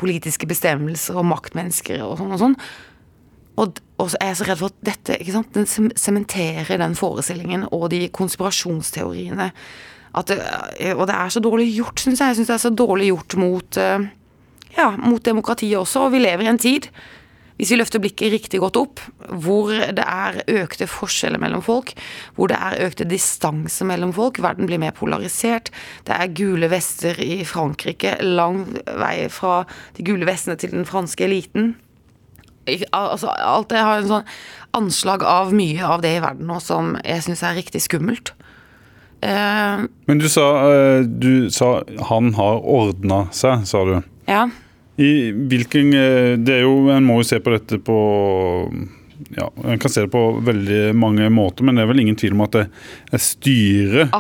politiske 0.02 0.48
bestemmelser 0.50 1.18
og 1.18 1.28
maktmennesker 1.32 2.04
og 2.06 2.18
sånn 2.20 2.36
og 2.36 2.42
sånn. 2.42 2.56
Og, 3.58 3.80
og 3.98 4.12
så 4.14 4.20
er 4.22 4.32
jeg 4.32 4.40
så 4.40 4.48
redd 4.48 4.62
for 4.62 4.74
at 4.74 4.82
dette 4.86 5.18
ikke 5.18 5.34
sant, 5.34 5.58
den 5.58 5.94
sementerer 5.98 6.78
den 6.78 6.96
forestillingen 6.98 7.66
og 7.74 7.90
de 7.94 8.04
konspirasjonsteoriene. 8.14 9.50
Det, 10.28 10.38
og 10.94 11.04
det 11.10 11.16
er 11.16 11.34
så 11.34 11.42
dårlig 11.44 11.68
gjort, 11.76 12.02
syns 12.02 12.22
jeg. 12.22 12.32
Jeg 12.32 12.40
syns 12.40 12.52
det 12.52 12.56
er 12.56 12.64
så 12.64 12.74
dårlig 12.74 13.10
gjort 13.12 13.38
mot, 13.42 13.80
eh, 13.82 14.06
ja, 14.78 14.92
mot 14.98 15.24
demokratiet 15.26 15.78
også. 15.78 16.08
Og 16.08 16.14
vi 16.16 16.22
lever 16.22 16.46
i 16.46 16.52
en 16.54 16.62
tid, 16.62 16.90
hvis 17.58 17.72
vi 17.74 17.80
løfter 17.80 18.02
blikket 18.04 18.34
riktig 18.34 18.62
godt 18.62 18.78
opp, 18.80 19.02
hvor 19.42 19.72
det 19.74 20.04
er 20.04 20.42
økte 20.62 20.88
forskjeller 20.90 21.42
mellom 21.42 21.64
folk, 21.66 21.94
hvor 22.38 22.52
det 22.52 22.60
er 22.60 22.86
økte 22.86 23.08
distanser 23.10 23.90
mellom 23.90 24.14
folk, 24.16 24.42
verden 24.44 24.70
blir 24.70 24.82
mer 24.82 24.94
polarisert, 24.98 25.72
det 26.06 26.14
er 26.14 26.36
gule 26.38 26.70
vester 26.72 27.18
i 27.24 27.42
Frankrike, 27.48 28.18
lang 28.22 28.64
vei 28.86 29.28
fra 29.34 29.64
de 29.98 30.06
gule 30.06 30.30
vestene 30.30 30.58
til 30.60 30.76
den 30.76 30.88
franske 30.88 31.26
eliten 31.28 31.76
altså, 32.92 33.28
alt 33.32 33.70
det 33.72 33.84
har 33.84 34.02
en 34.02 34.10
sånn 34.10 34.32
anslag 34.78 35.24
av 35.24 35.54
mye 35.56 35.86
av 35.86 36.04
det 36.04 36.18
i 36.18 36.24
verden 36.24 36.50
nå 36.50 36.60
som 36.64 36.96
jeg 37.04 37.24
syns 37.26 37.44
er 37.46 37.58
riktig 37.58 37.82
skummelt. 37.86 38.34
Uh, 39.24 39.88
Men 40.06 40.20
du 40.22 40.28
sa, 40.30 40.46
uh, 40.68 41.02
du 41.02 41.50
sa 41.54 41.80
han 42.12 42.36
har 42.38 42.62
ordna 42.62 43.26
seg, 43.34 43.66
sa 43.66 43.82
du. 43.88 43.96
Ja. 44.30 44.46
I 44.98 45.32
hvilken 45.32 45.94
uh, 45.94 46.34
Det 46.42 46.56
er 46.56 46.64
jo 46.66 46.88
En 46.90 47.06
må 47.06 47.20
jo 47.22 47.28
se 47.30 47.38
på 47.44 47.54
dette 47.54 47.78
på 47.86 47.98
ja, 49.36 49.48
En 49.66 49.80
kan 49.82 49.92
se 49.92 50.04
det 50.06 50.12
på 50.14 50.22
veldig 50.46 50.96
mange 50.98 51.30
måter, 51.34 51.66
men 51.66 51.78
det 51.78 51.84
er 51.84 51.90
vel 51.90 52.04
ingen 52.04 52.18
tvil 52.20 52.36
om 52.36 52.44
at 52.46 52.54
det 52.54 52.66
er 53.18 53.22
styret 53.22 54.14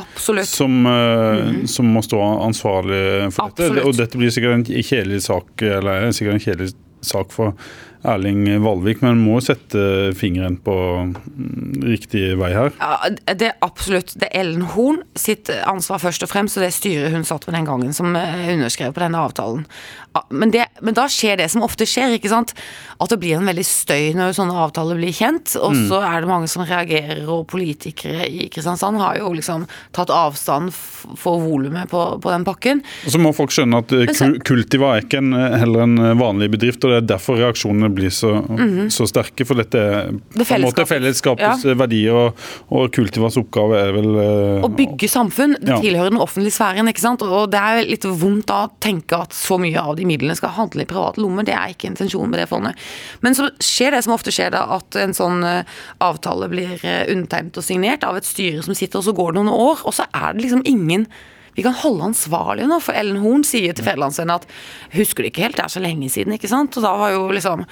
som, 0.50 0.74
mm 0.84 1.68
som, 1.70 1.90
må 1.94 2.02
stå 2.02 2.18
ansvarlig 2.44 3.30
for 3.36 3.52
Absolutt. 3.52 3.78
dette. 3.78 3.86
Og 3.86 3.98
dette 3.98 4.20
blir 4.20 4.34
sikkert 4.34 4.58
en 4.58 4.66
kjedelig 4.66 5.22
sak, 5.28 5.54
eller 5.62 6.10
sikkert 6.16 6.40
en 6.40 6.44
kjedelig 6.44 6.74
sak 7.06 7.32
for 7.32 7.54
Erling 8.08 8.46
Valvik, 8.62 9.02
men 9.02 9.20
må 9.20 9.40
sette 9.44 10.14
fingeren 10.18 10.58
på 10.64 10.76
mm, 11.10 11.80
riktig 11.88 12.24
vei 12.40 12.52
her? 12.54 12.72
Ja, 12.80 13.10
Det 13.34 13.50
er 13.50 13.58
absolutt. 13.66 14.14
Det 14.16 14.30
er 14.30 14.44
Ellen 14.44 14.68
Horn 14.74 15.02
sitt 15.18 15.50
ansvar 15.66 16.02
først 16.04 16.24
og 16.24 16.32
fremst, 16.32 16.60
og 16.60 16.66
det 16.66 16.72
styret 16.76 17.16
hun 17.16 17.26
satt 17.28 17.48
på 17.48 17.56
den 17.56 17.68
gangen 17.68 17.96
som 17.98 18.16
eh, 18.16 18.54
underskrev 18.54 18.94
på 18.96 19.04
denne 19.04 19.24
avtalen. 19.28 19.66
Men, 20.30 20.52
det, 20.52 20.66
men, 20.82 20.96
da 20.98 21.06
skjer 21.12 21.38
det 21.38 21.50
som 21.54 21.64
ofte 21.66 21.86
skjer, 21.88 22.16
ikke 22.18 22.32
sant. 22.32 22.54
At 22.98 23.12
det 23.12 23.20
blir 23.22 23.38
en 23.38 23.48
veldig 23.48 23.66
støy 23.66 24.16
når 24.18 24.36
sånne 24.38 24.56
avtaler 24.58 24.98
blir 25.00 25.14
kjent. 25.16 25.54
Og 25.60 25.76
mm. 25.76 25.84
så 25.92 26.02
er 26.06 26.24
det 26.24 26.30
mange 26.32 26.50
som 26.52 26.64
reagerer, 26.66 27.24
og 27.30 27.46
politikere 27.52 28.28
i 28.28 28.48
Kristiansand 28.54 29.00
har 29.02 29.20
jo 29.22 29.34
liksom 29.36 29.68
tatt 29.96 30.14
avstand 30.14 30.74
for 30.74 31.42
volumet 31.44 31.90
på, 31.92 32.04
på, 32.24 32.34
den 32.34 32.46
pakken. 32.48 32.82
Og 33.06 33.14
så 33.14 33.22
må 33.22 33.34
folk 33.38 33.54
skjønne 33.54 33.82
at 33.84 33.94
eh, 33.96 34.12
så, 34.18 34.32
Kultiva 34.48 34.96
er 34.96 35.06
ikke 35.06 35.22
en, 35.22 35.36
heller 35.36 35.86
en 35.86 36.02
vanlig 36.20 36.50
bedrift, 36.56 36.84
og 36.86 36.94
det 36.94 37.02
er 37.04 37.10
derfor 37.14 37.40
reaksjonene 37.42 37.92
blir 37.94 38.14
så, 38.14 38.34
mm 38.42 38.58
-hmm. 38.58 38.90
så 38.94 39.08
sterke. 39.08 39.46
For 39.46 39.56
dette 39.60 39.78
er 39.78 40.12
det 40.34 40.48
på 40.48 40.56
en 40.56 40.66
måte 40.66 40.86
fellesskapets 40.86 41.66
ja. 41.66 41.74
verdier, 41.74 42.14
og, 42.14 42.48
og, 42.70 42.92
Kultivas 42.94 43.38
oppgave 43.38 43.78
er 43.78 43.92
vel 43.94 44.10
uh, 44.16 44.66
Å 44.66 44.70
bygge 44.74 45.08
samfunn. 45.08 45.58
Det 45.62 45.72
ja. 45.76 45.80
tilhører 45.82 46.10
den 46.10 46.22
offentlige 46.22 46.56
sfæren, 46.56 46.88
ikke 46.88 47.04
sant. 47.04 47.22
Og 47.22 47.52
det 47.52 47.60
er 47.62 47.84
litt 47.86 48.06
vondt 48.06 48.48
da 48.48 48.66
å 48.66 48.72
tenke 48.80 49.20
at 49.28 49.36
så 49.36 49.60
mye 49.62 49.78
av 49.78 49.96
de 50.00 50.07
midlene 50.08 50.38
skal 50.38 50.56
handle 50.58 50.86
i 50.86 50.90
private 50.90 51.22
lommer. 51.22 51.46
Det 51.48 51.56
er 51.56 51.74
ikke 51.74 51.92
intensjonen 51.92 52.34
med 52.34 52.42
det 52.42 52.50
fondet. 52.52 52.88
Men 53.26 53.38
så 53.38 53.50
skjer 53.64 53.96
det 53.96 54.04
som 54.06 54.16
ofte 54.16 54.34
skjer, 54.34 54.54
da, 54.56 54.66
at 54.78 54.98
en 55.00 55.16
sånn 55.18 55.44
uh, 55.46 55.80
avtale 56.04 56.50
blir 56.52 56.76
uh, 56.82 57.06
undertegnet 57.14 57.60
og 57.60 57.66
signert 57.66 58.06
av 58.08 58.20
et 58.20 58.28
styre 58.28 58.64
som 58.66 58.78
sitter, 58.78 59.02
og 59.02 59.08
så 59.08 59.16
går 59.18 59.34
det 59.34 59.42
noen 59.44 59.54
år, 59.56 59.84
og 59.88 59.96
så 59.96 60.08
er 60.12 60.34
det 60.34 60.48
liksom 60.48 60.66
ingen 60.68 61.08
vi 61.58 61.64
kan 61.66 61.74
holde 61.74 62.12
ansvarlig 62.12 62.68
nå. 62.70 62.78
For 62.86 62.94
Ellen 62.94 63.18
Horn 63.24 63.42
sier 63.48 63.74
til 63.74 63.86
Federlandsvennen 63.88 64.36
at 64.36 64.46
husker 64.94 65.26
du 65.26 65.32
ikke 65.32 65.42
helt, 65.42 65.58
det 65.58 65.64
er 65.66 65.74
så 65.74 65.82
lenge 65.82 66.06
siden, 66.14 66.36
ikke 66.38 66.50
sant. 66.52 66.76
Og 66.78 66.86
da 66.86 66.92
var 67.00 67.16
jo 67.16 67.24
liksom 67.34 67.64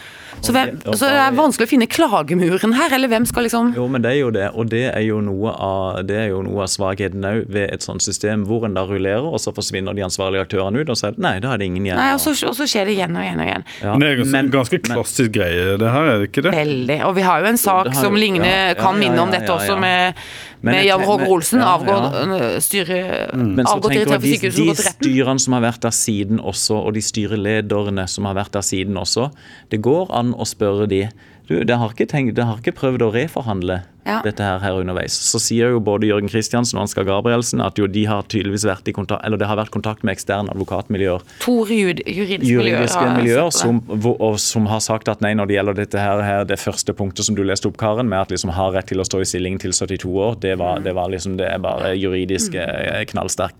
Så, 0.41 0.51
hvem, 0.55 0.79
så 0.89 1.05
det 1.05 1.19
er 1.21 1.35
vanskelig 1.37 1.67
å 1.67 1.69
finne 1.69 1.87
klagemuren 1.89 2.73
her, 2.75 2.95
eller 2.97 3.11
hvem 3.11 3.27
skal 3.29 3.45
liksom 3.45 3.71
Jo, 3.77 3.85
men 3.91 4.01
det 4.01 4.15
er 4.15 4.19
jo 4.19 4.31
det, 4.33 4.47
og 4.57 4.71
det 4.73 4.83
er 4.89 5.05
jo 5.05 5.19
noe 5.23 5.53
av, 5.53 6.01
det 6.09 6.17
er 6.23 6.27
jo 6.33 6.41
noe 6.47 6.65
av 6.65 6.71
svakheten 6.73 7.29
òg 7.29 7.45
ved 7.53 7.69
et 7.75 7.85
sånt 7.85 8.01
system, 8.01 8.47
hvor 8.49 8.65
en 8.65 8.73
da 8.75 8.87
rullerer, 8.89 9.25
og 9.29 9.37
så 9.43 9.53
forsvinner 9.55 9.93
de 9.93 10.03
ansvarlige 10.07 10.47
aktørene 10.47 10.81
ut, 10.81 10.89
og 10.89 10.97
så 10.97 11.11
er 11.11 11.15
det 11.15 11.25
nei, 11.27 11.35
da 11.45 11.53
er 11.53 11.61
det 11.61 11.69
ingen 11.69 11.85
igjen. 11.85 12.01
Nei, 12.01 12.09
og 12.17 12.23
så, 12.25 12.33
og 12.49 12.57
så 12.57 12.67
skjer 12.69 12.89
det 12.89 12.97
igjen 12.97 13.13
og 13.13 13.23
igjen 13.23 13.43
og 13.43 13.51
igjen. 13.51 13.67
Ja, 13.83 13.93
men 13.93 14.03
det 14.03 14.09
er 14.09 14.19
ganske, 14.23 14.33
men, 14.35 14.51
ganske 14.57 14.81
klassisk 14.89 15.29
men, 15.29 15.37
greie, 15.37 15.77
det 15.85 15.93
her, 15.95 16.09
er 16.09 16.25
det 16.25 16.31
ikke 16.31 16.45
det? 16.49 16.57
Veldig. 16.57 16.99
Og 17.05 17.15
vi 17.19 17.29
har 17.29 17.45
jo 17.45 17.53
en 17.53 17.61
sak 17.61 17.93
jo, 17.93 17.95
som 18.01 18.19
ligner, 18.19 18.49
ja, 18.49 18.67
ja, 18.73 18.77
kan 18.81 18.99
minne 18.99 19.21
om 19.21 19.33
dette 19.33 19.53
også, 19.53 19.77
med 19.79 20.25
med 20.65 20.85
Jan 20.85 21.03
Roger 21.05 21.29
Olsen, 21.29 21.59
ja, 21.61 22.59
styre... 22.59 23.27
mm. 23.33 23.59
Avgått 23.75 23.95
direktør 23.95 24.17
for 24.17 24.31
sykehuset 24.31 24.61
og 24.63 24.71
gått 24.71 24.83
retten. 24.85 25.05
De 25.05 25.11
styrene 25.11 25.45
som 25.45 25.55
har 25.57 25.63
vært 25.67 25.85
der 25.85 25.95
siden 25.99 26.41
også, 26.41 26.79
og 26.81 26.97
de 26.97 27.05
styrelederne 27.05 28.07
som 28.11 28.27
har 28.29 28.37
vært 28.39 28.57
der 28.57 28.65
siden 28.65 28.99
også, 29.01 29.29
det 29.71 29.81
går 29.85 30.11
an 30.15 30.33
å 30.35 30.47
spørre 30.49 30.89
de 30.91 31.05
du, 31.47 31.59
det 31.63 31.75
har 31.77 31.91
ikke, 31.93 32.07
tenkt, 32.09 32.33
det 32.37 32.45
har 32.47 32.57
ikke 32.57 32.73
prøvd 32.75 33.03
å 33.05 33.09
reforhandle 33.13 33.75
ja. 34.05 34.17
dette 34.25 34.41
her, 34.41 34.59
her, 34.63 34.79
underveis. 34.81 35.13
Så 35.27 35.37
sier 35.41 35.75
jo 35.75 35.81
både 35.83 36.09
Jørgen 36.09 36.29
Kristiansen 36.31 36.79
og 36.79 36.85
Ansgar 36.85 37.05
Gabrielsen 37.07 37.61
at 37.61 37.77
jo 37.77 37.85
de 37.89 38.05
har 38.09 38.25
tydeligvis 38.31 38.65
vært 38.65 38.89
i 38.89 38.95
kontakt, 38.95 39.21
eller 39.27 39.41
det 39.41 39.49
har 39.49 39.59
vært 39.59 39.73
kontakt 39.73 40.05
med 40.05 40.15
eksterne 40.15 40.53
advokatmiljøer. 40.55 41.25
To 41.45 41.55
juridiske, 41.69 42.49
juridiske 42.49 43.05
miljøer, 43.19 43.51
som, 43.53 43.81
og, 43.93 44.39
som 44.41 44.69
har 44.71 44.81
sagt 44.85 45.11
at 45.11 45.21
nei, 45.25 45.35
når 45.37 45.51
det 45.51 45.57
gjelder 45.59 45.79
dette 45.81 46.01
her, 46.01 46.25
her, 46.25 46.45
det 46.49 46.61
første 46.61 46.95
punktet 46.97 47.29
som 47.29 47.37
du 47.37 47.43
leste 47.45 47.69
opp, 47.69 47.79
Karen, 47.81 48.09
med 48.09 48.25
at 48.25 48.33
liksom 48.33 48.53
har 48.57 48.73
rett 48.73 48.89
til 48.89 49.03
å 49.03 49.07
stå 49.07 49.21
i 49.21 49.29
stilling 49.29 49.61
til 49.61 49.75
72 49.75 50.09
år, 50.09 50.39
det, 50.41 50.57
var, 50.61 50.81
det, 50.85 50.95
var 50.97 51.13
liksom, 51.13 51.37
det 51.41 51.49
er 51.51 51.61
bare 51.61 51.93
juridisk 51.97 52.57
mm. 52.57 53.05
knallsterkt. 53.13 53.59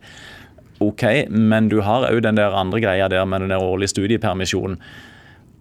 Ok, 0.83 1.03
men 1.31 1.69
du 1.71 1.79
har 1.85 2.03
òg 2.09 2.19
den 2.25 2.35
der 2.35 2.55
andre 2.57 2.81
greia 2.83 3.07
der 3.11 3.27
med 3.29 3.45
den 3.45 3.53
der 3.53 3.63
årlige 3.63 3.93
studiepermisjonen. 3.93 4.81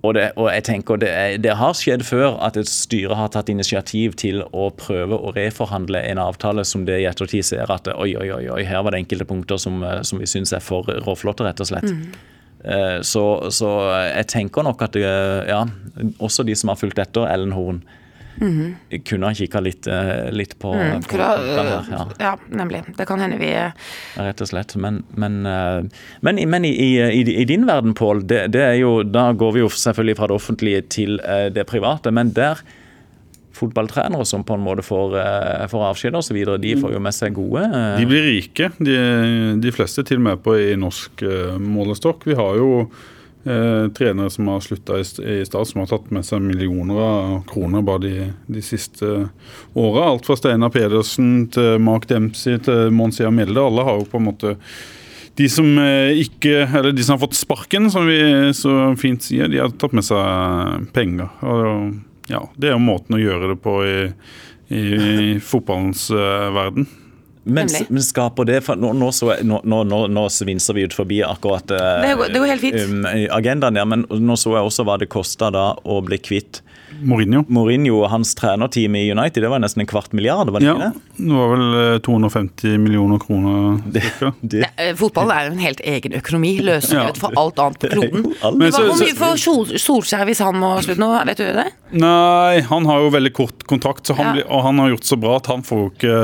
Og, 0.04 0.12
det, 0.18 0.24
og 0.36 0.50
jeg 0.52 0.66
tenker 0.66 0.98
det, 1.00 1.10
det, 1.40 1.54
har 1.56 1.72
skjedd 1.78 2.04
før 2.04 2.36
at 2.44 2.58
et 2.60 2.68
styre 2.68 3.16
har 3.16 3.30
tatt 3.32 3.48
initiativ 3.48 4.18
til 4.20 4.42
å 4.52 4.68
prøve 4.76 5.16
å 5.16 5.32
reforhandle 5.32 6.02
en 6.10 6.20
avtale 6.20 6.66
som 6.68 6.84
det 6.84 6.98
i 7.00 7.08
ettertid 7.08 7.46
ser 7.48 7.72
at 7.72 7.88
oi, 7.94 8.10
oi, 8.20 8.28
oi, 8.36 8.44
oi 8.52 8.66
her 8.68 8.84
var 8.84 8.92
det 8.92 9.00
enkelte 9.04 9.26
punkter 9.30 9.60
som, 9.60 9.80
som 10.04 10.20
vi 10.20 10.28
syns 10.28 10.52
er 10.52 10.60
for 10.64 10.84
råflotte, 11.06 11.46
rett 11.48 11.64
og 11.64 11.70
slett. 11.70 11.88
Mm. 11.88 12.34
Eh, 12.64 12.98
så, 13.00 13.24
så, 13.52 13.70
jeg 14.10 14.28
tenker 14.32 14.68
nok 14.68 14.84
at 14.84 15.00
ja, 15.00 15.64
også 16.18 16.44
de 16.44 16.56
som 16.56 16.72
har 16.72 16.80
fulgt 16.80 17.00
etter 17.00 17.28
Ellen 17.30 17.56
Horn, 17.56 17.80
Mm 18.40 18.76
-hmm. 18.90 18.98
Kunne 19.04 19.26
ha 19.26 19.34
kikka 19.34 19.60
litt, 19.60 19.86
eh, 19.86 20.30
litt, 20.30 20.58
på, 20.58 20.72
mm, 20.74 21.02
på, 21.02 21.08
kunne, 21.08 21.24
her, 21.24 21.84
ja. 21.90 22.08
ja. 22.18 22.38
nemlig. 22.48 22.82
Det 22.96 23.06
kan 23.06 23.20
hende 23.20 23.38
vi 23.38 23.54
Rett 24.16 24.40
og 24.40 24.48
slett. 24.48 24.76
Men, 24.76 25.04
men, 25.14 25.46
eh, 25.46 25.84
men, 26.20 26.50
men 26.50 26.64
i, 26.64 26.68
i, 26.68 27.20
i, 27.40 27.44
din 27.44 27.66
verden, 27.66 27.94
Pål, 27.94 28.26
det, 28.26 28.52
det, 28.52 28.62
er 28.62 28.74
jo 28.74 29.02
Da 29.02 29.32
går 29.32 29.52
vi 29.52 29.60
jo 29.60 29.68
selvfølgelig 29.68 30.16
fra 30.16 30.26
det 30.26 30.34
offentlige 30.34 30.80
til 30.82 31.20
eh, 31.24 31.50
det 31.54 31.66
private. 31.66 32.10
Men 32.10 32.32
der 32.32 32.58
fotballtrenere 33.54 34.24
som 34.26 34.44
på 34.44 34.56
en 34.56 34.64
måte 34.64 34.82
får, 34.82 35.16
eh, 35.20 35.66
får 35.70 35.88
avskjed 35.90 36.18
osv. 36.18 36.38
De 36.60 36.76
får 36.80 36.94
jo 36.94 37.02
med 37.02 37.14
seg 37.14 37.34
gode 37.36 37.64
eh, 37.64 37.98
De 38.00 38.06
blir 38.08 38.26
rike, 38.26 38.70
de, 38.78 38.96
de 39.62 39.74
fleste 39.74 40.04
til 40.06 40.20
og 40.22 40.26
med 40.28 40.44
på 40.44 40.56
i 40.58 40.74
norsk 40.80 41.22
eh, 41.26 41.58
målestokk. 41.58 42.26
Vi 42.26 42.38
har 42.38 42.58
jo 42.60 42.70
eh, 43.44 43.86
trenere 43.96 44.32
som 44.32 44.48
har 44.48 44.64
slutta 44.64 44.98
i, 45.00 45.04
i 45.40 45.44
Stad, 45.46 45.68
som 45.68 45.82
har 45.82 45.90
tatt 45.92 46.10
med 46.14 46.26
seg 46.26 46.42
millioner 46.44 47.00
av 47.04 47.36
kroner 47.50 47.84
bare 47.84 48.02
de, 48.04 48.26
de 48.46 48.64
siste 48.64 49.12
åra. 49.72 50.08
Alt 50.08 50.26
fra 50.28 50.36
Steinar 50.40 50.72
Pedersen 50.74 51.46
til 51.54 51.78
Mark 51.84 52.08
Dempsey 52.10 52.60
til 52.64 52.92
Monsia 52.94 53.32
Melde. 53.34 53.62
Alle 53.62 53.86
har 53.86 54.00
jo 54.00 54.10
på 54.10 54.20
en 54.20 54.28
måte 54.32 54.56
de 55.34 55.48
som 55.50 55.66
eh, 55.82 56.14
ikke, 56.22 56.62
eller 56.68 56.94
de 56.94 57.04
som 57.04 57.16
har 57.16 57.24
fått 57.24 57.38
sparken, 57.38 57.90
som 57.90 58.06
vi 58.06 58.18
så 58.54 58.94
fint 59.00 59.24
sier, 59.24 59.50
de 59.50 59.62
har 59.62 59.72
tatt 59.78 59.94
med 59.96 60.06
seg 60.06 60.90
penger. 60.94 61.30
Og 61.42 61.94
ja, 62.30 62.44
Det 62.56 62.70
er 62.70 62.76
jo 62.76 62.82
måten 62.84 63.18
å 63.18 63.22
gjøre 63.22 63.52
det 63.52 63.58
på 63.64 63.78
i, 63.84 63.96
i, 64.72 64.84
i 64.84 65.32
fotballens 65.42 66.06
uh, 66.14 66.48
verden. 66.54 66.86
Men, 67.44 67.68
men 67.92 68.00
skaper 68.02 68.46
det 68.48 68.62
for 68.64 68.80
Nå, 68.80 68.94
nå, 68.96 69.10
så, 69.12 69.34
nå, 69.44 69.58
nå, 69.68 69.98
nå, 70.08 70.22
svinser 70.32 70.72
vi 70.78 70.86
ut 70.88 70.94
forbi 70.96 71.18
akkurat 71.26 71.70
eh, 71.76 72.00
Det 72.00 72.14
går- 72.16 72.32
det 72.32 72.40
går 72.40 72.52
helt 72.54 72.64
fint. 72.64 72.78
um, 72.88 73.04
agendaen 73.36 73.76
der, 73.76 73.84
men 73.84 74.06
nå 74.08 74.36
så 74.40 74.54
jeg 74.56 74.64
også 74.64 74.86
hva 74.88 74.96
det 75.02 75.10
kosta 75.12 75.50
å 75.84 75.98
bli 76.04 76.16
kvitt 76.24 76.62
Mourinho. 77.04 77.44
Mourinho 77.48 78.00
og 78.02 78.10
hans 78.12 78.34
trenerteam 78.38 78.94
i 78.98 79.04
United. 79.12 79.42
Det 79.44 79.50
var 79.52 79.60
nesten 79.62 79.84
en 79.84 79.88
kvart 79.90 80.12
milliard, 80.16 80.50
var 80.50 80.60
det 80.60 80.66
Ja, 80.68 80.74
ikke 80.74 80.92
det? 80.92 81.24
det 81.28 81.38
var 81.38 81.52
vel 81.54 81.64
eh, 81.94 81.98
250 82.06 82.78
millioner 82.82 83.18
kroner. 83.22 83.78
Det, 83.94 84.02
det 84.42 84.62
Ne- 84.64 84.72
eh, 84.88 84.94
Fotball 84.98 85.30
er 85.34 85.48
jo 85.48 85.54
en 85.56 85.62
helt 85.64 85.80
egen 85.84 86.16
økonomi, 86.20 86.54
løsrevet 86.64 87.14
Ja. 87.16 87.20
for 87.20 87.36
alt 87.40 87.58
annet 87.62 87.78
på 87.84 87.90
kloden. 87.94 88.26
Men 88.58 88.72
Hva, 88.72 88.84
hvor 88.88 89.00
mye 89.00 89.16
får 89.18 89.36
Sol 89.44 89.74
Solskjær 89.78 90.24
hvis 90.28 90.40
han 90.44 90.58
må 90.60 90.74
slutte 90.84 91.00
nå? 91.02 91.10
Vet 91.28 91.40
du 91.42 91.46
det? 91.60 91.66
Nei, 91.94 92.60
han 92.66 92.86
har 92.88 93.04
jo 93.04 93.10
veldig 93.14 93.32
kort 93.36 93.64
kontrakt, 93.70 94.06
så 94.08 94.16
han 94.18 94.26
Ja. 94.26 94.32
blir, 94.38 94.46
og 94.50 94.62
han 94.66 94.78
har 94.82 94.88
gjort 94.94 95.04
så 95.06 95.16
bra 95.20 95.36
at 95.36 95.46
han 95.52 95.62
får 95.62 95.78
jo 95.84 95.90
ikke 95.92 96.16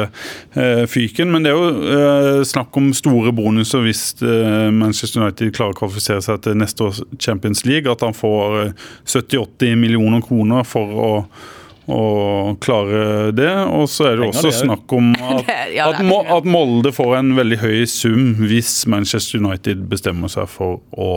eh, 0.57 0.85
fyken. 0.91 1.31
Men 1.31 1.45
det 1.47 1.53
er 1.53 1.59
jo 1.59 1.69
eh, 1.95 2.43
snakk 2.49 2.75
om 2.81 2.91
store 2.97 3.31
bonuser 3.37 3.85
hvis 3.85 4.03
eh, 4.23 4.71
Manchester 4.75 5.23
United 5.23 5.53
klarer 5.55 5.77
å 5.77 5.79
kvalifisere 5.83 6.23
seg 6.25 6.41
til 6.47 6.57
neste 6.59 6.87
års 6.89 7.03
Champions 7.23 7.65
League. 7.69 7.91
At 7.91 8.03
han 8.07 8.17
får 8.17 8.57
eh, 8.65 8.73
70-80 9.07 9.77
millioner 9.81 10.25
kroner 10.27 10.65
for 10.71 11.01
å 11.07 11.11
og 11.91 12.59
klare 12.63 13.31
det. 13.35 13.51
Og 13.75 13.89
så 13.91 14.11
er 14.11 14.21
det 14.21 14.29
Penger, 14.29 14.37
også 14.37 14.47
det 14.47 14.55
er 14.55 14.61
snakk 14.61 14.95
om 14.95 15.11
at, 15.31 15.51
Ja, 15.75 15.89
at, 15.91 16.01
at 16.37 16.49
Molde 16.49 16.93
får 16.95 17.17
en 17.19 17.33
veldig 17.39 17.59
høy 17.63 17.83
sum 17.91 18.29
hvis 18.41 18.73
Manchester 18.91 19.41
United 19.43 19.83
bestemmer 19.91 20.31
seg 20.33 20.49
for 20.51 20.81
å 20.95 21.11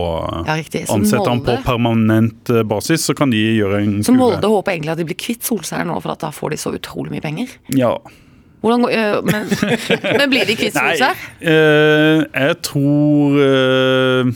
Ja, 0.47 0.57
ansette 0.95 1.27
ham 1.29 1.43
på 1.45 1.57
permanent 1.65 2.49
eh, 2.53 2.63
basis. 2.67 3.05
Så 3.09 3.15
kan 3.17 3.33
de 3.33 3.41
gjøre 3.59 3.83
en 3.83 4.01
Så. 4.05 4.15
Molde 4.17 4.49
håper 4.49 4.75
egentlig 4.77 4.95
at 4.95 5.03
de 5.03 5.07
blir 5.11 5.19
kvitt 5.19 5.45
Solskjær 5.45 5.85
nå, 5.89 5.99
for 6.03 6.15
at 6.15 6.23
da 6.23 6.33
får 6.33 6.55
de 6.55 6.61
så 6.63 6.73
utrolig 6.75 7.13
mye 7.13 7.23
penger. 7.23 7.53
Ja. 7.75 7.93
Hvordan 8.63 8.85
går, 8.85 8.93
øh, 8.95 9.17
men, 9.27 9.49
men 10.21 10.29
blir 10.31 10.47
de 10.47 10.57
kvitt 10.57 10.77
Nei, 10.79 10.93
Solskjær? 10.95 11.23
eh, 11.43 12.23
jeg 12.47 12.59
tror 12.63 13.41
eh, 13.43 14.29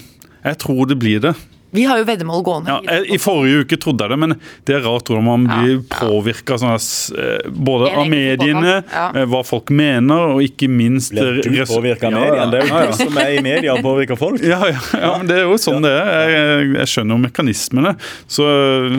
Jeg 0.44 0.60
tror 0.64 0.90
det 0.92 1.00
blir 1.00 1.24
det. 1.24 1.38
Vi 1.72 1.84
har 1.84 2.00
jo 2.00 2.06
veddemål 2.08 2.44
gående. 2.48 2.78
Ja, 2.86 3.00
I 3.04 3.18
forrige 3.20 3.66
uke 3.66 3.78
trodde 3.82 4.06
jeg 4.06 4.14
det, 4.14 4.18
men 4.22 4.36
det 4.68 4.78
er 4.78 4.86
rart 4.86 5.10
hvordan 5.10 5.26
man 5.26 5.48
blir 5.50 5.74
ja. 5.74 5.82
påvirka 6.00 6.56
sånn, 6.62 6.78
eh, 7.20 7.50
både 7.52 7.90
av 7.92 8.08
mediene, 8.08 8.78
ja. 8.88 9.08
eh, 9.12 9.28
hva 9.28 9.42
folk 9.48 9.74
mener, 9.76 10.38
og 10.38 10.46
ikke 10.46 10.70
minst 10.72 11.12
Blir 11.12 11.42
du 11.44 11.60
påvirka 11.68 12.08
av 12.08 12.16
mediene? 12.16 12.48
Det 12.54 12.62
er 12.62 12.70
jo 12.70 12.72
ja, 12.72 12.86
du 12.88 13.02
som 13.02 13.20
er 13.20 13.34
i 13.36 13.44
media 13.44 13.76
og 13.76 13.84
påvirker 13.84 14.20
folk. 14.20 14.40
Ja, 14.48 14.62
ja, 14.72 14.80
ja, 14.96 15.12
men 15.20 15.28
det 15.28 15.42
er 15.42 15.46
jo 15.50 15.60
sånn 15.60 15.84
det 15.84 15.92
er. 15.92 16.32
Jeg, 16.32 16.72
jeg 16.78 16.92
skjønner 16.94 17.18
jo 17.18 17.20
mekanismene. 17.26 17.94
Så, 18.32 18.48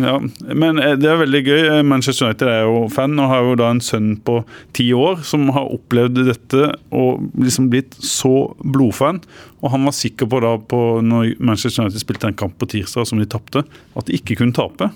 ja. 0.05 0.19
Men 0.53 0.83
eh, 0.85 0.95
det 1.01 1.09
er 1.09 1.23
veldig 1.25 1.43
gøy. 1.49 1.65
Manchester 1.89 2.29
United 2.29 2.53
er 2.53 2.63
jo 2.69 2.85
fan 2.93 3.17
og 3.17 3.33
har 3.33 3.49
jo 3.49 3.57
da 3.63 3.73
en 3.73 3.83
sønn 3.85 4.13
på 4.29 4.43
ti 4.77 4.91
år 4.93 5.25
som 5.27 5.49
har 5.57 5.73
opplevd 5.73 6.21
dette 6.29 6.73
og 6.93 7.25
liksom 7.41 7.73
blitt 7.73 7.97
så 8.05 8.51
blodfan. 8.61 9.23
Og 9.59 9.73
han 9.73 9.83
var 9.89 9.95
sikker 9.97 10.29
på 10.31 10.39
da 10.45 10.53
på 10.71 10.79
når 11.03 11.33
Manchester 11.43 11.83
United 11.83 11.99
spilte 12.03 12.29
en 12.31 12.37
kamp 12.39 12.55
på 12.61 12.69
tirsdag 12.71 13.09
som 13.11 13.19
de 13.19 13.27
tapte, 13.27 13.65
at 13.99 14.07
de 14.07 14.15
ikke 14.15 14.37
kunne 14.39 14.55
tape. 14.55 14.87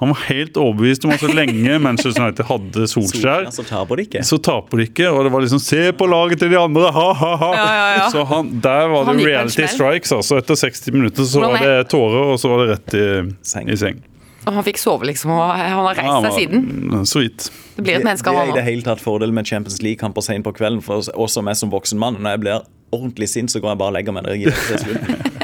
Han 0.00 0.12
var 0.14 0.22
helt 0.30 0.56
overbevist 0.56 1.04
om 1.04 1.12
at 1.12 1.20
så 1.20 1.28
lenge 1.28 1.76
Manchester 1.86 2.22
United 2.24 2.48
hadde 2.48 2.86
Solskjær, 2.88 3.50
Så 3.52 3.66
taper 3.68 4.00
de 4.00 4.06
ikke. 4.08 4.24
så 4.24 4.38
taper 4.40 4.80
de 4.80 4.88
ikke. 4.88 5.10
Og 5.12 5.24
det 5.26 5.32
var 5.36 5.44
liksom 5.44 5.60
'se 5.60 5.92
på 5.92 6.08
laget 6.08 6.38
til 6.40 6.50
de 6.50 6.56
andre', 6.56 6.92
ha-ha-ha. 6.96 7.50
Ja, 7.54 7.68
ja, 7.76 7.86
ja. 7.98 8.10
Så 8.10 8.24
han, 8.24 8.60
der 8.60 8.88
var 8.88 9.04
det 9.12 9.26
reality 9.26 9.66
strikes. 9.66 10.12
altså 10.12 10.38
Etter 10.40 10.54
60 10.56 10.92
minutter 10.92 11.22
så 11.24 11.40
var 11.40 11.58
det 11.60 11.88
tårer, 11.92 12.32
og 12.32 12.38
så 12.40 12.48
var 12.48 12.64
det 12.64 12.72
rett 12.72 12.94
i 12.94 13.34
Seng. 13.42 13.68
i 13.68 13.76
seng. 13.76 14.00
Og 14.46 14.54
han 14.54 14.62
fikk 14.62 14.78
sove, 14.78 15.04
liksom, 15.08 15.32
og 15.34 15.42
han 15.58 15.72
har 15.74 15.94
reist 15.98 16.06
han 16.06 16.22
seg 16.22 16.36
siden. 16.38 17.04
Så 17.04 17.18
vidt. 17.24 17.50
Det 17.76 17.82
blir 17.82 17.96
et 17.98 18.04
menneske 18.06 18.30
det 18.30 18.38
er 18.38 18.48
i 18.52 18.54
det 18.54 18.64
hele 18.64 18.82
tatt 18.86 19.00
fordel 19.02 19.32
med 19.34 19.44
Champions 19.44 19.82
League-kamper 19.82 20.22
sent 20.22 20.46
på 20.46 20.52
kvelden. 20.54 20.80
For 20.86 21.02
også 21.02 21.42
meg 21.42 21.58
som 21.58 21.72
voksen 21.72 21.98
mann. 21.98 22.16
Når 22.22 22.30
jeg 22.36 22.40
blir 22.44 22.60
ordentlig 22.96 23.30
sint, 23.32 23.52
så 23.52 23.62
går 23.62 23.74
jeg 23.74 23.80
bare 23.82 23.92
og 23.92 23.98
legger 23.98 24.16
meg. 24.16 24.30
Gir. 24.40 24.54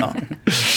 Ja. 0.03 0.09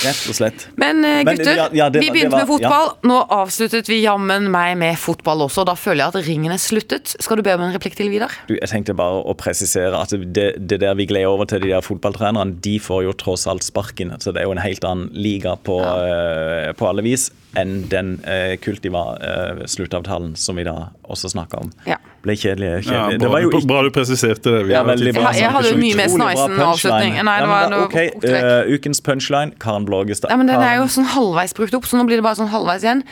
Rett 0.05 0.27
og 0.29 0.35
slett. 0.37 0.67
Men 0.77 1.01
gutter, 1.01 1.47
Men, 1.47 1.57
ja, 1.57 1.65
ja, 1.73 1.87
det 1.89 2.03
vi 2.03 2.11
begynte 2.13 2.35
var, 2.35 2.43
med 2.43 2.49
fotball. 2.51 2.91
Nå 3.09 3.15
avsluttet 3.33 3.89
vi 3.89 3.97
jammen 4.03 4.49
meg 4.53 4.75
med 4.79 4.99
fotball 5.01 5.45
også. 5.47 5.65
Da 5.67 5.73
føler 5.79 6.03
jeg 6.03 6.13
at 6.13 6.27
ringen 6.29 6.53
er 6.53 6.61
sluttet. 6.61 7.15
Skal 7.23 7.41
du 7.41 7.45
be 7.45 7.55
om 7.57 7.63
en 7.65 7.73
replikk 7.73 7.97
til, 7.97 8.11
Vidar? 8.13 8.33
Du, 8.49 8.53
jeg 8.57 8.69
tenkte 8.71 8.95
bare 8.97 9.23
å 9.25 9.33
presisere 9.39 9.97
at 9.97 10.13
det, 10.13 10.47
det 10.61 10.79
der 10.83 10.93
vi 10.99 11.07
gleder 11.09 11.33
over 11.33 11.49
til 11.49 11.63
de 11.63 11.73
der 11.73 11.85
fotballtrenerne, 11.85 12.59
de 12.65 12.77
får 12.83 13.07
jo 13.07 13.15
tross 13.17 13.47
alt 13.49 13.65
sparken. 13.65 14.13
Så 14.21 14.35
det 14.35 14.43
er 14.43 14.49
jo 14.49 14.55
en 14.55 14.61
helt 14.63 14.85
annen 14.85 15.09
liga 15.15 15.57
på, 15.65 15.79
uh, 15.81 16.69
på 16.77 16.91
alle 16.91 17.05
vis 17.05 17.31
enn 17.59 17.85
den 17.91 18.15
uh, 18.25 18.55
Kultiva-sluttavtalen 18.61 20.35
som 20.39 20.59
vi 20.59 20.65
da 20.67 20.75
også 21.03 21.31
snakka 21.33 21.61
om. 21.65 21.71
Ja. 21.89 21.97
Ble 22.25 22.35
kjedelig. 22.39 22.71
Ja, 22.89 23.05
bra, 23.07 23.17
det 23.21 23.29
var 23.29 23.43
jo 23.45 23.61
bra 23.69 23.83
du 23.85 23.91
presiserte 23.93 24.53
det. 24.57 24.63
Vi 24.69 24.73
Ja, 24.73 24.83
veldig 24.87 25.13
bra. 25.13 25.31
Jeg- 25.31 25.43
jeg 25.43 25.51
hadde 25.55 25.71
jo 25.71 25.77
mye 25.77 25.95
mer 25.95 26.09
sneisen 26.09 26.59
avslutning. 26.67 27.17
Nei, 27.23 27.39
det 27.39 27.49
var 27.49 27.69
noe 27.69 27.85
ok, 27.85 27.97
uh, 28.23 28.29
eh, 28.29 28.73
Ukens 28.75 29.01
punchline, 29.01 29.53
Karen 29.59 29.85
Blågestad. 29.85 30.29
Ja, 30.29 30.37
men 30.37 30.47
Den 30.47 30.61
er 30.61 30.77
jo 30.77 30.89
sånn 30.89 31.05
halvveis 31.05 31.53
brukt 31.53 31.73
opp, 31.73 31.85
så 31.85 31.97
nå 31.97 32.05
blir 32.07 32.17
det 32.17 32.23
bare 32.23 32.35
sånn 32.35 32.49
halvveis 32.49 32.83
igjen. 32.83 33.03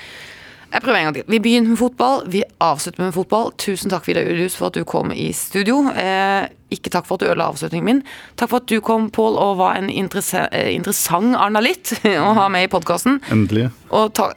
Jeg 0.73 0.81
prøver 0.81 0.97
en 0.97 1.05
gang 1.05 1.15
til. 1.19 1.23
Vi 1.29 1.37
begynner 1.39 1.69
med 1.69 1.77
fotball, 1.77 2.23
vi 2.33 2.39
avslutter 2.65 3.03
med 3.03 3.13
fotball. 3.13 3.51
Tusen 3.61 3.91
takk 3.93 4.07
Vidar 4.09 4.25
Udhus 4.25 4.55
for 4.57 4.71
at 4.71 4.77
du 4.79 4.83
kom 4.89 5.11
i 5.13 5.27
studio. 5.37 5.83
Eh, 5.93 6.47
ikke 6.73 6.89
takk 6.89 7.05
for 7.05 7.15
at 7.19 7.21
du 7.21 7.27
ødela 7.29 7.51
avslutningen 7.51 7.85
min. 7.85 7.99
Takk 8.41 8.49
for 8.49 8.63
at 8.63 8.71
du 8.71 8.79
kom, 8.81 9.11
Pål, 9.13 9.37
og 9.37 9.57
var 9.61 9.77
en 9.77 9.91
interesse- 9.93 10.47
eh, 10.51 10.71
interessant 10.73 11.37
analytt 11.37 11.93
å 12.25 12.33
ha 12.39 12.47
med 12.49 12.65
i 12.65 12.71
podkasten. 12.73 13.21
Endelig. 13.29 13.69
Og 13.93 14.09
ta, 14.17 14.31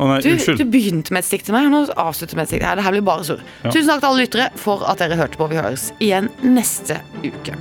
Å 0.00 0.08
nei, 0.10 0.16
du, 0.24 0.30
unnskyld. 0.32 0.58
du 0.58 0.64
begynte 0.72 1.12
med 1.14 1.20
et 1.22 1.28
stikk 1.28 1.44
til 1.46 1.54
meg, 1.54 1.68
og 1.68 1.74
nå 1.76 1.82
avslutter 1.94 2.34
du 2.34 2.40
med 2.40 2.48
et 2.48 2.54
stikk. 2.54 2.64
Det 2.80 2.82
her 2.88 2.96
blir 2.96 3.04
bare 3.06 3.28
sur. 3.28 3.44
Ja. 3.62 3.70
Tusen 3.70 3.92
takk 3.92 4.00
til 4.00 4.08
alle 4.10 4.24
lyttere 4.24 4.48
for 4.58 4.82
at 4.90 4.98
dere 5.04 5.20
hørte 5.20 5.38
på. 5.38 5.46
Vi 5.52 5.60
høres 5.60 5.90
igjen 6.02 6.32
neste 6.42 6.98
uke. 7.22 7.54